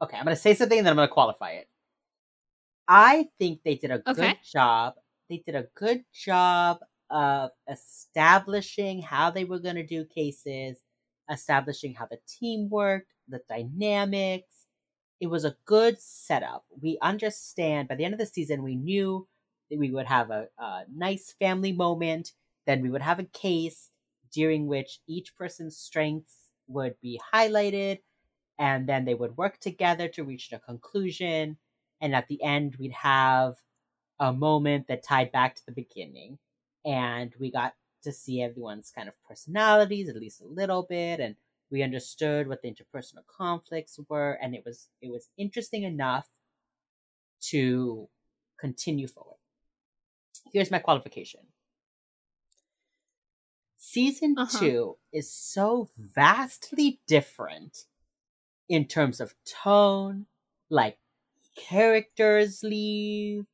[0.00, 1.68] Okay, I'm gonna say something and then I'm gonna qualify it.
[2.88, 4.36] I think they did a Okay.
[4.36, 4.94] good job
[5.28, 6.78] they did a good job
[7.10, 10.78] of establishing how they were going to do cases,
[11.28, 14.66] establishing how the team worked, the dynamics.
[15.18, 16.64] It was a good setup.
[16.80, 19.26] We understand by the end of the season, we knew
[19.68, 22.32] that we would have a, a nice family moment,
[22.66, 23.90] then we would have a case
[24.32, 28.00] during which each person's strengths would be highlighted,
[28.58, 31.58] and then they would work together to reach a conclusion.
[32.00, 33.56] And at the end, we'd have
[34.20, 36.38] a moment that tied back to the beginning.
[36.84, 41.36] And we got to see everyone's kind of personalities, at least a little bit, and
[41.70, 46.28] we understood what the interpersonal conflicts were, and it was it was interesting enough
[47.40, 48.08] to
[48.58, 49.38] continue forward.
[50.52, 51.52] Here's my qualification.
[53.78, 54.46] Season Uh-huh.
[54.48, 57.86] two is so vastly different
[58.68, 60.26] in terms of tone,
[60.70, 60.98] like
[61.56, 63.46] characters leave,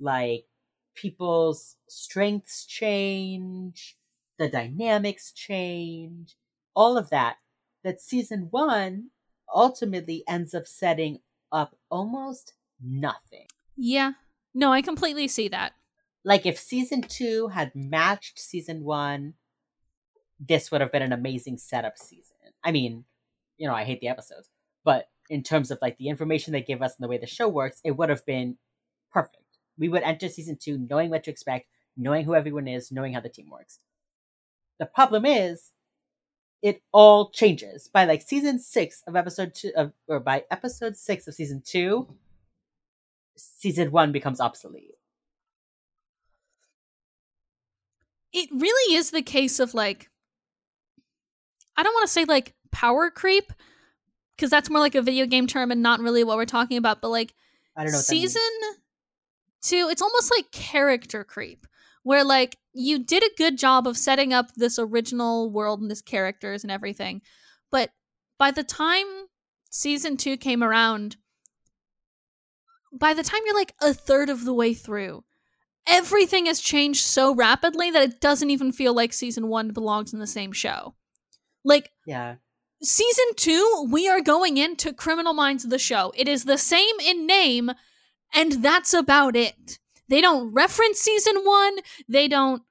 [0.00, 0.46] like
[0.94, 3.96] people's strengths change,
[4.38, 6.36] the dynamics change,
[6.74, 7.36] all of that.
[7.82, 9.10] That season one
[9.54, 11.20] ultimately ends up setting
[11.52, 13.46] up almost nothing.
[13.76, 14.12] Yeah.
[14.54, 15.72] No, I completely see that.
[16.24, 19.34] Like if season two had matched season one,
[20.40, 22.36] this would have been an amazing setup season.
[22.62, 23.04] I mean,
[23.58, 24.48] you know, I hate the episodes,
[24.84, 27.48] but in terms of like the information they give us and the way the show
[27.48, 28.56] works, it would have been
[29.12, 29.38] perfect.
[29.78, 31.66] We would enter season two knowing what to expect,
[31.96, 33.78] knowing who everyone is, knowing how the team works.
[34.78, 35.70] The problem is,
[36.62, 41.28] it all changes by like season six of episode two, of, or by episode six
[41.28, 42.08] of season two.
[43.36, 44.94] Season one becomes obsolete.
[48.32, 50.10] It really is the case of like
[51.76, 53.52] I don't want to say like power creep
[54.36, 57.00] because that's more like a video game term and not really what we're talking about,
[57.00, 57.32] but like
[57.76, 57.98] I don't know.
[57.98, 58.32] What that means.
[58.32, 58.50] season
[59.62, 61.66] two, it's almost like character creep,
[62.02, 66.02] where like you did a good job of setting up this original world and this
[66.02, 67.22] characters and everything,
[67.70, 67.90] but
[68.38, 69.06] by the time
[69.70, 71.16] season two came around,
[72.92, 75.24] by the time you're like a third of the way through,
[75.86, 80.18] everything has changed so rapidly that it doesn't even feel like season one belongs in
[80.18, 80.94] the same show.
[81.64, 82.36] Like Yeah.
[82.82, 86.12] Season two, we are going into Criminal Minds of the show.
[86.16, 87.70] It is the same in name,
[88.34, 89.78] and that's about it.
[90.08, 91.78] They don't reference season one.
[92.08, 92.62] They don't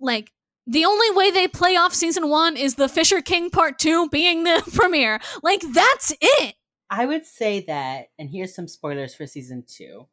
[0.00, 0.32] like
[0.66, 4.44] the only way they play off season one is the Fisher King part two being
[4.44, 5.20] the premiere.
[5.42, 6.54] Like that's it.
[6.90, 10.06] I would say that, and here's some spoilers for season two,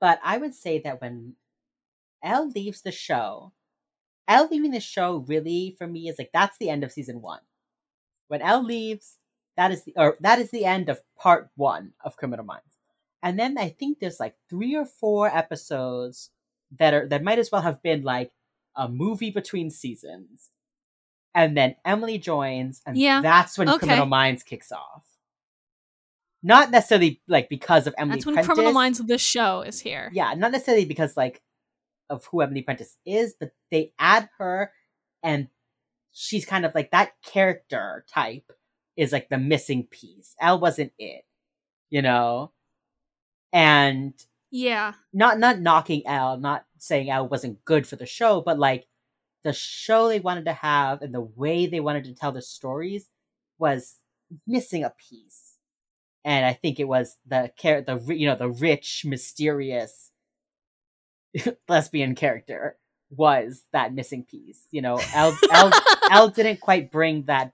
[0.00, 1.34] but I would say that when
[2.22, 3.52] Elle leaves the show,
[4.28, 7.40] Elle leaving the show really for me is like that's the end of season one.
[8.32, 9.18] When Elle leaves,
[9.58, 12.78] that is the or that is the end of part one of Criminal Minds.
[13.22, 16.30] And then I think there's like three or four episodes
[16.78, 18.32] that are that might as well have been like
[18.74, 20.48] a movie between seasons.
[21.34, 23.80] And then Emily joins, and Yeah, that's when okay.
[23.80, 25.04] Criminal Minds kicks off.
[26.42, 28.48] Not necessarily like because of Emily That's when Prentiss.
[28.48, 30.10] Criminal Minds the show is here.
[30.14, 31.42] Yeah, not necessarily because like
[32.08, 34.72] of who Emily Prentiss is, but they add her
[35.22, 35.48] and
[36.12, 38.52] she's kind of like that character type
[38.96, 40.34] is like the missing piece.
[40.40, 41.24] Elle wasn't it,
[41.90, 42.52] you know?
[43.52, 44.14] And
[44.50, 44.94] Yeah.
[45.12, 48.86] not not knocking Elle, not saying Elle wasn't good for the show, but like
[49.44, 53.08] the show they wanted to have and the way they wanted to tell the stories
[53.58, 53.98] was
[54.46, 55.58] missing a piece.
[56.24, 60.12] And I think it was the char- the you know the rich, mysterious
[61.68, 62.76] lesbian character
[63.16, 64.66] was that missing piece.
[64.70, 65.72] You know, L Elle,
[66.10, 67.52] Elle didn't quite bring that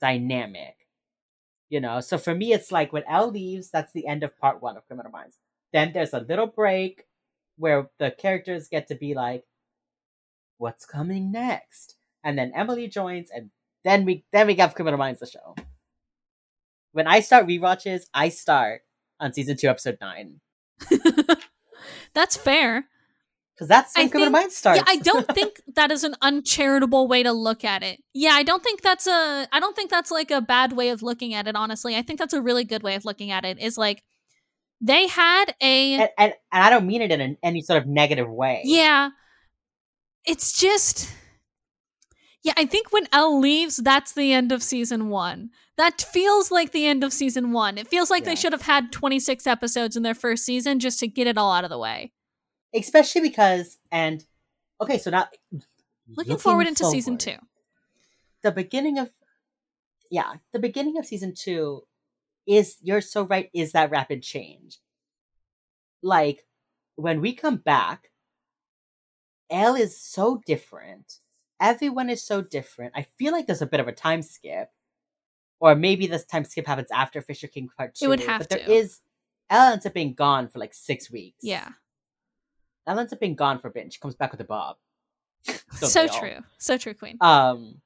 [0.00, 0.76] dynamic.
[1.68, 4.60] You know, so for me, it's like when Elle leaves, that's the end of part
[4.60, 5.36] one of Criminal Minds.
[5.72, 7.04] Then there's a little break
[7.56, 9.44] where the characters get to be like,
[10.58, 13.50] "What's coming next?" And then Emily joins, and
[13.84, 15.54] then we then we have Criminal Minds the show.
[16.92, 18.82] When I start rewatches, I start
[19.20, 20.40] on season two, episode nine,
[22.14, 22.88] That's fair.
[23.60, 24.78] Because that's Criminal think- Minds starts.
[24.78, 28.02] Yeah, I don't think that is an uncharitable way to look at it.
[28.14, 31.02] Yeah, I don't think that's a I don't think that's like a bad way of
[31.02, 31.94] looking at it, honestly.
[31.94, 33.58] I think that's a really good way of looking at it.
[33.60, 34.02] Is like
[34.80, 37.86] they had a and, and and I don't mean it in an, any sort of
[37.86, 38.62] negative way.
[38.64, 39.10] Yeah.
[40.24, 41.12] It's just
[42.42, 45.50] Yeah, I think when Elle leaves, that's the end of season 1.
[45.76, 47.76] That feels like the end of season 1.
[47.76, 48.30] It feels like Yeah.
[48.30, 51.52] they should have had 26 episodes in their first season just to get it all
[51.52, 52.12] out of the way.
[52.74, 54.24] Especially because and
[54.80, 55.26] okay, so now
[56.08, 57.34] Looking, forward into season 2.
[58.42, 59.10] the beginning of
[60.10, 61.82] yeah the beginning of season two
[62.46, 64.78] is you're so right is that rapid change
[66.02, 66.44] like
[66.96, 68.10] when we come back
[69.50, 71.18] Elle is so different.
[71.60, 72.92] Everyone is so different.
[72.96, 74.70] I feel like there's a bit of a time skip.
[75.58, 78.04] Or maybe this time skip happens after Fisher King Part 2.
[78.04, 78.72] It would have but there to.
[78.72, 79.00] is
[79.50, 81.40] Elle ends up being gone for like six weeks.
[81.42, 81.68] Yeah.
[82.86, 84.76] Elle ends up being gone for a bit and she comes back with a bob.
[85.72, 86.08] So all?
[86.08, 86.38] true.
[86.58, 87.16] So true, Queen.
[87.20, 87.80] Um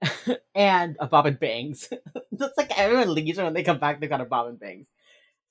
[0.54, 1.88] and a bob and bangs.
[2.32, 4.86] That's like everyone leaves her when they come back, they've got a bob and bangs.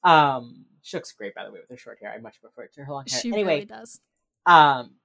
[0.03, 2.11] Um she looks great by the way with her short hair.
[2.11, 3.19] I much prefer it to her long hair.
[3.19, 3.99] She anyway, really does.
[4.45, 4.95] um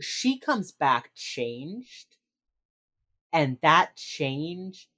[0.00, 2.16] she comes back changed
[3.32, 4.88] and that change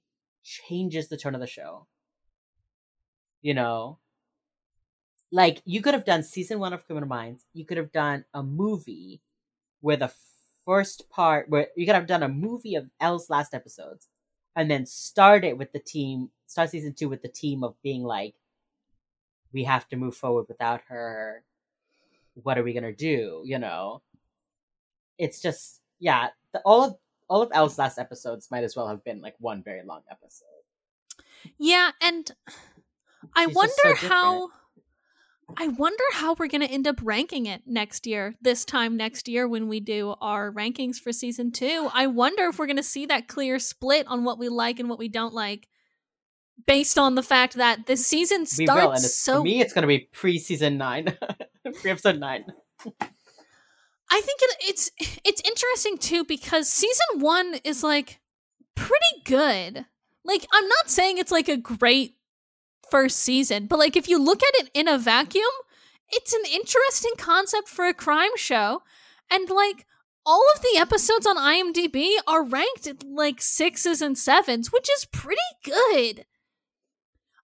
[0.43, 1.87] changes the tone of the show
[3.41, 3.99] you know
[5.31, 8.43] like you could have done season one of criminal minds you could have done a
[8.43, 9.21] movie
[9.81, 10.11] where the
[10.65, 14.07] first part where you could have done a movie of elle's last episodes
[14.55, 18.03] and then start it with the team start season two with the team of being
[18.03, 18.35] like
[19.55, 21.41] we have to move forward without her.
[22.43, 23.41] What are we gonna do?
[23.45, 24.01] You know?
[25.17, 26.95] It's just yeah the, all of
[27.29, 30.45] all of elle's last episodes might as well have been like one very long episode.
[31.57, 32.29] Yeah, and
[33.33, 34.49] I She's wonder so how
[35.57, 38.35] I wonder how we're going to end up ranking it next year.
[38.41, 41.89] This time next year when we do our rankings for season 2.
[41.93, 44.89] I wonder if we're going to see that clear split on what we like and
[44.89, 45.67] what we don't like
[46.65, 49.85] based on the fact that the season starts will and so for me it's gonna
[49.85, 51.05] be pre-season nine
[51.81, 52.45] pre-episode nine
[54.09, 54.91] I think it, it's
[55.23, 58.19] it's interesting too because season one is like
[58.75, 59.85] pretty good.
[60.23, 62.15] Like I'm not saying it's like a great
[62.89, 65.43] first season, but like if you look at it in a vacuum,
[66.09, 68.81] it's an interesting concept for a crime show,
[69.31, 69.85] and like
[70.25, 75.05] all of the episodes on IMDb are ranked at like sixes and sevens, which is
[75.05, 76.25] pretty good.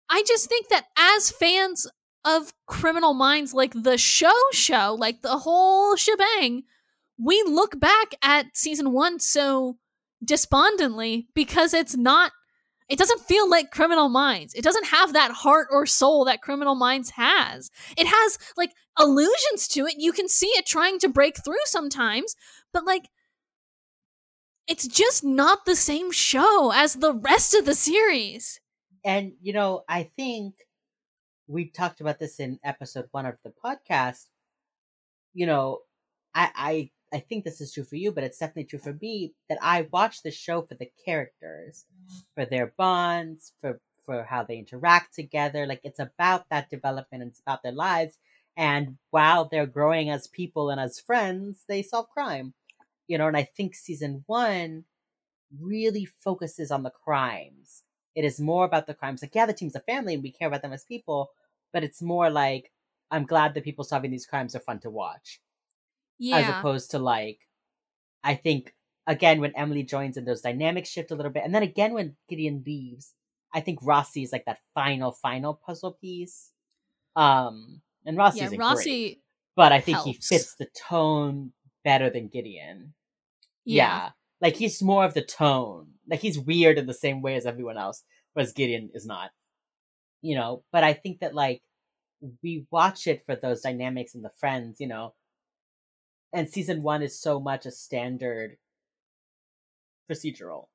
[0.10, 1.88] I just think that as fans
[2.26, 6.64] of Criminal Minds, like the show show, like the whole shebang,
[7.18, 9.78] we look back at season one so
[10.24, 12.32] despondently because it's not
[12.92, 14.54] it doesn't feel like criminal minds.
[14.54, 17.72] It doesn't have that heart or soul that criminal minds has.
[17.98, 19.96] It has like allusions to it.
[19.98, 22.36] You can see it trying to break through sometimes
[22.74, 23.10] but like
[24.68, 28.60] it's just not the same show as the rest of the series.
[29.04, 30.56] And you know i think
[31.48, 34.28] we talked about this in episode one of the podcast.
[35.34, 35.80] You know
[36.36, 39.34] i i i think this is true for you but it's definitely true for me
[39.50, 41.86] that i watch the show for the characters
[42.36, 47.32] for their bonds for for how they interact together like it's about that development and
[47.32, 48.18] it's about their lives
[48.58, 52.54] and while they're growing as people and as friends they solve crime
[53.08, 54.84] you know and i think season one
[55.60, 57.84] really focuses on the crimes
[58.16, 59.22] it is more about the crimes.
[59.22, 61.32] Like, yeah, the team's a family and we care about them as people,
[61.72, 62.72] but it's more like
[63.10, 65.42] I'm glad that people solving these crimes are fun to watch,
[66.22, 67.40] yeah as opposed to like,
[68.24, 68.74] I think
[69.08, 72.16] again when Emily joins and those dynamics shift a little bit, and then again when
[72.30, 73.14] Gideon leaves,
[73.54, 76.52] I think Rossi is like that final final puzzle piece.
[77.16, 79.22] Um, and Rossi yeah is great, rossi
[79.56, 81.52] but I think he fits the tone
[81.84, 82.94] better than Gideon.
[83.66, 83.86] yeah.
[83.86, 84.10] Yeah.
[84.42, 85.88] Like he's more of the tone.
[86.10, 88.04] Like he's weird in the same way as everyone else,
[88.34, 89.32] whereas Gideon is not.
[90.22, 91.62] You know, but I think that like
[92.44, 95.14] we watch it for those dynamics and the friends, you know.
[96.34, 98.58] And season one is so much a standard
[100.10, 100.68] procedural.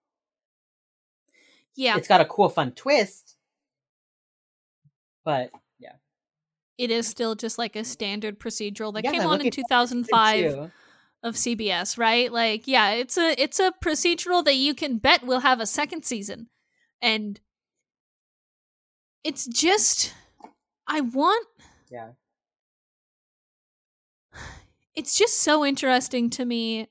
[1.74, 3.36] yeah It's got a cool, fun twist.
[5.24, 5.94] But yeah.
[6.78, 10.70] it is still just like a standard procedural that Yeah, came I'm on in 2005
[11.22, 12.32] of CBS, right?
[12.32, 16.04] Like, yeah, it's a it's a procedural that you can bet will have a second
[16.04, 16.48] season.
[17.02, 17.40] And
[19.24, 20.14] it's just
[20.86, 21.46] I want
[21.90, 22.10] Yeah.
[24.96, 26.88] It's just so interesting to me.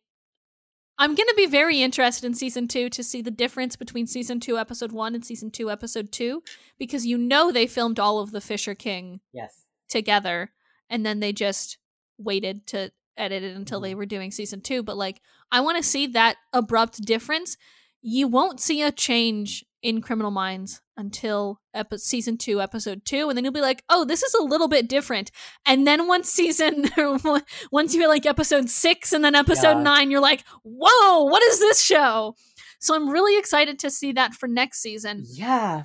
[0.98, 4.40] I'm going to be very interested in season 2 to see the difference between season
[4.40, 6.41] 2 episode 1 and season 2 episode 2
[6.80, 9.65] because you know they filmed all of the Fisher King Yes.
[9.90, 10.52] together
[10.90, 11.77] and then they just
[12.18, 13.98] waited to edit it until they Mhm.
[13.98, 15.22] were doing season two but like
[15.52, 17.56] i want to see that abrupt difference
[18.02, 23.38] you won't see a change in criminal minds until epi- season two episode two and
[23.38, 25.30] then you'll be like oh this is a little bit different
[25.66, 26.86] and then once season
[27.72, 29.84] once you're like episode six and then episode Yeah.
[29.84, 32.36] nine you're like whoa what is this show
[32.80, 35.84] so i'm really excited to see that for next season Yeah.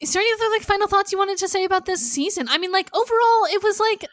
[0.00, 2.48] is there any other like final thoughts you wanted to say about this season?
[2.48, 4.04] I mean, like overall, it was like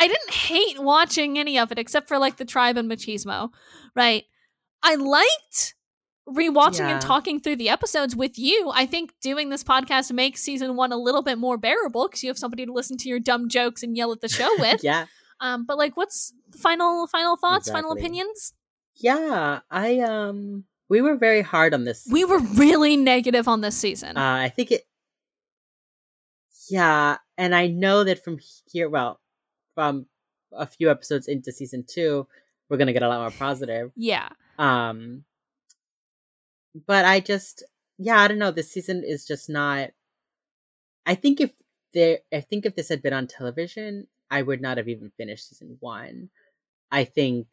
[0.00, 3.48] I didn't hate watching any of it except for like the tribe and machismo,
[3.96, 4.24] right?
[4.82, 5.74] I liked
[6.28, 6.90] rewatching Yeah.
[6.92, 8.70] and talking through the episodes with you.
[8.74, 12.28] I think doing this podcast makes season one a little bit more bearable because you
[12.30, 14.82] have somebody to listen to your dumb jokes and yell at the show with.
[14.84, 15.06] yeah.
[15.40, 18.52] Um, but like, what's final final thoughts, final opinions?
[18.96, 22.06] Yeah, I um we were very hard on this.
[22.10, 24.16] We were really negative on this season.
[24.16, 24.82] uh I think it
[26.68, 28.38] Yeah, and I know that from
[28.70, 29.20] here well,
[29.74, 30.06] from
[30.52, 32.26] a few episodes into season 2,
[32.68, 33.92] we're going to get a lot more positive.
[33.96, 34.28] yeah,
[34.58, 35.24] Um
[36.86, 37.62] but I just
[37.98, 39.90] yeah, I don't know, this season is just not
[41.06, 41.52] I think if
[41.92, 45.48] there I think if this had been on television, I would not have even finished
[45.48, 46.30] season 1.
[46.90, 47.48] I think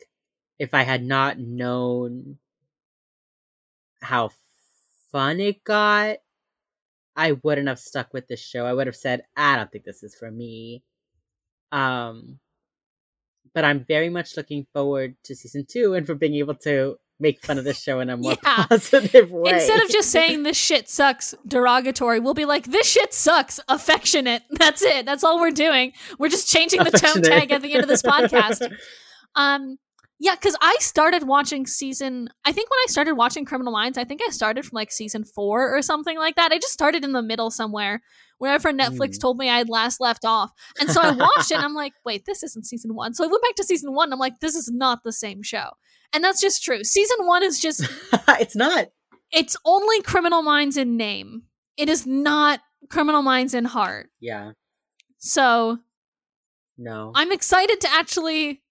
[0.59, 2.39] if I had not known
[4.01, 4.31] how
[5.11, 6.17] fun it got,
[7.15, 8.65] I wouldn't have stuck with this show.
[8.65, 10.83] I would have said, I don't think this is for me.
[11.71, 12.39] Um
[13.53, 17.43] but I'm very much looking forward to season two and for being able to make
[17.45, 18.65] fun of this show in a more Yeah.
[18.67, 19.53] positive way.
[19.53, 24.43] instead of just saying this shit sucks derogatory, we'll be like this shit sucks affectionate.
[24.51, 25.05] That's it.
[25.05, 25.93] That's all we're doing.
[26.19, 28.69] We're just changing the tone tag at the end of this podcast.
[29.35, 29.77] Um,
[30.19, 32.29] yeah, because I started watching season.
[32.45, 35.23] I think when I started watching Criminal Minds, I think I started from like season
[35.25, 36.51] four or something like that.
[36.51, 38.01] I just started in the middle somewhere,
[38.37, 39.21] wherever Netflix Mm.
[39.21, 40.51] told me I had last left off.
[40.79, 43.13] And so I watched it, and I'm like, wait, this isn't season one.
[43.13, 44.05] So I went back to season one.
[44.07, 45.69] And I'm like, this is not the same show,
[46.13, 46.83] and that's just true.
[46.83, 47.81] Season one is just
[48.39, 48.87] it's not.
[49.31, 51.43] it's only Criminal Minds in name.
[51.77, 54.09] It is not Criminal Minds in heart.
[54.21, 54.51] Yeah.
[55.17, 55.79] So
[56.77, 57.11] No.
[57.15, 58.61] I'm excited to actually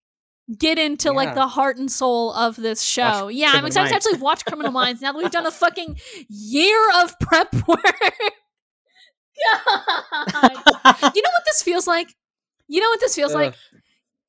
[0.58, 3.26] get into like the heart and soul of this show.
[3.26, 5.50] Watch yeah, I'm Criminal excited to actually watch Criminal Minds now that we've done a
[5.50, 5.98] fucking
[6.28, 7.80] year of prep work.
[9.52, 10.52] God.
[11.14, 12.14] You know what this feels like?
[12.68, 13.54] You know what this feels like?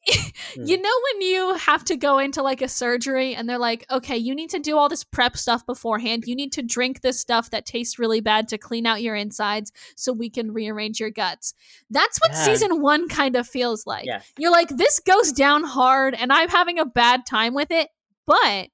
[0.58, 0.82] You hmm.
[0.84, 4.34] know when you have to go into like a surgery and they're like, okay, you
[4.34, 6.24] need to do all this prep stuff beforehand.
[6.28, 9.72] You need to drink this stuff that tastes really bad to clean out your insides
[9.98, 11.54] so we can rearrange your guts.
[11.90, 12.44] That's what Yeah.
[12.46, 14.06] season one kind of feels like.
[14.06, 14.32] Yes.
[14.38, 17.90] You're like, this goes down hard and I'm having a bad time with it,
[18.26, 18.68] but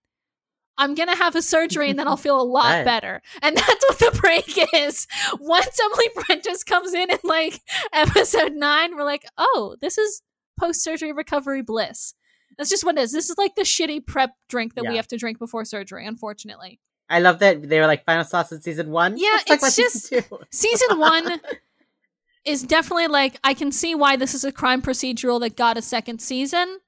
[0.78, 2.86] I'm gonna have a surgery and then I'll feel a lot Right.
[2.86, 3.22] better.
[3.42, 5.08] And that's what the break is.
[5.40, 7.60] Once Emily Prentiss comes in in like
[7.94, 10.22] episode nine, we're like, oh, this is
[10.60, 12.14] post surgery recovery bliss.
[12.58, 13.12] That's just what it is.
[13.12, 16.80] This is like the shitty prep drink that we have to drink before surgery, unfortunately.
[17.10, 19.18] I love that they were like final sauce in season one.
[19.18, 20.38] Yeah, Let's it's just season.
[20.52, 21.42] Season one
[22.46, 25.82] is definitely like, I can see why this is a crime procedural that got a
[25.82, 26.80] second season.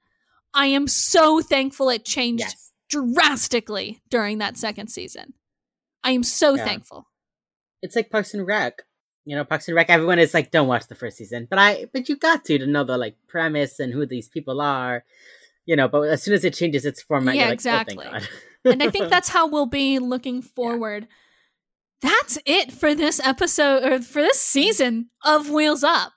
[0.52, 2.72] I am so thankful it changed Yes.
[2.90, 5.34] drastically during that second season.
[6.02, 6.64] I am so Yeah.
[6.64, 7.08] thankful.
[7.82, 8.82] It's like Parks and Rec.
[9.24, 9.88] You know, Parks and Rec.
[9.90, 12.66] Everyone is like, don't watch the first season, but I, but you got to to
[12.66, 15.04] know the like premise and who these people are.
[15.66, 17.96] You know, but as soon as it changes its format, Yeah, you're like, exactly.
[18.06, 18.12] Oh, thank
[18.64, 18.72] God.
[18.72, 21.08] and I think that's how we'll be looking forward.
[22.02, 26.12] That's it for this episode or for this season of Wheels Up.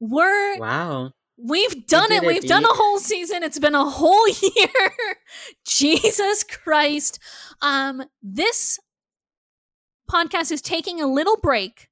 [0.00, 1.12] We're wow.
[1.38, 2.24] we've done did it.
[2.24, 3.44] it, We've done a whole season.
[3.44, 5.16] It's been a whole year.
[5.64, 7.20] Jesus Christ.
[7.62, 8.80] Um this
[10.10, 11.88] podcast is taking a little break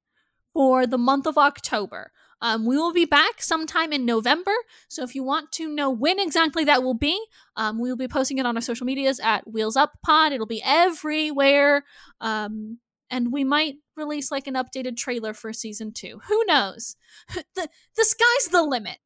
[0.53, 2.11] for the month of October.
[2.41, 4.51] Um, we will be back sometime in November.
[4.89, 7.17] So if you want to know when exactly that will be,
[7.55, 10.33] um, we will be posting it on our social medias at Wheels Up Pod.
[10.33, 11.85] It'll be everywhere.
[12.19, 16.19] Um, and we might release like an updated trailer for season two.
[16.27, 16.97] Who knows?
[17.55, 18.97] The, the sky's the limit.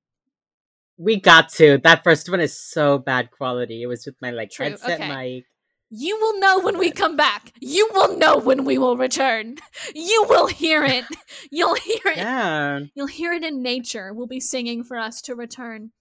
[0.97, 1.77] We got to.
[1.83, 3.83] That first one is so bad quality.
[3.83, 5.15] It was with my like True, headset okay.
[5.15, 5.45] mic.
[5.89, 7.53] You will know when we come back.
[7.61, 9.55] You will know when we will return.
[9.95, 11.05] You will hear it.
[11.49, 12.17] You'll hear it.
[12.17, 12.79] Yeah.
[12.93, 14.13] You'll hear it in nature.
[14.13, 15.91] We'll be singing for us to return.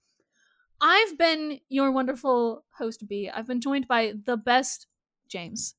[0.81, 3.31] I've been your wonderful host, B.
[3.33, 4.87] I've been joined by the best
[5.29, 5.75] James.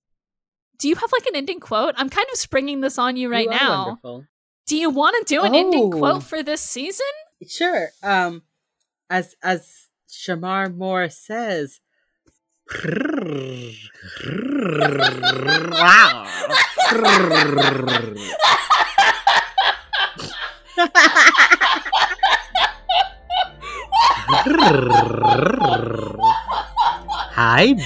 [0.79, 1.93] Do you have like an ending quote?
[1.97, 3.85] I'm kind of springing this on you right You now.
[3.87, 4.25] Wonderful.
[4.67, 5.97] Do you want to do an ending Oh.
[5.97, 7.05] quote for this season?
[7.47, 7.89] Sure.
[8.03, 8.43] Um,
[9.09, 11.79] as as Shemar Moore says.
[12.69, 12.75] Hi,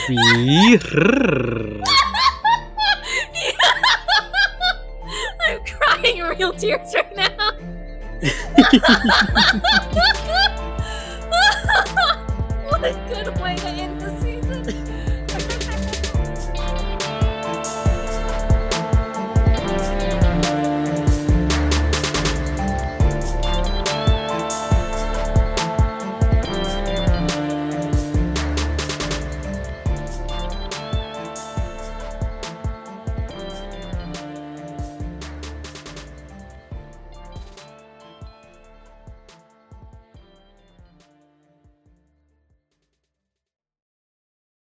[0.07, 0.17] B.
[5.41, 7.51] I'm crying real tears right now.
[12.65, 13.90] what a good way to end